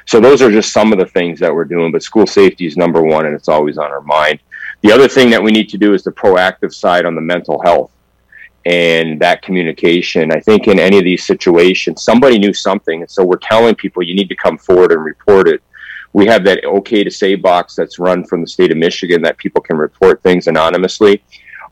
So 0.05 0.19
those 0.19 0.41
are 0.41 0.51
just 0.51 0.73
some 0.73 0.91
of 0.91 0.99
the 0.99 1.05
things 1.05 1.39
that 1.39 1.53
we're 1.53 1.65
doing, 1.65 1.91
but 1.91 2.01
school 2.01 2.25
safety 2.25 2.65
is 2.65 2.75
number 2.75 3.01
one, 3.01 3.25
and 3.25 3.35
it's 3.35 3.47
always 3.47 3.77
on 3.77 3.91
our 3.91 4.01
mind. 4.01 4.39
The 4.83 4.91
other 4.91 5.07
thing 5.07 5.29
that 5.31 5.41
we 5.41 5.51
need 5.51 5.69
to 5.69 5.77
do 5.77 5.93
is 5.93 6.03
the 6.03 6.11
proactive 6.11 6.73
side 6.73 7.05
on 7.05 7.15
the 7.15 7.21
mental 7.21 7.61
health 7.61 7.91
and 8.65 9.19
that 9.19 9.41
communication. 9.41 10.31
I 10.31 10.39
think 10.39 10.67
in 10.67 10.79
any 10.79 10.97
of 10.97 11.03
these 11.03 11.25
situations, 11.25 12.03
somebody 12.03 12.37
knew 12.37 12.53
something, 12.53 13.01
and 13.01 13.09
so 13.09 13.25
we're 13.25 13.37
telling 13.37 13.75
people 13.75 14.03
you 14.03 14.15
need 14.15 14.29
to 14.29 14.35
come 14.35 14.57
forward 14.57 14.91
and 14.91 15.03
report 15.03 15.47
it 15.49 15.61
we 16.13 16.27
have 16.27 16.43
that 16.45 16.63
okay 16.63 17.03
to 17.03 17.11
say 17.11 17.35
box 17.35 17.75
that's 17.75 17.99
run 17.99 18.23
from 18.23 18.41
the 18.41 18.47
state 18.47 18.71
of 18.71 18.77
Michigan 18.77 19.21
that 19.23 19.37
people 19.37 19.61
can 19.61 19.77
report 19.77 20.21
things 20.21 20.47
anonymously. 20.47 21.23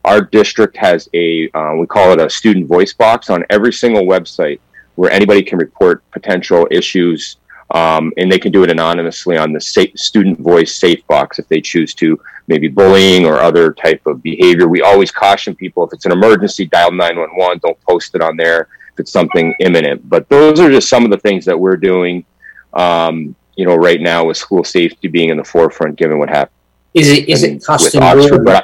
Our 0.04 0.22
district 0.22 0.76
has 0.78 1.08
a, 1.14 1.50
uh, 1.54 1.76
we 1.76 1.86
call 1.86 2.12
it 2.12 2.20
a 2.20 2.30
student 2.30 2.68
voice 2.68 2.92
box 2.92 3.30
on 3.30 3.46
every 3.52 3.72
single 3.72 4.04
website 4.04 4.60
where 4.96 5.12
anybody 5.12 5.44
can 5.44 5.60
report 5.60 6.04
potential 6.12 6.68
issues 6.72 7.38
um, 7.72 8.12
and 8.18 8.32
they 8.32 8.40
can 8.40 8.52
do 8.52 8.64
it 8.64 8.70
anonymously 8.70 9.38
on 9.38 9.54
the 9.54 9.62
safe, 9.62 9.98
student 9.98 10.40
voice 10.40 10.76
safe 10.76 11.06
box 11.08 11.40
if 11.40 11.48
they 11.48 11.62
choose 11.62 11.94
to, 11.96 12.20
maybe 12.48 12.68
bullying 12.68 13.26
or 13.26 13.40
other 13.40 13.74
type 13.74 14.06
of 14.06 14.22
behavior. 14.22 14.68
We 14.68 14.82
always 14.82 15.12
caution 15.12 15.56
people 15.56 15.86
if 15.86 15.94
it's 15.94 16.06
an 16.06 16.12
emergency, 16.12 16.66
dial 16.66 16.92
911, 16.92 17.60
don't 17.64 17.80
post 17.82 18.14
it 18.16 18.22
on 18.22 18.36
there 18.36 18.68
if 18.94 19.00
it's 19.00 19.12
something 19.12 19.54
imminent. 19.60 20.08
But 20.10 20.28
those 20.28 20.60
are 20.60 20.70
just 20.70 20.90
some 20.90 21.06
of 21.06 21.12
the 21.12 21.18
things 21.18 21.46
that 21.46 21.58
we're 21.58 21.78
doing. 21.78 22.26
Um, 22.74 23.36
you 23.56 23.66
know, 23.66 23.76
right 23.76 24.02
now 24.02 24.26
with 24.26 24.38
school 24.38 24.64
safety 24.64 25.08
being 25.08 25.30
in 25.30 25.38
the 25.38 25.44
forefront, 25.44 25.96
given 25.98 26.20
what 26.20 26.30
happened. 26.30 26.56
Is 26.94 27.10
it 27.10 27.30
is 27.30 27.44
it 27.44 27.64
costing 27.64 28.02
Oxford, 28.02 28.44
more? 28.44 28.62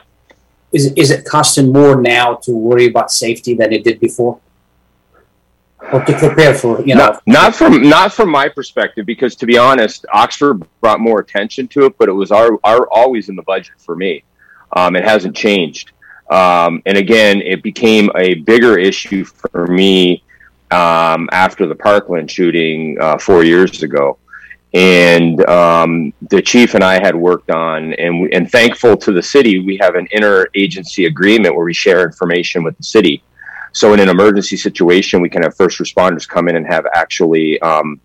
Is 0.72 0.92
is 0.94 1.12
it 1.12 1.26
costing 1.26 1.72
more 1.72 2.02
now 2.02 2.36
to 2.36 2.52
worry 2.52 2.88
about 2.88 3.12
safety 3.12 3.54
than 3.54 3.72
it 3.72 3.84
did 3.84 4.00
before? 4.00 4.40
Or 5.92 6.04
to 6.04 6.14
prepare 6.18 6.54
for, 6.54 6.82
you 6.82 6.96
know, 6.96 7.06
not, 7.06 7.24
not 7.28 7.56
from 7.56 7.88
not 7.88 8.12
from 8.12 8.30
my 8.30 8.50
perspective, 8.50 9.06
because 9.06 9.36
to 9.36 9.46
be 9.46 9.58
honest, 9.58 10.06
Oxford 10.12 10.66
brought 10.82 11.00
more 11.00 11.20
attention 11.20 11.68
to 11.70 11.86
it, 11.86 11.98
but 11.98 12.10
it 12.10 12.14
was 12.14 12.32
our, 12.32 12.60
our 12.64 12.88
always 12.90 13.30
in 13.30 13.36
the 13.36 13.44
budget 13.44 13.76
for 13.78 13.96
me. 13.96 14.24
Um, 14.76 14.96
it 14.96 15.06
hasn't 15.06 15.36
changed. 15.36 15.92
Um, 16.30 16.82
and 16.86 16.98
again, 16.98 17.42
it 17.42 17.64
became 17.64 18.10
a 18.16 18.34
bigger 18.34 18.78
issue 18.78 19.24
for 19.24 19.68
me 19.68 20.24
um, 20.72 21.30
after 21.32 21.66
the 21.68 21.76
Parkland 21.76 22.30
shooting 22.30 22.98
uh, 23.00 23.18
four 23.18 23.44
years 23.44 23.82
ago 23.84 24.18
and 24.74 25.44
um, 25.50 26.14
the 26.30 26.42
chief 26.42 26.76
and 26.76 26.84
I 26.84 26.96
had 26.96 27.16
worked 27.16 27.50
on, 27.50 27.94
and 27.94 28.22
we, 28.22 28.32
and 28.32 28.52
thankful 28.52 28.98
to 28.98 29.12
the 29.12 29.24
city, 29.24 29.60
we 29.60 29.78
have 29.78 29.96
an 29.96 30.08
interagency 30.14 31.08
agreement 31.08 31.56
where 31.56 31.66
we 31.66 31.74
share 31.74 32.06
information 32.06 32.64
with 32.64 32.78
the 32.78 32.84
city. 32.84 33.24
So 33.78 33.94
in 33.94 34.00
an 34.00 34.10
emergency 34.10 34.58
situation, 34.58 35.22
we 35.22 35.30
can 35.30 35.44
have 35.44 35.56
first 35.56 35.78
responders 35.78 36.28
come 36.28 36.48
in 36.48 36.56
and 36.56 36.66
have 36.66 36.88
actually 36.96 37.62
um, 37.62 38.02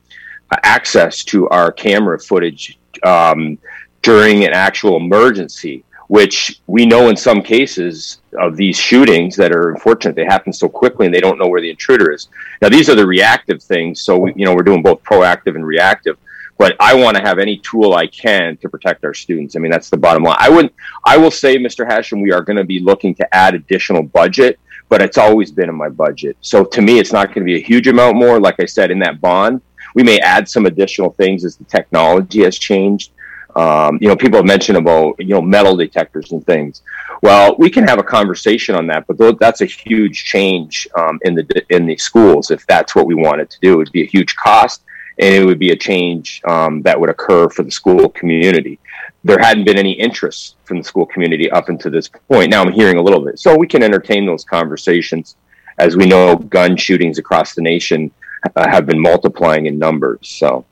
access 0.64 1.24
to 1.24 1.48
our 1.48 1.72
camera 1.72 2.18
footage 2.20 2.78
um, 3.04 3.56
during 4.02 4.44
an 4.44 4.52
actual 4.52 4.98
emergency. 4.98 5.82
Which 6.08 6.60
we 6.66 6.84
know 6.84 7.08
in 7.08 7.16
some 7.16 7.40
cases 7.40 8.20
of 8.38 8.54
these 8.54 8.76
shootings 8.76 9.34
that 9.36 9.50
are 9.50 9.70
unfortunate, 9.70 10.14
they 10.14 10.26
happen 10.26 10.52
so 10.52 10.68
quickly 10.68 11.06
and 11.06 11.14
they 11.14 11.20
don't 11.20 11.38
know 11.38 11.48
where 11.48 11.62
the 11.62 11.70
intruder 11.70 12.12
is. 12.12 12.28
Now 12.60 12.68
these 12.68 12.90
are 12.90 12.94
the 12.94 13.06
reactive 13.06 13.62
things, 13.62 14.02
so 14.02 14.18
we, 14.18 14.34
you 14.36 14.44
know 14.44 14.54
we're 14.54 14.62
doing 14.62 14.82
both 14.82 15.02
proactive 15.04 15.54
and 15.54 15.66
reactive 15.66 16.18
but 16.58 16.76
I 16.78 16.94
want 16.94 17.16
to 17.16 17.22
have 17.24 17.40
any 17.40 17.58
tool 17.58 17.94
I 17.94 18.06
can 18.06 18.56
to 18.58 18.68
protect 18.68 19.04
our 19.04 19.14
students. 19.14 19.56
I 19.56 19.58
mean, 19.58 19.72
that's 19.72 19.90
the 19.90 19.96
bottom 19.96 20.22
line. 20.22 20.36
I 20.38 20.48
would, 20.48 20.72
I 21.04 21.16
will 21.16 21.32
say, 21.32 21.56
Mr. 21.56 21.84
Hashim, 21.88 22.22
we 22.22 22.30
are 22.30 22.42
going 22.42 22.56
to 22.56 22.62
be 22.62 22.78
looking 22.78 23.16
to 23.16 23.34
add 23.34 23.56
additional 23.56 24.04
budget, 24.04 24.60
but 24.92 25.00
it's 25.00 25.16
always 25.16 25.50
been 25.50 25.70
in 25.70 25.74
my 25.74 25.88
budget. 25.88 26.36
So 26.42 26.66
to 26.66 26.82
me, 26.82 26.98
it's 26.98 27.14
not 27.14 27.28
going 27.28 27.46
to 27.46 27.50
be 27.50 27.56
a 27.56 27.62
huge 27.62 27.88
amount 27.88 28.18
more. 28.18 28.38
Like 28.38 28.60
I 28.60 28.66
said, 28.66 28.90
in 28.90 28.98
that 28.98 29.22
bond, 29.22 29.62
we 29.94 30.02
may 30.02 30.18
add 30.18 30.46
some 30.46 30.66
additional 30.66 31.08
things 31.08 31.46
as 31.46 31.56
the 31.56 31.64
technology 31.64 32.42
has 32.42 32.58
changed. 32.58 33.12
Um, 33.56 33.96
you 34.02 34.08
know, 34.08 34.16
people 34.16 34.36
have 34.36 34.44
mentioned 34.44 34.76
about 34.76 35.14
you 35.18 35.32
know 35.34 35.40
metal 35.40 35.76
detectors 35.76 36.32
and 36.32 36.44
things. 36.44 36.82
Well, 37.22 37.56
we 37.58 37.70
can 37.70 37.88
have 37.88 38.00
a 38.00 38.02
conversation 38.02 38.74
on 38.74 38.86
that, 38.88 39.06
but 39.06 39.16
that's 39.40 39.62
a 39.62 39.64
huge 39.64 40.24
change 40.24 40.86
um, 40.94 41.18
in 41.22 41.36
the 41.36 41.64
in 41.70 41.86
the 41.86 41.96
schools 41.96 42.50
if 42.50 42.66
that's 42.66 42.94
what 42.94 43.06
we 43.06 43.14
wanted 43.14 43.48
to 43.48 43.58
do. 43.62 43.72
It 43.72 43.76
would 43.76 43.92
be 43.92 44.02
a 44.02 44.12
huge 44.16 44.36
cost, 44.36 44.82
and 45.18 45.34
it 45.34 45.44
would 45.44 45.58
be 45.58 45.70
a 45.70 45.76
change 45.76 46.42
um, 46.48 46.82
that 46.82 46.98
would 46.98 47.10
occur 47.10 47.48
for 47.48 47.62
the 47.62 47.70
school 47.70 48.08
community. 48.10 48.78
There 49.24 49.38
hadn't 49.38 49.64
been 49.64 49.78
any 49.78 49.92
interest 49.92 50.56
from 50.64 50.78
the 50.78 50.84
school 50.84 51.06
community 51.06 51.50
up 51.50 51.68
until 51.68 51.92
this 51.92 52.08
point. 52.08 52.50
Now 52.50 52.62
I'm 52.62 52.72
hearing 52.72 52.98
a 52.98 53.02
little 53.02 53.24
bit, 53.24 53.38
so 53.38 53.56
we 53.56 53.66
can 53.66 53.82
entertain 53.82 54.26
those 54.26 54.44
conversations. 54.44 55.36
As 55.78 55.96
we 55.96 56.06
know, 56.06 56.36
gun 56.36 56.76
shootings 56.76 57.18
across 57.18 57.54
the 57.54 57.62
nation 57.62 58.10
uh, 58.56 58.68
have 58.68 58.86
been 58.86 59.00
multiplying 59.00 59.66
in 59.66 59.78
numbers. 59.78 60.28
So. 60.28 60.64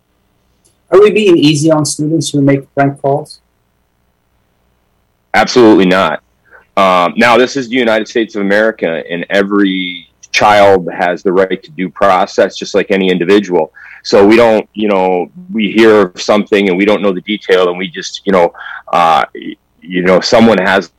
Are 0.90 1.00
we 1.00 1.12
being 1.12 1.36
easy 1.38 1.70
on 1.70 1.84
students 1.84 2.30
who 2.30 2.42
make 2.42 2.72
prank 2.74 3.00
calls? 3.00 3.40
Absolutely 5.32 5.86
not. 5.86 6.22
Um, 6.76 7.14
now, 7.16 7.36
this 7.36 7.56
is 7.56 7.68
the 7.68 7.76
United 7.76 8.08
States 8.08 8.34
of 8.34 8.42
America, 8.42 9.04
and 9.08 9.24
every 9.30 10.09
child 10.32 10.88
has 10.92 11.22
the 11.22 11.32
right 11.32 11.62
to 11.62 11.70
due 11.70 11.90
process, 11.90 12.56
just 12.56 12.74
like 12.74 12.90
any 12.90 13.10
individual. 13.10 13.72
So 14.02 14.26
we 14.26 14.36
don't, 14.36 14.68
you 14.72 14.88
know, 14.88 15.30
we 15.52 15.70
hear 15.70 16.12
something 16.16 16.68
and 16.68 16.78
we 16.78 16.84
don't 16.84 17.02
know 17.02 17.12
the 17.12 17.20
detail, 17.20 17.68
and 17.68 17.76
we 17.76 17.88
just, 17.88 18.26
you 18.26 18.32
know, 18.32 18.52
uh, 18.92 19.24
you 19.34 20.02
know, 20.02 20.20
someone 20.20 20.58
has 20.58 20.92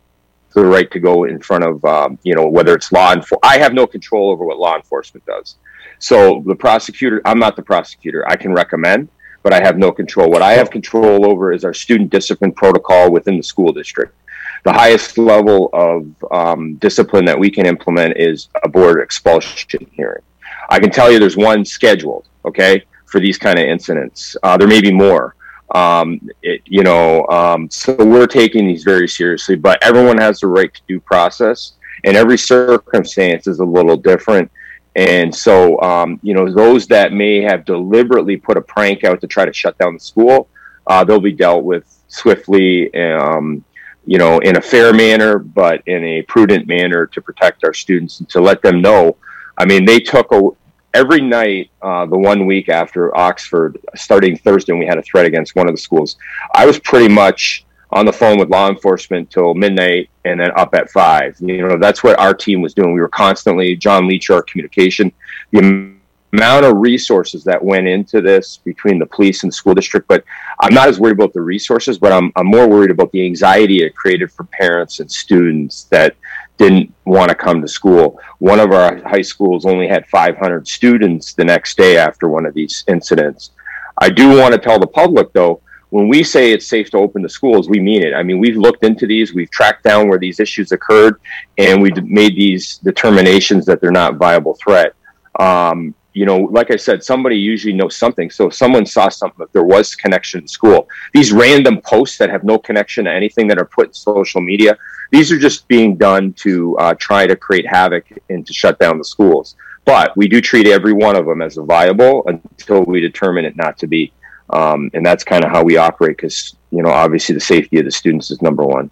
the 0.54 0.66
right 0.66 0.92
to 0.92 1.00
go 1.00 1.24
in 1.24 1.40
front 1.40 1.64
of, 1.64 1.84
um, 1.86 2.20
you 2.24 2.36
know, 2.36 2.48
whether 2.48 2.76
it's 2.76 2.92
law 2.92 3.14
enforcement. 3.14 3.40
I 3.44 3.58
have 3.58 3.74
no 3.74 3.88
control 3.88 4.32
over 4.32 4.44
what 4.46 4.58
law 4.58 4.76
enforcement 4.76 5.26
does. 5.26 5.56
So 6.00 6.44
the 6.46 6.56
prosecutor, 6.56 7.22
I'm 7.26 7.40
not 7.40 7.56
the 7.56 7.62
prosecutor. 7.62 8.28
I 8.28 8.36
can 8.36 8.54
recommend, 8.54 9.08
but 9.44 9.54
I 9.54 9.62
have 9.64 9.78
no 9.78 9.92
control. 9.92 10.30
What 10.30 10.42
I 10.42 10.54
have 10.54 10.70
control 10.70 11.26
over 11.26 11.54
is 11.54 11.64
our 11.64 11.74
student 11.74 12.10
discipline 12.10 12.52
protocol 12.52 13.12
within 13.12 13.38
the 13.38 13.44
school 13.44 13.72
district. 13.72 14.16
The 14.64 14.74
highest 14.74 15.18
level 15.18 15.70
of 15.74 16.06
um, 16.32 16.76
discipline 16.76 17.26
that 17.26 17.40
we 17.40 17.50
can 17.50 17.66
implement 17.66 18.18
is 18.18 18.50
a 18.64 18.70
board 18.70 19.02
expulsion 19.02 19.88
hearing. 19.92 20.22
I 20.70 20.80
can 20.80 20.92
tell 20.92 21.12
you 21.12 21.20
there's 21.20 21.38
one 21.38 21.66
scheduled, 21.66 22.28
okay, 22.46 22.86
for 23.06 23.20
these 23.20 23.38
kind 23.38 23.58
of 23.58 23.66
incidents. 23.66 24.38
Uh, 24.44 24.58
there 24.58 24.68
may 24.68 24.82
be 24.82 24.92
more. 24.92 25.36
Um, 25.74 26.30
it, 26.42 26.62
you 26.66 26.84
know, 26.84 27.26
um, 27.28 27.70
so 27.70 27.96
we're 27.96 28.28
taking 28.28 28.68
these 28.68 28.84
very 28.84 29.08
seriously, 29.08 29.56
but 29.56 29.82
everyone 29.82 30.18
has 30.18 30.42
the 30.42 30.48
right 30.48 30.74
to 30.74 30.82
due 30.88 31.00
process, 31.00 31.74
and 32.04 32.16
every 32.16 32.38
circumstance 32.38 33.48
is 33.48 33.60
a 33.60 33.66
little 33.66 33.98
different. 33.98 34.52
And 34.96 35.34
so, 35.34 35.80
um, 35.82 36.20
you 36.22 36.34
know, 36.34 36.52
those 36.52 36.88
that 36.88 37.14
may 37.14 37.42
have 37.42 37.64
deliberately 37.64 38.36
put 38.38 38.58
a 38.58 38.62
prank 38.62 39.06
out 39.06 39.22
to 39.22 39.28
try 39.28 39.46
to 39.46 39.54
shut 39.54 39.78
down 39.78 39.94
the 39.94 40.00
school, 40.00 40.50
uh, 40.88 41.04
they'll 41.04 41.22
be 41.22 41.32
dealt 41.32 41.64
with 41.64 41.86
swiftly, 42.08 42.94
um, 42.94 43.64
you 44.06 44.18
know, 44.18 44.40
in 44.40 44.58
a 44.58 44.62
fair 44.62 44.94
manner, 44.94 45.38
but 45.38 45.82
in 45.88 46.04
a 46.04 46.22
prudent 46.24 46.68
manner 46.68 47.06
to 47.08 47.22
protect 47.22 47.64
our 47.64 47.74
students 47.74 48.20
and 48.20 48.30
to 48.30 48.42
let 48.42 48.62
them 48.62 48.82
know. 48.82 49.16
I 49.58 49.66
mean, 49.66 49.86
they 49.86 50.00
took 50.00 50.32
a, 50.32 50.50
every 50.94 51.22
night 51.22 51.70
uh, 51.82 52.06
the 52.06 52.18
one 52.18 52.46
week 52.46 52.70
after 52.70 53.16
Oxford, 53.16 53.78
starting 53.96 54.38
Thursday, 54.38 54.74
we 54.74 54.86
had 54.86 54.98
a 54.98 55.04
threat 55.04 55.26
against 55.26 55.56
one 55.56 55.68
of 55.68 55.76
the 55.76 55.82
schools. 55.82 56.18
I 56.54 56.66
was 56.66 56.80
pretty 56.80 57.14
much 57.14 57.66
on 57.92 58.06
the 58.06 58.14
phone 58.14 58.38
with 58.38 58.50
law 58.50 58.70
enforcement 58.70 59.30
till 59.30 59.54
midnight 59.54 60.10
and 60.24 60.40
then 60.40 60.52
up 60.56 60.74
at 60.74 60.90
five. 60.90 61.36
You 61.40 61.68
know, 61.68 61.78
that's 61.78 62.04
what 62.04 62.18
our 62.20 62.34
team 62.34 62.62
was 62.62 62.74
doing. 62.74 62.94
We 62.94 63.02
were 63.02 63.10
constantly, 63.10 63.76
John 63.76 64.08
Leach, 64.08 64.30
our 64.30 64.42
communication, 64.42 65.12
the 65.52 65.94
amount 66.34 66.66
of 66.66 66.78
resources 66.78 67.44
that 67.44 67.64
went 67.64 67.88
into 67.88 68.22
this 68.22 68.58
between 68.58 69.00
the 69.00 69.06
police 69.06 69.44
and 69.44 69.52
the 69.52 69.56
school 69.56 69.74
district. 69.74 70.08
But 70.08 70.24
I'm 70.60 70.74
not 70.74 70.88
as 70.88 71.00
worried 71.00 71.14
about 71.14 71.34
the 71.34 71.42
resources, 71.42 71.98
but 71.98 72.12
I'm, 72.12 72.32
I'm 72.36 72.48
more 72.48 72.68
worried 72.68 72.92
about 72.92 73.12
the 73.12 73.26
anxiety 73.26 73.84
it 73.84 73.96
created 73.96 74.32
for 74.32 74.46
parents 74.46 75.00
and 75.00 75.12
students 75.12 75.86
that 75.86 76.16
didn't 76.58 76.94
want 77.06 77.30
to 77.30 77.36
come 77.36 77.62
to 77.62 77.68
school. 77.68 78.20
One 78.40 78.60
of 78.60 78.72
our 78.72 78.98
high 79.08 79.24
schools 79.24 79.66
only 79.66 79.88
had 79.88 80.08
500 80.08 80.68
students 80.68 81.34
the 81.34 81.46
next 81.46 81.78
day 81.78 81.98
after 81.98 82.30
one 82.30 82.46
of 82.46 82.54
these 82.54 82.84
incidents. 82.88 83.52
I 83.98 84.10
do 84.10 84.38
want 84.38 84.54
to 84.54 84.60
tell 84.60 84.80
the 84.80 84.88
public, 84.88 85.34
though, 85.34 85.62
when 85.90 86.08
we 86.08 86.24
say 86.24 86.52
it's 86.52 86.68
safe 86.68 86.90
to 86.92 86.98
open 86.98 87.22
the 87.22 87.30
schools, 87.30 87.68
we 87.68 87.80
mean 87.80 88.02
it. 88.02 88.14
I 88.14 88.24
mean, 88.24 88.40
we've 88.40 88.56
looked 88.56 88.86
into 88.86 89.06
these, 89.06 89.34
we've 89.34 89.52
tracked 89.52 89.84
down 89.84 90.08
where 90.08 90.18
these 90.18 90.40
issues 90.40 90.72
occurred, 90.72 91.20
and 91.58 91.82
we've 91.82 92.02
made 92.06 92.36
these 92.36 92.78
determinations 92.78 93.66
that 93.66 93.82
they're 93.82 93.92
not 93.92 94.16
viable 94.16 94.56
threat. 94.56 94.94
Um, 95.38 95.94
you 96.14 96.26
know, 96.26 96.38
like 96.38 96.72
I 96.72 96.76
said, 96.76 97.04
somebody 97.04 97.38
usually 97.38 97.74
knows 97.74 97.96
something. 97.96 98.30
So 98.30 98.48
if 98.48 98.54
someone 98.54 98.86
saw 98.86 99.08
something, 99.10 99.46
if 99.46 99.52
there 99.54 99.64
was 99.64 99.96
connection 99.96 100.42
in 100.42 100.48
school, 100.48 100.88
these 101.14 101.32
random 101.32 101.80
posts 101.82 102.18
that 102.18 102.30
have 102.30 102.44
no 102.44 102.58
connection 102.60 103.06
to 103.06 103.12
anything 103.12 103.48
that 103.48 103.58
are 103.58 103.66
put 103.66 103.88
in 103.88 103.94
social 103.94 104.42
media, 104.42 104.78
these 105.12 105.32
are 105.32 105.40
just 105.40 105.68
being 105.68 105.96
done 105.96 106.34
to 106.34 106.78
uh, 106.78 106.94
try 106.96 107.28
to 107.28 107.36
create 107.36 107.66
havoc 107.66 108.06
and 108.30 108.46
to 108.46 108.54
shut 108.54 108.78
down 108.80 108.98
the 108.98 109.06
schools. 109.06 109.56
But 109.86 110.16
we 110.18 110.28
do 110.28 110.42
treat 110.42 110.68
every 110.68 110.94
one 110.94 111.16
of 111.16 111.26
them 111.26 111.42
as 111.42 111.58
a 111.58 111.64
viable 111.64 112.24
until 112.28 112.84
we 112.84 113.00
determine 113.00 113.46
it 113.46 113.56
not 113.56 113.78
to 113.80 113.88
be. 113.88 114.12
Um, 114.50 114.92
and 114.94 115.06
that's 115.06 115.24
kind 115.24 115.46
of 115.46 115.52
how 115.52 115.64
we 115.64 115.78
operate 115.78 116.18
because, 116.18 116.56
you 116.72 116.84
know, 116.84 116.90
obviously 116.90 117.34
the 117.34 117.42
safety 117.42 117.80
of 117.80 117.86
the 117.86 117.92
students 117.92 118.32
is 118.32 118.42
number 118.42 118.66
one. 118.66 118.92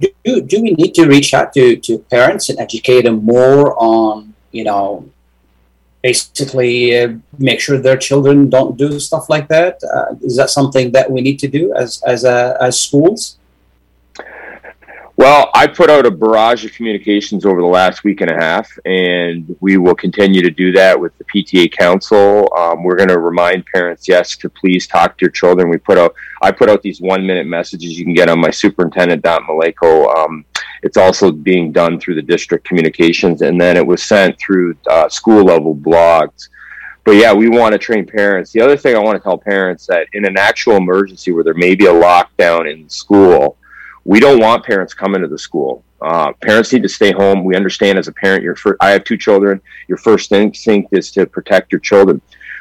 Do, 0.00 0.42
do 0.42 0.62
we 0.62 0.72
need 0.72 0.94
to 0.94 1.06
reach 1.06 1.34
out 1.34 1.52
to, 1.54 1.76
to 1.76 1.98
parents 1.98 2.48
and 2.48 2.58
educate 2.58 3.02
them 3.02 3.24
more 3.24 3.76
on, 3.80 4.34
you 4.52 4.64
know, 4.64 5.08
basically 6.04 6.98
uh, 7.00 7.14
make 7.38 7.58
sure 7.58 7.78
their 7.78 7.96
children 7.96 8.50
don't 8.50 8.76
do 8.76 9.00
stuff 9.00 9.30
like 9.30 9.48
that? 9.48 9.80
Uh, 9.82 10.14
is 10.20 10.36
that 10.36 10.50
something 10.50 10.92
that 10.92 11.10
we 11.10 11.22
need 11.22 11.38
to 11.38 11.48
do 11.48 11.72
as, 11.74 12.02
as, 12.06 12.26
uh, 12.26 12.58
as 12.60 12.78
schools? 12.78 13.38
Well, 15.16 15.48
I 15.54 15.66
put 15.66 15.88
out 15.88 16.04
a 16.04 16.10
barrage 16.10 16.64
of 16.66 16.72
communications 16.72 17.46
over 17.46 17.60
the 17.62 17.74
last 17.80 18.04
week 18.04 18.20
and 18.20 18.30
a 18.30 18.34
half, 18.34 18.68
and 18.84 19.56
we 19.60 19.78
will 19.78 19.94
continue 19.94 20.42
to 20.42 20.50
do 20.50 20.72
that 20.72 21.00
with 21.00 21.16
the 21.16 21.24
PTA 21.24 21.72
Council. 21.72 22.52
Um, 22.54 22.82
we're 22.82 22.96
going 22.96 23.08
to 23.08 23.20
remind 23.20 23.64
parents, 23.72 24.06
yes, 24.06 24.36
to 24.38 24.50
please 24.50 24.86
talk 24.86 25.16
to 25.16 25.22
your 25.22 25.30
children. 25.30 25.70
We 25.70 25.78
put 25.78 25.96
out, 25.96 26.14
I 26.42 26.50
put 26.50 26.68
out 26.68 26.82
these 26.82 27.00
one-minute 27.00 27.46
messages 27.46 27.98
you 27.98 28.04
can 28.04 28.12
get 28.12 28.28
on 28.28 28.40
my 28.40 28.50
superintendent 28.50 29.22
superintendent.maleyko. 29.22 30.16
Um, 30.18 30.44
it's 30.84 30.96
also 30.96 31.32
being 31.32 31.72
done 31.72 31.98
through 31.98 32.14
the 32.14 32.22
district 32.22 32.66
communications, 32.66 33.42
and 33.42 33.60
then 33.60 33.76
it 33.76 33.86
was 33.86 34.02
sent 34.02 34.38
through 34.38 34.76
uh, 34.88 35.08
school-level 35.08 35.74
blogs. 35.76 36.48
But 37.04 37.12
yeah, 37.12 37.32
we 37.32 37.48
want 37.48 37.72
to 37.72 37.78
train 37.78 38.06
parents. 38.06 38.52
The 38.52 38.60
other 38.60 38.76
thing 38.76 38.94
I 38.96 39.00
want 39.00 39.16
to 39.16 39.22
tell 39.22 39.36
parents 39.36 39.86
that 39.88 40.06
in 40.12 40.24
an 40.24 40.38
actual 40.38 40.76
emergency 40.76 41.32
where 41.32 41.44
there 41.44 41.54
may 41.54 41.74
be 41.74 41.86
a 41.86 41.92
lockdown 41.92 42.70
in 42.72 42.88
school 42.88 43.58
we 44.04 44.20
don't 44.20 44.40
want 44.40 44.64
parents 44.64 44.94
coming 44.94 45.22
to 45.22 45.28
the 45.28 45.38
school. 45.38 45.82
Uh, 46.00 46.32
parents 46.42 46.72
need 46.72 46.82
to 46.82 46.88
stay 46.88 47.12
home. 47.12 47.44
We 47.44 47.56
understand 47.56 47.98
as 47.98 48.08
a 48.08 48.12
parent, 48.12 48.42
your 48.42 48.54
first, 48.54 48.76
I 48.80 48.90
have 48.90 49.04
two 49.04 49.16
children. 49.16 49.60
Your 49.88 49.98
first 49.98 50.30
instinct 50.32 50.92
is 50.92 51.10
to 51.12 51.26
protect 51.26 51.72
your 51.72 51.80
children. 51.80 52.20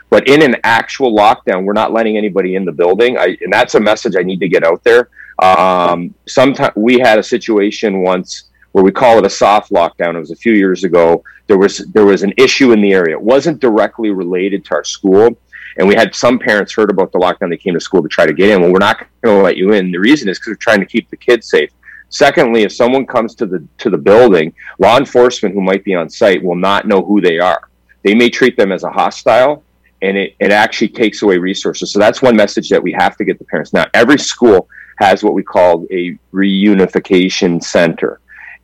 But 0.09 0.28
in 0.28 0.41
an 0.41 0.55
actual 0.63 1.13
lockdown, 1.13 1.65
we're 1.65 1.74
not 1.74 1.91
letting 1.91 2.17
anybody 2.17 2.55
in 2.55 2.63
the 2.63 2.71
building. 2.71 3.17
I, 3.17 3.38
and 3.41 3.51
that's 3.51 3.76
a 3.76 3.80
message 3.80 4.15
I 4.15 4.24
need 4.24 4.39
to 4.39 4.47
get 4.47 4.63
out 4.63 4.84
there. 4.84 5.09
Um, 5.44 6.16
sometimes 6.26 6.74
we 6.78 7.00
had 7.00 7.20
a 7.20 7.24
situation 7.24 8.02
once 8.02 8.46
where 8.72 8.84
we 8.84 8.91
call 8.91 9.18
it 9.18 9.26
a 9.26 9.30
soft 9.30 9.72
lockdown. 9.72 10.16
It 10.16 10.20
was 10.20 10.32
a 10.32 10.38
few 10.38 10.54
years 10.54 10.86
ago. 10.86 11.22
There 11.48 11.58
was 11.58 11.80
there 11.94 12.06
was 12.06 12.24
an 12.24 12.34
issue 12.38 12.72
in 12.72 12.82
the 12.82 12.94
area. 12.94 13.16
It 13.16 13.22
wasn't 13.22 13.60
directly 13.60 14.12
related 14.12 14.64
to 14.66 14.76
our 14.76 14.86
school, 14.86 15.38
and 15.78 15.88
we 15.88 15.96
had 15.96 16.16
some 16.16 16.39
parents 16.39 16.74
heard 16.74 16.89
about 16.89 17.12
the 17.12 17.20
lockdown. 17.20 17.50
They 17.50 17.58
came 17.58 17.74
to 17.74 17.80
school 17.82 18.02
to 18.02 18.08
try 18.08 18.26
to 18.26 18.34
get 18.34 18.52
in. 18.52 18.62
Well, 18.62 18.72
we're 18.72 18.80
not 18.80 19.06
going 19.22 19.38
to 19.38 19.44
let 19.44 19.58
you 19.58 19.74
in. 19.74 19.91
The 19.91 20.00
reason 20.00 20.30
is 20.30 20.39
because 20.39 20.52
we're 20.52 20.56
trying 20.56 20.80
to 20.80 20.86
keep 20.86 21.10
the 21.10 21.18
kids 21.18 21.50
safe. 21.50 21.72
Secondly, 22.08 22.64
if 22.64 22.72
someone 22.72 23.06
comes 23.06 23.36
to 23.36 23.46
the 23.46 23.68
to 23.80 23.89
the 23.89 23.98
building, 23.98 24.54
law 24.80 24.98
enforcement 24.98 25.54
who 25.54 25.62
might 25.62 25.84
be 25.84 25.94
on 25.94 26.10
site 26.10 26.41
will 26.41 26.56
not 26.56 26.88
know 26.88 27.04
who 27.04 27.20
they 27.20 27.39
are. 27.39 27.68
They 28.04 28.16
may 28.16 28.30
treat 28.30 28.56
them 28.56 28.72
as 28.72 28.84
a 28.84 28.89
hostile, 28.89 29.62
and 30.02 30.18
it, 30.18 30.36
it 30.39 30.52
actually 30.52 30.89
takes 30.89 31.22
away 31.22 31.38
resources. 31.38 31.91
So 31.91 32.00
that's 32.00 32.22
one 32.22 32.38
message 32.38 32.70
that 32.70 32.82
we 32.82 32.94
have 32.94 33.18
to 33.18 33.26
get 33.26 33.39
the 33.39 33.46
parents. 33.46 33.74
Now, 33.74 33.88
every 33.94 34.20
school 34.20 34.70
has 34.98 35.24
what 35.24 35.34
we 35.34 35.44
call 35.44 35.86
a 35.91 36.18
reunification 36.34 37.64
center. 37.64 38.20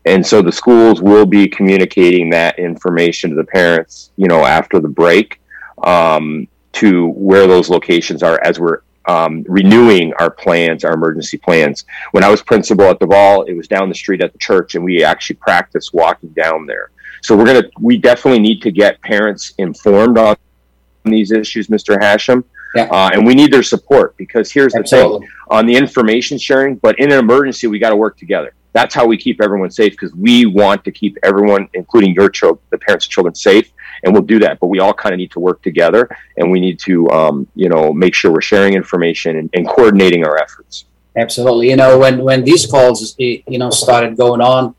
And 0.06 0.26
so 0.26 0.42
the 0.42 0.52
schools 0.52 1.02
will 1.02 1.26
be 1.26 1.48
communicating 1.48 2.30
that 2.32 2.58
information 2.58 3.30
to 3.32 3.36
the 3.36 3.44
parents, 3.44 4.12
you 4.16 4.28
know, 4.28 4.46
after 4.46 4.80
the 4.80 4.88
break. 4.88 5.42
Um, 5.84 6.48
to 6.74 7.08
where 7.10 7.48
those 7.48 7.70
locations 7.70 8.24
are 8.24 8.40
as 8.44 8.60
we're 8.60 8.80
um, 9.06 9.44
renewing 9.48 10.14
our 10.14 10.30
plans, 10.30 10.84
our 10.84 10.94
emergency 10.94 11.38
plans. 11.38 11.86
When 12.12 12.24
I 12.24 12.30
was 12.30 12.42
principal 12.42 12.86
at 12.86 13.00
Duval, 13.00 13.44
it 13.44 13.54
was 13.54 13.68
down 13.68 13.90
the 13.90 13.96
street 13.96 14.22
at 14.22 14.32
the 14.32 14.38
church, 14.38 14.76
and 14.76 14.84
we 14.84 15.04
actually 15.04 15.38
practiced 15.38 15.94
walking 15.94 16.30
down 16.30 16.66
there. 16.66 16.92
So 17.22 17.36
we're 17.36 17.46
gonna, 17.46 17.70
we 17.80 17.98
definitely 17.98 18.40
need 18.40 18.62
to 18.62 18.72
get 18.72 19.02
parents 19.02 19.54
informed 19.58 20.18
on 20.18 20.36
these 21.06 21.32
issues, 21.32 21.68
Mr. 21.68 21.98
Hashim. 21.98 22.44
Yeah. 22.76 22.84
Uh, 22.84 23.10
and 23.14 23.26
we 23.26 23.34
need 23.34 23.52
their 23.52 23.64
support 23.64 24.16
because 24.18 24.52
here's 24.52 24.74
the 24.74 24.84
thing 24.84 25.28
on 25.50 25.66
the 25.66 25.76
information 25.76 26.38
sharing, 26.38 26.76
but 26.76 27.00
in 27.00 27.12
an 27.12 27.20
emergency, 27.20 27.68
we 27.68 27.80
got 27.80 27.90
to 27.90 27.96
work 27.96 28.18
together. 28.18 28.54
That's 28.74 28.94
how 28.94 29.08
we 29.08 29.18
keep 29.18 29.42
everyone 29.42 29.72
safe 29.72 29.94
because 29.94 30.14
we 30.14 30.46
want 30.46 30.86
to 30.86 30.92
keep 30.92 31.18
everyone, 31.24 31.68
including 31.74 32.14
your 32.14 32.30
children, 32.30 32.62
the 32.70 32.78
parents' 32.78 33.08
children, 33.08 33.34
safe, 33.34 33.72
and 34.04 34.14
we'll 34.14 34.22
do 34.22 34.38
that. 34.40 34.60
But 34.60 34.68
we 34.68 34.80
all 34.80 34.94
kind 34.94 35.14
of 35.14 35.18
need 35.18 35.32
to 35.32 35.40
work 35.40 35.64
together, 35.64 36.08
and 36.38 36.52
we 36.52 36.60
need 36.60 36.78
to, 36.80 37.10
um, 37.10 37.48
you 37.56 37.68
know, 37.68 37.92
make 37.92 38.14
sure 38.14 38.32
we're 38.32 38.42
sharing 38.42 38.74
information 38.74 39.38
and, 39.38 39.50
and 39.54 39.68
coordinating 39.68 40.24
our 40.24 40.38
efforts. 40.38 40.86
Absolutely. 41.18 41.72
You 41.72 41.78
know, 41.78 41.98
when 41.98 42.20
when 42.20 42.44
these 42.44 42.68
calls, 42.68 43.16
you 43.18 43.42
know, 43.48 43.72
started 43.72 44.16
going 44.16 44.42
on, 44.42 44.76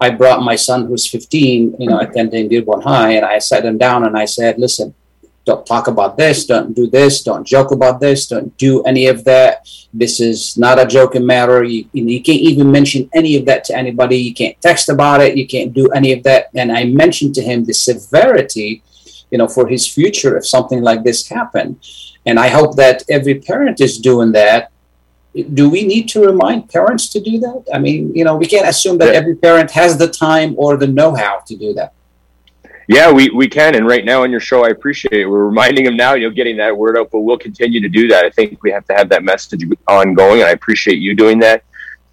I 0.00 0.10
brought 0.10 0.42
my 0.42 0.56
son, 0.56 0.86
who's 0.86 1.08
15, 1.08 1.76
you 1.78 1.88
know, 1.88 2.00
attending 2.00 2.48
Dearborn 2.48 2.82
High, 2.82 3.12
and 3.12 3.24
I 3.24 3.38
sat 3.38 3.64
him 3.64 3.78
down 3.78 4.04
and 4.04 4.16
I 4.16 4.24
said, 4.24 4.58
"Listen, 4.58 4.94
don't 5.48 5.66
talk 5.66 5.86
about 5.88 6.18
this, 6.18 6.44
don't 6.44 6.74
do 6.74 6.86
this, 6.86 7.22
don't 7.22 7.46
joke 7.46 7.70
about 7.70 8.00
this, 8.00 8.26
don't 8.26 8.54
do 8.58 8.82
any 8.82 9.06
of 9.06 9.24
that. 9.24 9.66
This 9.94 10.20
is 10.20 10.58
not 10.58 10.78
a 10.78 10.86
joking 10.86 11.24
matter. 11.24 11.64
You, 11.64 11.88
you 11.92 12.22
can't 12.22 12.44
even 12.50 12.70
mention 12.70 13.08
any 13.14 13.32
of 13.38 13.46
that 13.46 13.64
to 13.64 13.72
anybody. 13.82 14.16
You 14.16 14.34
can't 14.34 14.60
text 14.60 14.90
about 14.90 15.22
it. 15.22 15.38
You 15.38 15.46
can't 15.54 15.72
do 15.72 15.88
any 15.98 16.12
of 16.12 16.22
that." 16.24 16.42
And 16.54 16.70
I 16.70 16.84
mentioned 16.84 17.34
to 17.36 17.42
him 17.42 17.64
the 17.64 17.72
severity, 17.72 18.82
you 19.30 19.38
know, 19.38 19.48
for 19.48 19.66
his 19.66 19.86
future 19.86 20.36
if 20.36 20.46
something 20.46 20.82
like 20.82 21.02
this 21.02 21.26
happened. 21.28 21.72
And 22.26 22.38
I 22.38 22.48
hope 22.48 22.76
that 22.76 23.04
every 23.08 23.36
parent 23.50 23.80
is 23.80 23.98
doing 23.98 24.32
that 24.32 24.70
do 25.60 25.70
we 25.70 25.86
need 25.86 26.08
to 26.08 26.20
remind 26.20 26.68
parents 26.68 27.08
to 27.10 27.20
do 27.20 27.38
that? 27.38 27.60
I 27.72 27.78
mean, 27.78 28.14
you 28.14 28.24
know, 28.24 28.36
we 28.36 28.46
can't 28.46 28.66
assume 28.66 28.98
that 28.98 29.14
every 29.14 29.36
parent 29.36 29.70
has 29.70 29.96
the 29.96 30.08
time 30.08 30.54
or 30.58 30.76
the 30.76 30.88
know-how 30.88 31.34
to 31.46 31.54
do 31.56 31.72
that. 31.74 31.92
Yeah, 32.88 33.12
we, 33.12 33.28
we 33.28 33.48
can. 33.48 33.74
And 33.74 33.86
right 33.86 34.04
now 34.04 34.22
on 34.22 34.30
your 34.30 34.40
show, 34.40 34.64
I 34.64 34.70
appreciate 34.70 35.12
it. 35.12 35.26
We're 35.26 35.44
reminding 35.44 35.84
them 35.84 35.96
now, 35.96 36.14
you 36.14 36.28
know, 36.28 36.34
getting 36.34 36.56
that 36.56 36.76
word 36.76 36.96
out, 36.96 37.10
but 37.12 37.20
we'll 37.20 37.38
continue 37.38 37.82
to 37.82 37.88
do 37.88 38.08
that. 38.08 38.24
I 38.24 38.30
think 38.30 38.62
we 38.62 38.70
have 38.70 38.86
to 38.86 38.94
have 38.94 39.10
that 39.10 39.22
message 39.22 39.62
ongoing, 39.86 40.40
and 40.40 40.48
I 40.48 40.52
appreciate 40.52 40.98
you 40.98 41.14
doing 41.14 41.38
that. 41.40 41.64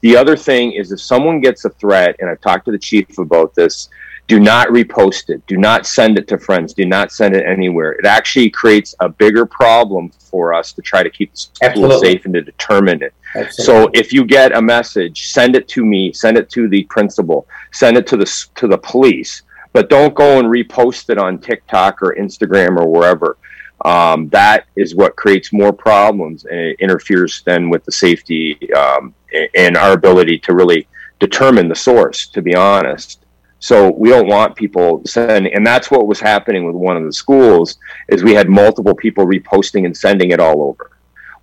The 0.01 0.17
other 0.17 0.36
thing 0.36 0.73
is 0.73 0.91
if 0.91 0.99
someone 0.99 1.39
gets 1.39 1.63
a 1.63 1.69
threat, 1.69 2.17
and 2.19 2.30
I've 2.30 2.41
talked 2.41 2.65
to 2.65 2.71
the 2.71 2.78
chief 2.78 3.17
about 3.17 3.55
this, 3.55 3.88
do 4.28 4.39
not 4.39 4.67
repost 4.67 5.30
it. 5.30 5.45
Do 5.47 5.55
not 5.55 5.86
send 5.86 6.17
it 6.17 6.28
to 6.30 6.38
friends. 6.38 6.73
Do 6.73 6.86
not 6.86 7.11
send 7.11 7.36
it 7.36 7.45
anywhere. 7.45 7.93
It 7.93 8.05
actually 8.05 8.49
creates 8.49 8.95
a 8.99 9.07
bigger 9.07 9.45
problem 9.45 10.09
for 10.09 10.53
us 10.53 10.73
to 10.73 10.82
try 10.82 11.03
to 11.03 11.09
keep 11.09 11.32
the 11.32 11.38
school 11.38 11.69
Absolutely. 11.69 12.11
safe 12.11 12.26
and 12.26 12.34
to 12.34 12.41
determine 12.41 13.01
it. 13.01 13.13
Absolutely. 13.36 13.63
So 13.63 13.89
if 13.93 14.11
you 14.11 14.26
get 14.26 14.55
a 14.55 14.61
message, 14.61 15.28
send 15.28 15.55
it 15.55 15.67
to 15.69 15.86
me, 15.86 16.11
send 16.11 16.38
it 16.38 16.49
to 16.51 16.67
the 16.67 16.84
principal, 16.86 17.47
send 17.71 17.97
it 17.97 18.07
to 18.07 18.17
the 18.17 18.26
to 18.55 18.67
the 18.67 18.78
police, 18.80 19.43
but 19.76 19.89
don't 19.89 20.15
go 20.15 20.39
and 20.39 20.47
repost 20.47 21.09
it 21.09 21.17
on 21.17 21.38
TikTok 21.38 22.01
or 22.01 22.15
Instagram 22.17 22.78
or 22.78 22.89
wherever. 22.89 23.36
Um, 23.84 24.30
that 24.30 24.67
is 24.78 24.95
what 24.95 25.17
creates 25.17 25.51
more 25.51 25.73
problems 25.73 26.45
and 26.45 26.57
it 26.57 26.80
interferes 26.80 27.43
then 27.45 27.69
with 27.69 27.84
the 27.84 27.91
safety 27.91 28.73
um, 28.73 29.13
and 29.53 29.76
our 29.76 29.91
ability 29.91 30.39
to 30.39 30.55
really 30.55 30.88
determine 31.19 31.67
the 31.67 31.76
source. 31.76 32.28
To 32.28 32.41
be 32.41 32.55
honest, 32.55 33.26
so 33.59 33.91
we 33.91 34.07
don't 34.07 34.30
want 34.30 34.55
people 34.55 35.01
sending, 35.05 35.53
and 35.53 35.67
that's 35.67 35.91
what 35.91 36.07
was 36.07 36.21
happening 36.21 36.65
with 36.65 36.76
one 36.76 36.95
of 36.95 37.03
the 37.03 37.11
schools. 37.11 37.78
Is 38.07 38.23
we 38.23 38.34
had 38.34 38.47
multiple 38.47 38.95
people 38.95 39.26
reposting 39.26 39.86
and 39.86 39.95
sending 39.95 40.32
it 40.32 40.39
all 40.39 40.61
over. 40.61 40.91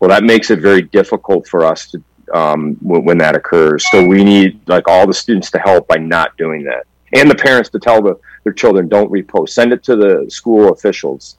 Well, 0.00 0.08
that 0.08 0.24
makes 0.24 0.50
it 0.50 0.60
very 0.60 0.80
difficult 0.80 1.46
for 1.46 1.66
us 1.66 1.90
to 1.90 2.02
um, 2.32 2.78
when, 2.80 3.04
when 3.04 3.18
that 3.18 3.36
occurs. 3.36 3.84
So 3.90 4.06
we 4.06 4.24
need 4.24 4.58
like 4.66 4.88
all 4.88 5.06
the 5.06 5.12
students 5.12 5.50
to 5.50 5.58
help 5.58 5.86
by 5.86 5.96
not 5.96 6.34
doing 6.38 6.64
that, 6.64 6.86
and 7.12 7.30
the 7.30 7.34
parents 7.34 7.68
to 7.70 7.78
tell 7.78 8.02
the, 8.02 8.18
their 8.44 8.52
children 8.52 8.88
don't 8.88 9.10
repost. 9.10 9.50
Send 9.50 9.72
it 9.72 9.82
to 9.84 9.96
the 9.96 10.26
school 10.28 10.72
officials. 10.72 11.36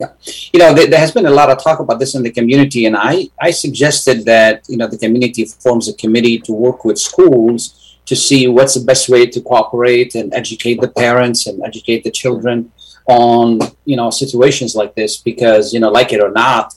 Yeah. 0.00 0.08
you 0.52 0.58
know 0.58 0.74
there, 0.74 0.88
there 0.88 0.98
has 0.98 1.12
been 1.12 1.26
a 1.26 1.30
lot 1.30 1.48
of 1.48 1.62
talk 1.62 1.78
about 1.78 2.00
this 2.00 2.16
in 2.16 2.24
the 2.24 2.30
community 2.30 2.86
and 2.86 2.96
i 2.96 3.28
i 3.40 3.52
suggested 3.52 4.24
that 4.24 4.64
you 4.68 4.76
know 4.76 4.88
the 4.88 4.98
community 4.98 5.44
forms 5.44 5.86
a 5.88 5.92
committee 5.92 6.40
to 6.40 6.52
work 6.52 6.84
with 6.84 6.98
schools 6.98 7.98
to 8.06 8.16
see 8.16 8.48
what's 8.48 8.74
the 8.74 8.84
best 8.84 9.08
way 9.08 9.26
to 9.26 9.40
cooperate 9.42 10.16
and 10.16 10.34
educate 10.34 10.80
the 10.80 10.88
parents 10.88 11.46
and 11.46 11.62
educate 11.62 12.02
the 12.02 12.10
children 12.10 12.72
on 13.06 13.60
you 13.84 13.96
know 13.96 14.10
situations 14.10 14.74
like 14.74 14.94
this 14.94 15.18
because 15.18 15.72
you 15.72 15.78
know 15.78 15.90
like 15.90 16.12
it 16.12 16.20
or 16.20 16.32
not 16.32 16.74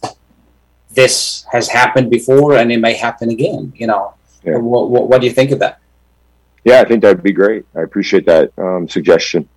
this 0.91 1.45
has 1.51 1.67
happened 1.67 2.11
before 2.11 2.57
and 2.57 2.71
it 2.71 2.79
may 2.79 2.93
happen 2.93 3.29
again 3.29 3.73
you 3.75 3.87
know 3.87 4.13
what, 4.43 4.89
what, 4.89 5.09
what 5.09 5.21
do 5.21 5.25
you 5.25 5.33
think 5.33 5.51
of 5.51 5.59
that 5.59 5.79
Yeah, 6.65 6.81
I 6.81 6.85
think 6.85 7.01
that'd 7.01 7.23
be 7.23 7.31
great. 7.31 7.65
I 7.75 7.81
appreciate 7.81 8.25
that 8.25 8.51
um, 8.57 8.89
suggestion. 8.89 9.47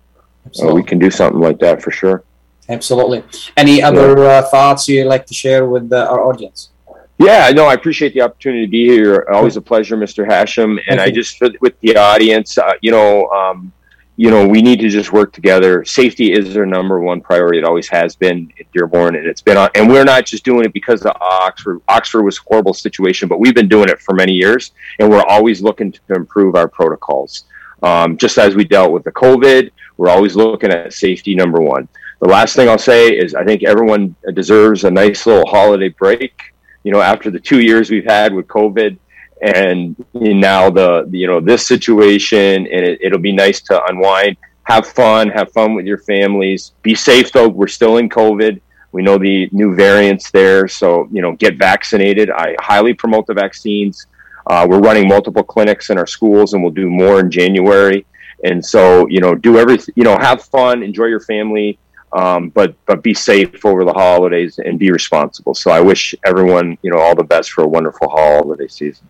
Uh, 0.63 0.73
we 0.73 0.83
can 0.83 0.99
do 0.99 1.11
something 1.11 1.41
like 1.41 1.59
that 1.59 1.81
for 1.81 1.91
sure. 1.91 2.23
absolutely 2.69 3.23
any 3.57 3.81
other 3.81 4.23
uh, 4.25 4.41
thoughts 4.43 4.87
you'd 4.87 5.05
like 5.05 5.25
to 5.25 5.33
share 5.33 5.67
with 5.67 5.91
uh, 5.91 6.07
our 6.09 6.21
audience 6.23 6.69
Yeah, 7.17 7.49
no, 7.49 7.65
I 7.65 7.73
appreciate 7.73 8.13
the 8.13 8.21
opportunity 8.21 8.65
to 8.65 8.71
be 8.71 8.85
here. 8.87 9.27
Always 9.29 9.57
a 9.57 9.61
pleasure, 9.61 9.97
Mr. 9.97 10.25
Hashim. 10.25 10.79
And 10.87 11.01
I 11.01 11.11
just, 11.11 11.41
with 11.59 11.77
the 11.81 11.97
audience, 11.97 12.57
uh, 12.57 12.73
you 12.81 12.91
know, 12.91 13.27
um, 13.39 13.73
you 14.19 14.29
know, 14.29 14.45
we 14.45 14.61
need 14.61 14.81
to 14.81 14.89
just 14.89 15.13
work 15.13 15.31
together. 15.31 15.85
Safety 15.85 16.33
is 16.33 16.57
our 16.57 16.65
number 16.65 16.99
one 16.99 17.21
priority. 17.21 17.59
It 17.59 17.63
always 17.63 17.87
has 17.87 18.17
been 18.17 18.51
at 18.59 18.69
Dearborn, 18.73 19.15
and 19.15 19.25
it's 19.25 19.39
been 19.41 19.55
on. 19.55 19.69
And 19.75 19.87
we're 19.87 20.03
not 20.03 20.25
just 20.25 20.43
doing 20.43 20.65
it 20.65 20.73
because 20.73 21.05
of 21.05 21.13
Oxford. 21.21 21.79
Oxford 21.87 22.23
was 22.23 22.37
a 22.37 22.41
horrible 22.41 22.73
situation, 22.73 23.29
but 23.29 23.39
we've 23.39 23.55
been 23.55 23.69
doing 23.69 23.87
it 23.87 24.01
for 24.01 24.13
many 24.13 24.33
years, 24.33 24.73
and 24.99 25.09
we're 25.09 25.23
always 25.23 25.61
looking 25.61 25.93
to 25.93 26.01
improve 26.09 26.55
our 26.55 26.67
protocols. 26.67 27.45
Um, 27.81 28.17
just 28.17 28.37
as 28.37 28.55
we 28.55 28.65
dealt 28.65 28.91
with 28.91 29.05
the 29.05 29.11
COVID, 29.13 29.71
we're 29.95 30.09
always 30.09 30.35
looking 30.35 30.69
at 30.69 30.91
safety 30.91 31.33
number 31.33 31.61
one. 31.61 31.87
The 32.19 32.27
last 32.27 32.57
thing 32.57 32.67
I'll 32.67 32.77
say 32.77 33.07
is 33.17 33.35
I 33.35 33.45
think 33.45 33.63
everyone 33.63 34.17
deserves 34.33 34.83
a 34.83 34.91
nice 34.91 35.25
little 35.27 35.47
holiday 35.47 35.87
break. 35.87 36.53
You 36.83 36.91
know, 36.91 36.99
after 36.99 37.31
the 37.31 37.39
two 37.39 37.61
years 37.61 37.89
we've 37.89 38.03
had 38.03 38.33
with 38.33 38.47
COVID, 38.49 38.97
and 39.41 39.95
now 40.13 40.69
the 40.69 41.07
you 41.11 41.27
know 41.27 41.39
this 41.39 41.65
situation, 41.67 42.67
and 42.67 42.85
it, 42.85 42.99
it'll 43.01 43.19
be 43.19 43.31
nice 43.31 43.61
to 43.61 43.85
unwind, 43.85 44.37
have 44.63 44.87
fun, 44.87 45.29
have 45.29 45.51
fun 45.51 45.73
with 45.73 45.85
your 45.85 45.99
families. 45.99 46.73
Be 46.81 46.95
safe 46.95 47.31
though. 47.31 47.47
We're 47.47 47.67
still 47.67 47.97
in 47.97 48.09
COVID. 48.09 48.61
We 48.91 49.03
know 49.03 49.17
the 49.17 49.49
new 49.51 49.75
variants 49.75 50.31
there, 50.31 50.67
so 50.67 51.07
you 51.11 51.21
know, 51.21 51.33
get 51.33 51.57
vaccinated. 51.57 52.29
I 52.31 52.55
highly 52.59 52.93
promote 52.93 53.27
the 53.27 53.33
vaccines. 53.33 54.07
Uh, 54.47 54.65
we're 54.67 54.79
running 54.79 55.07
multiple 55.07 55.43
clinics 55.43 55.89
in 55.89 55.97
our 55.97 56.07
schools, 56.07 56.53
and 56.53 56.63
we'll 56.63 56.71
do 56.71 56.89
more 56.89 57.19
in 57.19 57.29
January. 57.29 58.05
And 58.43 58.65
so, 58.65 59.07
you 59.07 59.19
know, 59.19 59.35
do 59.35 59.57
everything. 59.57 59.93
You 59.95 60.03
know, 60.03 60.17
have 60.17 60.43
fun, 60.43 60.81
enjoy 60.81 61.05
your 61.05 61.19
family, 61.19 61.77
um, 62.13 62.49
but 62.49 62.73
but 62.85 63.03
be 63.03 63.13
safe 63.13 63.63
over 63.65 63.85
the 63.85 63.93
holidays 63.93 64.59
and 64.59 64.79
be 64.79 64.91
responsible. 64.91 65.53
So 65.53 65.71
I 65.71 65.81
wish 65.81 66.15
everyone, 66.25 66.77
you 66.81 66.89
know, 66.91 66.97
all 66.97 67.15
the 67.15 67.23
best 67.23 67.51
for 67.51 67.63
a 67.63 67.67
wonderful 67.67 68.09
holiday 68.09 68.67
season. 68.67 69.07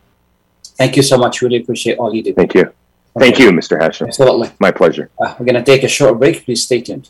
Thank 0.80 0.95
you 0.95 1.03
so 1.03 1.17
much 1.17 1.41
really 1.41 1.57
appreciate 1.57 1.97
all 1.97 2.15
you 2.15 2.23
do 2.23 2.34
Thank 2.34 2.55
you. 2.55 2.71
Thank 3.17 3.38
you, 3.38 3.49
Mr. 3.51 3.77
Hashim. 3.77 4.07
Absolutely. 4.07 4.49
My 4.59 4.71
pleasure. 4.71 5.09
Uh, 5.19 5.36
we're 5.38 5.45
going 5.45 5.55
to 5.55 5.63
take 5.63 5.84
a 5.84 5.89
short 5.89 6.17
break. 6.19 6.45
Please 6.45 6.63
stay 6.63 6.80
tuned. 6.80 7.09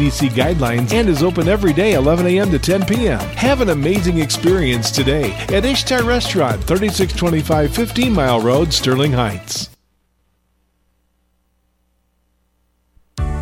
CDC 0.00 0.30
guidelines 0.30 0.92
and 0.94 1.08
is 1.10 1.22
open 1.22 1.46
every 1.46 1.74
day 1.74 1.92
11 1.92 2.26
a.m. 2.26 2.50
to 2.50 2.58
10 2.58 2.86
p.m. 2.86 3.18
Have 3.36 3.60
an 3.60 3.68
amazing 3.68 4.18
experience 4.18 4.90
today 4.90 5.32
at 5.48 5.66
Ishtar 5.66 6.04
Restaurant, 6.04 6.62
3625 6.64 7.74
15 7.74 8.12
Mile 8.12 8.40
Road, 8.40 8.72
Sterling 8.72 9.12
Heights. 9.12 9.68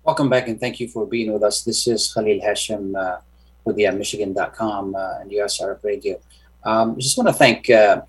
Welcome 0.05 0.31
back 0.31 0.49
and 0.49 0.61
thank 0.61 0.81
you 0.81 0.89
for 0.89 1.07
being 1.07 1.33
with 1.33 1.43
us. 1.43 1.63
This 1.63 1.87
is 1.87 2.13
Khalil 2.13 2.41
Hashim 2.41 2.95
uh, 2.95 3.21
with 3.65 3.77
the 3.77 3.91
Michigan.com 3.91 4.95
uh, 4.95 5.21
and 5.21 5.31
US 5.33 5.61
Arab 5.61 5.85
Radio. 5.85 6.19
Um, 6.65 6.99
just 6.99 7.19
want 7.19 7.29
to 7.29 7.35
thank 7.35 7.69
uh, 7.69 8.01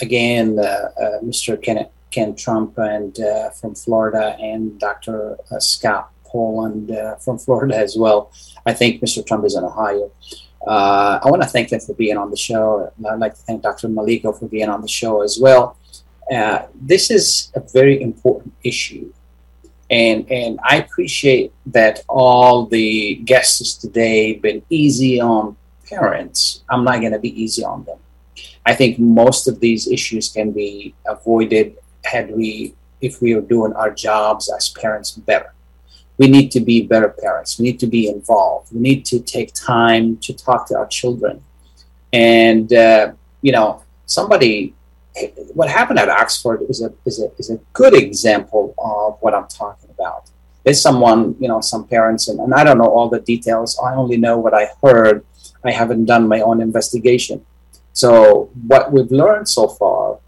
again 0.00 0.58
uh, 0.58 0.62
uh, 0.62 1.20
Mr. 1.22 1.60
Ken, 1.60 1.86
Ken 2.10 2.34
Trump 2.34 2.78
and 2.78 3.18
uh, 3.20 3.50
from 3.50 3.74
Florida 3.74 4.36
and 4.40 4.78
Dr. 4.78 5.36
Scott 5.58 6.10
Poland 6.24 6.90
from 7.20 7.38
Florida 7.38 7.76
as 7.76 7.96
well. 7.96 8.32
I 8.66 8.72
think 8.72 9.00
Mr. 9.00 9.24
Trump 9.24 9.44
is 9.44 9.54
in 9.54 9.64
Ohio. 9.64 10.10
I 10.66 11.20
want 11.26 11.42
to 11.42 11.48
thank 11.48 11.68
them 11.68 11.80
for 11.80 11.94
being 11.94 12.16
on 12.16 12.30
the 12.30 12.36
show. 12.36 12.92
I'd 13.08 13.20
like 13.20 13.34
to 13.34 13.42
thank 13.42 13.62
Dr. 13.62 13.88
Maleyko 13.88 14.36
for 14.38 14.48
being 14.48 14.68
on 14.68 14.80
the 14.82 14.88
show 14.88 15.22
as 15.22 15.38
well. 15.40 15.76
this 16.74 17.10
is 17.10 17.52
a 17.54 17.60
very 17.72 18.02
important 18.02 18.52
issue 18.64 19.12
and 19.90 20.30
and 20.30 20.58
I 20.64 20.76
appreciate 20.76 21.52
that 21.66 22.02
all 22.08 22.66
the 22.66 23.16
guests 23.16 23.74
today 23.74 24.34
have 24.34 24.42
been 24.42 24.62
easy 24.70 25.20
on 25.20 25.56
parents. 25.88 26.64
I'm 26.70 26.84
not 26.84 27.00
going 27.00 27.12
to 27.12 27.18
be 27.18 27.40
easy 27.40 27.64
on 27.64 27.84
them. 27.84 27.98
I 28.66 28.74
think 28.74 28.98
most 28.98 29.46
of 29.46 29.60
these 29.60 29.88
issues 29.88 30.28
can 30.28 30.52
be 30.52 30.94
avoided 31.06 31.76
had 32.04 32.30
we 32.30 32.74
if 33.00 33.20
we 33.20 33.34
are 33.34 33.40
doing 33.40 33.72
our 33.74 33.90
jobs 33.90 34.50
as 34.50 34.70
parents 34.70 35.10
better. 35.12 35.52
We 36.16 36.28
need 36.28 36.50
to 36.52 36.60
be 36.60 36.82
better 36.82 37.08
parents. 37.08 37.58
We 37.58 37.64
need 37.64 37.80
to 37.80 37.86
be 37.86 38.08
involved. 38.08 38.72
We 38.72 38.80
need 38.80 39.04
to 39.06 39.20
take 39.20 39.52
time 39.52 40.16
to 40.18 40.32
talk 40.32 40.68
to 40.68 40.76
our 40.76 40.86
children. 40.86 41.42
And 42.12 42.72
uh, 42.72 43.12
you 43.42 43.52
know, 43.52 43.82
somebody 44.06 44.74
what 45.52 45.68
happened 45.68 45.98
at 45.98 46.08
Oxford 46.08 46.62
is 46.68 46.82
a, 46.82 46.92
is 47.04 47.22
a, 47.22 47.30
is 47.38 47.50
a 47.50 47.58
good 47.72 47.94
example 47.94 48.74
of 48.78 49.18
what 49.20 49.34
I'm 49.34 49.46
talking 49.46 49.90
about. 49.90 50.28
There's 50.64 50.80
someone, 50.80 51.36
you 51.38 51.46
know, 51.46 51.60
some 51.60 51.86
parents, 51.86 52.28
and, 52.28 52.40
and 52.40 52.54
I 52.54 52.64
don't 52.64 52.78
know 52.78 52.88
all 52.88 53.08
the 53.08 53.20
details. 53.20 53.78
I 53.78 53.94
only 53.94 54.16
know 54.16 54.38
what 54.38 54.54
I 54.54 54.70
heard. 54.82 55.24
I 55.62 55.70
haven't 55.70 56.06
done 56.06 56.26
my 56.26 56.40
own 56.40 56.60
investigation. 56.60 57.44
So 57.94 58.50
what 58.66 58.92
we've 58.92 59.10
learned 59.10 59.48
so 59.48 59.68
far 59.68 60.18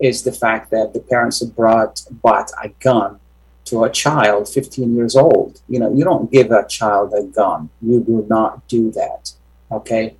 is 0.00 0.22
the 0.22 0.32
fact 0.32 0.70
that 0.70 0.94
the 0.94 1.00
parents 1.00 1.40
have 1.40 1.54
brought 1.54 2.02
bought 2.22 2.50
a 2.62 2.68
gun 2.68 3.18
to 3.66 3.82
a 3.82 3.90
child 3.90 4.48
15 4.48 4.94
years 4.94 5.16
old. 5.16 5.60
You 5.68 5.80
know, 5.80 5.92
you 5.92 6.04
don't 6.04 6.30
give 6.30 6.52
a 6.52 6.64
child 6.68 7.12
a 7.14 7.24
gun. 7.24 7.68
You 7.82 8.00
do 8.00 8.24
not 8.28 8.66
do 8.68 8.92
that. 8.92 9.32
Okay. 9.70 10.14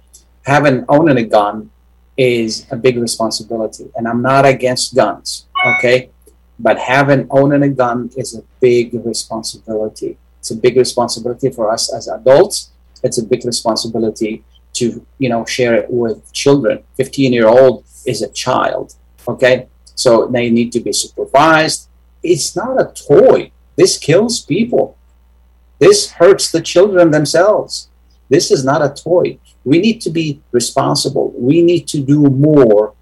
Having 0.45 0.85
owning 0.89 1.17
a 1.19 1.25
gun 1.25 1.71
is 2.17 2.67
a 2.73 2.77
big 2.77 2.97
responsibility. 2.99 3.89
And 3.95 4.09
I'm 4.09 4.23
not 4.23 4.45
against 4.45 4.95
guns, 4.95 5.47
okay? 5.67 6.11
But 6.59 6.79
having 6.79 7.29
owning 7.31 7.63
a 7.63 7.69
gun 7.69 8.11
is 8.17 8.35
a 8.35 8.43
big 8.61 8.95
responsibility. 8.95 10.17
It's 10.41 10.51
a 10.51 10.57
big 10.57 10.77
responsibility 10.77 11.51
for 11.51 11.71
us 11.71 11.93
as 11.93 12.09
adults. 12.09 12.71
It's 13.03 13.19
a 13.19 13.23
big 13.23 13.45
responsibility 13.45 14.43
to, 14.79 15.05
you 15.19 15.29
know, 15.29 15.45
share 15.45 15.75
it 15.75 15.91
with 15.91 16.33
children. 16.33 16.83
15 16.97 17.33
year 17.33 17.49
old 17.49 17.85
is 18.07 18.23
a 18.23 18.31
child, 18.31 18.95
okay? 19.27 19.69
So 19.95 20.27
they 20.27 20.51
need 20.51 20.73
to 20.73 20.81
be 20.81 20.93
supervised. 20.93 21.89
It's 22.23 22.55
not 22.57 22.81
a 22.81 22.93
toy. 22.93 23.53
This 23.77 23.99
kills 23.99 24.41
people. 24.41 24.97
This 25.79 26.13
hurts 26.13 26.51
the 26.51 26.63
children 26.63 27.11
themselves. 27.11 27.89
This 28.29 28.51
is 28.51 28.65
not 28.65 28.83
a 28.83 28.95
toy 28.95 29.39
we 29.67 29.81
need 29.81 30.01
to 30.03 30.11
be 30.11 30.41
responsible. 30.53 31.35
We 31.37 31.61
need 31.61 31.89
to 31.89 32.01
do 32.01 32.21
more. 32.31 32.95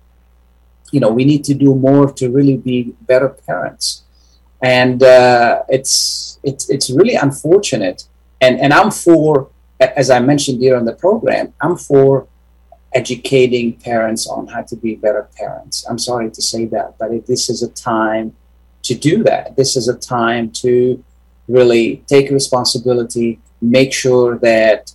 You 0.90 1.00
know, 1.00 1.10
we 1.10 1.26
need 1.26 1.44
to 1.44 1.54
do 1.54 1.74
more 1.74 2.10
to 2.12 2.30
really 2.30 2.56
be 2.56 2.94
better 3.02 3.28
parents. 3.28 4.02
And 4.62 5.02
uh, 5.02 5.64
it's 5.68 6.38
it's 6.42 6.70
it's 6.70 6.88
really 6.88 7.16
unfortunate. 7.16 8.08
And 8.40 8.58
and 8.58 8.72
I'm 8.72 8.90
for, 8.90 9.50
as 9.80 10.10
I 10.10 10.20
mentioned 10.20 10.60
here 10.60 10.76
on 10.76 10.84
the 10.84 10.94
program, 10.94 11.52
I'm 11.60 11.76
for 11.76 12.26
educating 12.94 13.72
parents 13.72 14.26
on 14.26 14.46
how 14.46 14.62
to 14.62 14.76
be 14.76 14.94
better 14.94 15.28
parents. 15.36 15.84
I'm 15.88 15.98
sorry 15.98 16.30
to 16.30 16.42
say 16.42 16.64
that, 16.66 16.96
but 16.98 17.10
it, 17.10 17.26
this 17.26 17.50
is 17.50 17.62
a 17.62 17.70
time 17.70 18.36
to 18.84 18.94
do 18.94 19.24
that. 19.24 19.56
This 19.56 19.76
is 19.76 19.88
a 19.88 19.98
time 19.98 20.50
to 20.62 21.02
really 21.48 22.04
take 22.06 22.30
responsibility, 22.30 23.40
make 23.60 23.92
sure 23.92 24.38
that 24.38 24.92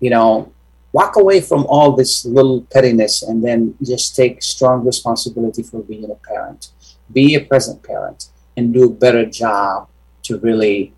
you 0.00 0.10
know 0.10 0.52
walk 0.92 1.16
away 1.16 1.40
from 1.40 1.64
all 1.66 1.92
this 1.92 2.24
little 2.24 2.62
pettiness 2.72 3.22
and 3.22 3.42
then 3.42 3.74
just 3.82 4.14
take 4.14 4.42
strong 4.42 4.84
responsibility 4.84 5.62
for 5.62 5.82
being 5.82 6.10
a 6.10 6.14
parent 6.14 6.70
be 7.12 7.34
a 7.34 7.40
present 7.40 7.82
parent 7.82 8.28
and 8.56 8.74
do 8.74 8.84
a 8.84 8.90
better 8.90 9.24
job 9.24 9.88
to 10.22 10.38
really 10.38 10.92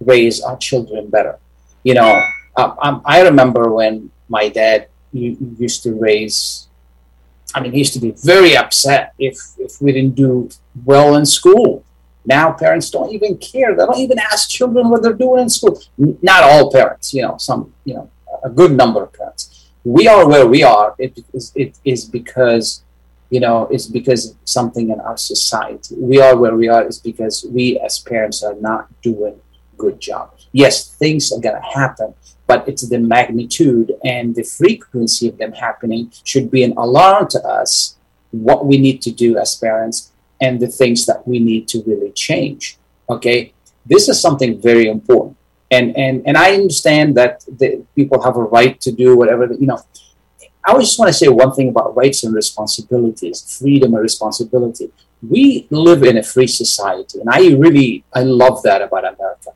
raise 0.00 0.40
our 0.42 0.56
children 0.58 1.08
better 1.08 1.38
you 1.82 1.94
know 1.94 2.22
um, 2.56 3.02
i 3.04 3.22
remember 3.22 3.70
when 3.70 4.10
my 4.28 4.48
dad 4.48 4.88
used 5.12 5.82
to 5.82 5.94
raise 5.94 6.68
i 7.54 7.60
mean 7.60 7.72
he 7.72 7.78
used 7.78 7.92
to 7.92 8.00
be 8.00 8.12
very 8.24 8.56
upset 8.56 9.14
if 9.18 9.36
if 9.58 9.80
we 9.80 9.92
didn't 9.92 10.14
do 10.14 10.48
well 10.84 11.16
in 11.16 11.26
school 11.26 11.84
now 12.24 12.52
parents 12.52 12.88
don't 12.90 13.12
even 13.12 13.36
care 13.38 13.74
they 13.74 13.84
don't 13.84 13.98
even 13.98 14.18
ask 14.18 14.48
children 14.48 14.88
what 14.88 15.02
they're 15.02 15.12
doing 15.12 15.42
in 15.42 15.48
school 15.48 15.80
not 15.98 16.42
all 16.44 16.70
parents 16.70 17.12
you 17.12 17.22
know 17.22 17.36
some 17.36 17.72
you 17.84 17.94
know 17.94 18.08
a 18.42 18.50
good 18.50 18.72
number 18.72 19.02
of 19.02 19.12
parents. 19.12 19.70
We 19.84 20.08
are 20.08 20.28
where 20.28 20.46
we 20.46 20.62
are. 20.62 20.94
It 20.98 21.18
is, 21.32 21.52
it 21.54 21.78
is 21.84 22.04
because, 22.04 22.82
you 23.30 23.40
know, 23.40 23.68
it's 23.70 23.86
because 23.86 24.36
something 24.44 24.90
in 24.90 25.00
our 25.00 25.16
society. 25.16 25.96
We 25.98 26.20
are 26.20 26.36
where 26.36 26.54
we 26.54 26.68
are 26.68 26.86
is 26.86 26.98
because 26.98 27.44
we 27.48 27.78
as 27.80 27.98
parents 27.98 28.42
are 28.42 28.54
not 28.54 28.88
doing 29.02 29.40
good 29.76 30.00
job. 30.00 30.34
Yes, 30.52 30.94
things 30.94 31.32
are 31.32 31.40
going 31.40 31.56
to 31.56 31.68
happen, 31.78 32.14
but 32.52 32.68
it's 32.68 32.86
the 32.94 32.98
magnitude 33.16 33.88
and 34.04 34.34
the 34.38 34.46
frequency 34.60 35.24
of 35.30 35.38
them 35.38 35.52
happening 35.66 36.02
should 36.30 36.48
be 36.56 36.62
an 36.68 36.74
alarm 36.86 37.24
to 37.34 37.40
us 37.58 37.96
what 38.46 38.60
we 38.66 38.76
need 38.86 38.98
to 39.06 39.10
do 39.24 39.30
as 39.42 39.56
parents 39.66 40.12
and 40.44 40.60
the 40.64 40.70
things 40.80 41.06
that 41.08 41.20
we 41.26 41.38
need 41.50 41.64
to 41.72 41.76
really 41.90 42.12
change. 42.26 42.76
Okay, 43.08 43.38
this 43.92 44.04
is 44.10 44.20
something 44.26 44.60
very 44.70 44.86
important, 44.96 45.36
and 45.76 45.86
and 46.04 46.14
and 46.26 46.36
I 46.46 46.48
understand 46.60 47.06
that 47.20 47.32
the 47.60 47.68
people 47.96 48.18
have 48.26 48.36
a 48.36 48.46
right 48.58 48.76
to 48.86 48.90
do 49.02 49.08
whatever 49.20 49.44
you 49.62 49.68
know. 49.70 49.80
I 50.66 50.68
just 50.86 50.98
want 50.98 51.08
to 51.12 51.18
say 51.22 51.28
one 51.28 51.52
thing 51.56 51.68
about 51.74 51.96
rights 52.02 52.20
and 52.24 52.32
responsibilities, 52.42 53.36
freedom 53.58 53.90
and 53.94 54.02
responsibility. 54.10 54.86
We 55.34 55.66
live 55.88 56.02
in 56.10 56.16
a 56.18 56.24
free 56.34 56.50
society, 56.62 57.16
and 57.22 57.28
I 57.38 57.40
really 57.64 58.04
I 58.18 58.22
love 58.42 58.56
that 58.68 58.80
about 58.86 59.04
America. 59.12 59.50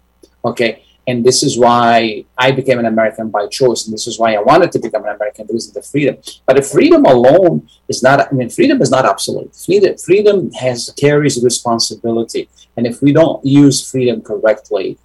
Okay, 0.51 0.86
and 1.07 1.25
this 1.25 1.43
is 1.43 1.57
why 1.57 2.25
I 2.37 2.51
became 2.51 2.79
an 2.79 2.87
American 2.87 3.31
by 3.31 3.47
choice, 3.47 3.85
and 3.85 3.95
this 3.95 4.07
is 4.07 4.19
why 4.19 4.35
I 4.35 4.43
wanted 4.43 4.73
to 4.73 4.81
become 4.81 5.05
an 5.05 5.15
American 5.15 5.47
because 5.47 5.69
of 5.69 5.75
the 5.75 5.83
freedom. 5.83 6.17
But 6.47 6.57
the 6.57 6.63
freedom 6.63 7.05
alone 7.05 7.69
is 7.89 8.03
not. 8.03 8.21
I 8.21 8.35
mean, 8.35 8.51
freedom 8.51 8.83
is 8.83 8.91
not 8.91 9.05
absolute. 9.05 9.55
Freedom, 9.55 9.97
freedom 9.97 10.53
has 10.53 10.93
carries 10.99 11.43
responsibility, 11.43 12.49
and 12.77 12.87
if 12.87 13.03
we 13.03 13.13
don't 13.13 13.45
use 13.45 13.89
freedom 13.89 14.21
correctly, 14.21 14.99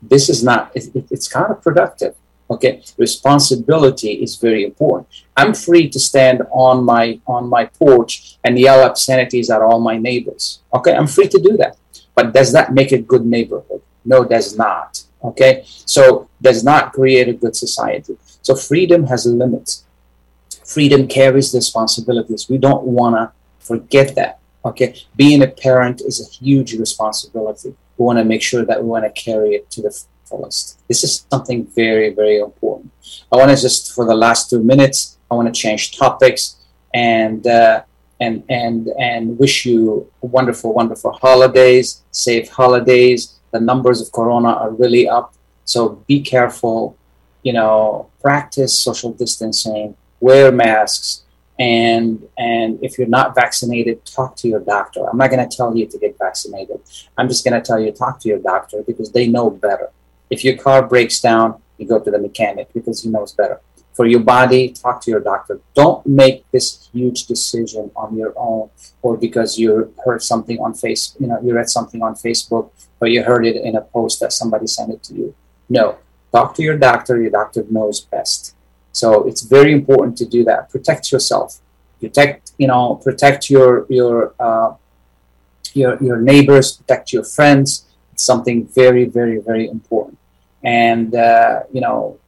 this 0.00 0.28
is 0.28 0.44
not. 0.44 0.70
It, 0.74 0.94
it, 0.94 1.06
it's 1.10 1.28
counterproductive. 1.28 2.14
Okay, 2.50 2.82
responsibility 2.96 4.12
is 4.12 4.36
very 4.36 4.64
important. 4.64 5.08
I'm 5.36 5.52
free 5.52 5.88
to 5.90 5.98
stand 5.98 6.42
on 6.50 6.84
my 6.84 7.20
on 7.26 7.48
my 7.48 7.66
porch 7.66 8.38
and 8.44 8.58
yell 8.58 8.84
obscenities 8.84 9.50
at 9.50 9.60
all 9.60 9.80
my 9.80 9.98
neighbors. 9.98 10.60
Okay, 10.72 10.94
I'm 10.94 11.08
free 11.08 11.28
to 11.28 11.40
do 11.40 11.56
that. 11.56 11.76
But 12.14 12.32
does 12.32 12.52
that 12.52 12.72
make 12.72 12.92
a 12.92 12.98
good 12.98 13.26
neighborhood? 13.26 13.82
No, 14.04 14.24
does 14.24 14.56
not. 14.56 15.02
Okay, 15.22 15.64
so 15.66 16.28
does 16.40 16.62
not 16.62 16.92
create 16.92 17.28
a 17.28 17.32
good 17.32 17.56
society. 17.56 18.16
So 18.42 18.54
freedom 18.54 19.04
has 19.04 19.26
limits. 19.26 19.84
Freedom 20.64 21.08
carries 21.08 21.54
responsibilities. 21.54 22.48
We 22.48 22.58
don't 22.58 22.84
want 22.84 23.16
to 23.16 23.32
forget 23.58 24.14
that. 24.14 24.38
Okay, 24.64 24.94
being 25.16 25.42
a 25.42 25.48
parent 25.48 26.00
is 26.02 26.20
a 26.20 26.30
huge 26.30 26.74
responsibility. 26.74 27.74
We 27.96 28.04
want 28.04 28.18
to 28.18 28.24
make 28.24 28.42
sure 28.42 28.64
that 28.64 28.82
we 28.82 28.88
want 28.88 29.04
to 29.04 29.22
carry 29.22 29.54
it 29.54 29.70
to 29.70 29.82
the 29.82 29.98
fullest. 30.24 30.78
This 30.88 31.02
is 31.02 31.26
something 31.30 31.66
very, 31.66 32.10
very 32.10 32.38
important. 32.38 32.92
I 33.32 33.36
want 33.36 33.50
to 33.50 33.60
just 33.60 33.94
for 33.94 34.04
the 34.04 34.14
last 34.14 34.50
two 34.50 34.62
minutes, 34.62 35.18
I 35.30 35.34
want 35.34 35.52
to 35.52 35.60
change 35.60 35.96
topics 35.96 36.56
and 36.94 37.46
uh, 37.46 37.82
and 38.20 38.44
and 38.48 38.88
and 38.98 39.38
wish 39.38 39.66
you 39.66 40.10
wonderful, 40.20 40.74
wonderful 40.74 41.12
holidays, 41.12 42.02
safe 42.12 42.50
holidays 42.50 43.37
the 43.50 43.60
numbers 43.60 44.00
of 44.00 44.12
corona 44.12 44.48
are 44.48 44.70
really 44.70 45.08
up. 45.08 45.34
So 45.64 46.02
be 46.06 46.20
careful, 46.20 46.96
you 47.42 47.52
know, 47.52 48.10
practice 48.20 48.78
social 48.78 49.12
distancing, 49.12 49.96
wear 50.20 50.50
masks, 50.50 51.24
and 51.58 52.26
and 52.38 52.78
if 52.82 52.98
you're 52.98 53.08
not 53.08 53.34
vaccinated, 53.34 54.04
talk 54.04 54.36
to 54.36 54.48
your 54.48 54.60
doctor. 54.60 55.08
I'm 55.08 55.18
not 55.18 55.30
going 55.30 55.46
to 55.46 55.56
tell 55.56 55.76
you 55.76 55.86
to 55.86 55.98
get 55.98 56.16
vaccinated. 56.18 56.80
I'm 57.16 57.28
just 57.28 57.44
going 57.44 57.60
to 57.60 57.66
tell 57.66 57.80
you 57.80 57.90
talk 57.90 58.20
to 58.20 58.28
your 58.28 58.38
doctor 58.38 58.82
because 58.86 59.10
they 59.12 59.26
know 59.26 59.50
better. 59.50 59.90
If 60.30 60.44
your 60.44 60.56
car 60.56 60.86
breaks 60.86 61.20
down, 61.20 61.60
you 61.78 61.86
go 61.86 61.98
to 61.98 62.10
the 62.10 62.18
mechanic 62.18 62.72
because 62.72 63.02
he 63.02 63.08
knows 63.08 63.32
better. 63.32 63.60
For 63.98 64.06
your 64.06 64.20
body, 64.20 64.68
talk 64.68 65.00
to 65.02 65.10
your 65.10 65.18
doctor. 65.18 65.58
Don't 65.74 66.06
make 66.06 66.48
this 66.52 66.88
huge 66.92 67.26
decision 67.26 67.90
on 67.96 68.16
your 68.16 68.32
own 68.36 68.70
or 69.02 69.16
because 69.16 69.58
you 69.58 69.92
heard 70.04 70.22
something 70.22 70.60
on 70.60 70.72
face, 70.72 71.16
you 71.18 71.26
know, 71.26 71.40
you 71.42 71.52
read 71.52 71.68
something 71.68 72.00
on 72.00 72.14
Facebook 72.14 72.70
or 73.00 73.08
you 73.08 73.24
heard 73.24 73.44
it 73.44 73.56
in 73.56 73.74
a 73.74 73.80
post 73.80 74.20
that 74.20 74.32
somebody 74.32 74.68
sent 74.68 74.92
it 74.92 75.02
to 75.02 75.14
you. 75.14 75.34
No, 75.68 75.98
talk 76.30 76.54
to 76.54 76.62
your 76.62 76.78
doctor. 76.78 77.20
Your 77.20 77.32
doctor 77.32 77.64
knows 77.68 78.00
best. 78.02 78.54
So 78.92 79.26
it's 79.26 79.42
very 79.42 79.72
important 79.72 80.16
to 80.18 80.26
do 80.26 80.44
that. 80.44 80.70
Protect 80.70 81.10
yourself. 81.10 81.58
Protect, 81.98 82.52
you 82.56 82.68
know, 82.68 83.00
protect 83.02 83.50
your 83.50 83.84
your 83.88 84.32
uh, 84.38 84.74
your 85.74 86.00
your 86.00 86.18
neighbors. 86.20 86.76
Protect 86.76 87.12
your 87.12 87.24
friends. 87.24 87.84
It's 88.12 88.22
something 88.22 88.68
very, 88.68 89.06
very, 89.06 89.38
very 89.38 89.66
important. 89.68 90.18
And 90.62 91.16
uh, 91.16 91.62
you 91.72 91.80
know, 91.80 92.20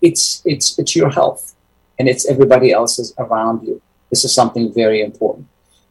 it's 0.00 0.42
it's 0.44 0.78
it's 0.78 0.94
your 0.96 1.10
health, 1.10 1.54
and 1.98 2.08
it's 2.08 2.26
everybody 2.26 2.72
else's 2.72 3.14
around 3.18 3.66
you. 3.66 3.80
This 4.10 4.24
is 4.24 4.32
something 4.34 4.72
very 4.72 5.00
important. 5.02 5.46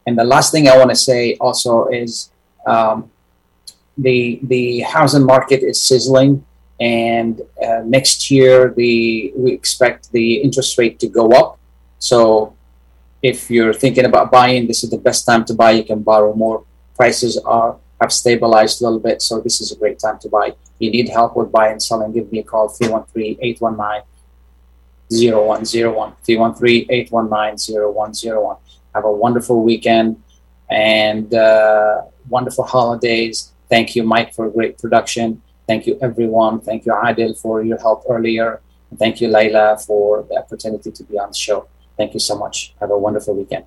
And 0.06 0.18
the 0.18 0.24
last 0.24 0.52
thing 0.52 0.68
I 0.68 0.76
want 0.76 0.90
to 0.90 0.96
say 0.96 1.36
also 1.40 1.86
is 1.88 2.30
um, 2.66 3.10
the 3.96 4.40
the 4.42 4.80
housing 4.80 5.24
market 5.24 5.62
is 5.62 5.82
sizzling, 5.82 6.44
and 6.80 7.40
uh, 7.62 7.82
next 7.84 8.30
year 8.30 8.72
the 8.76 9.32
we 9.36 9.52
expect 9.52 10.12
the 10.12 10.34
interest 10.36 10.78
rate 10.78 10.98
to 11.00 11.08
go 11.08 11.30
up. 11.32 11.58
So 11.98 12.54
if 13.22 13.50
you're 13.50 13.72
thinking 13.72 14.04
about 14.04 14.30
buying, 14.30 14.66
this 14.66 14.84
is 14.84 14.90
the 14.90 14.98
best 14.98 15.24
time 15.24 15.44
to 15.46 15.54
buy. 15.54 15.70
You 15.72 15.84
can 15.84 16.02
borrow 16.02 16.34
more. 16.34 16.64
Prices 16.96 17.38
are 17.38 17.76
have 18.00 18.12
stabilized 18.12 18.80
a 18.80 18.84
little 18.84 19.00
bit, 19.00 19.20
so 19.22 19.40
this 19.40 19.60
is 19.60 19.72
a 19.72 19.76
great 19.76 19.98
time 19.98 20.18
to 20.20 20.28
buy. 20.28 20.54
you 20.78 20.90
need 20.90 21.08
help 21.08 21.36
with 21.36 21.50
buying 21.52 21.72
and 21.72 21.82
selling, 21.82 22.12
give 22.12 22.30
me 22.32 22.38
a 22.40 22.42
call 22.42 22.68
313-819 22.68 24.02
0101 25.10 26.14
313-819-0101 26.26 28.58
have 28.94 29.04
a 29.04 29.12
wonderful 29.12 29.62
weekend 29.62 30.22
and 30.70 31.34
uh, 31.34 32.00
wonderful 32.28 32.64
holidays 32.64 33.52
Thank 33.68 33.96
you, 33.96 34.02
Mike, 34.02 34.34
for 34.34 34.46
a 34.46 34.50
great 34.50 34.78
production. 34.78 35.42
Thank 35.66 35.86
you, 35.86 35.98
everyone. 36.00 36.60
Thank 36.60 36.86
you, 36.86 36.92
Adil, 36.92 37.36
for 37.36 37.62
your 37.62 37.78
help 37.78 38.04
earlier. 38.08 38.60
Thank 38.98 39.20
you, 39.20 39.28
Layla, 39.28 39.84
for 39.84 40.24
the 40.28 40.36
opportunity 40.36 40.92
to 40.92 41.02
be 41.02 41.18
on 41.18 41.30
the 41.30 41.34
show. 41.34 41.66
Thank 41.96 42.14
you 42.14 42.20
so 42.20 42.38
much. 42.38 42.74
Have 42.80 42.90
a 42.90 42.98
wonderful 42.98 43.34
weekend. 43.34 43.64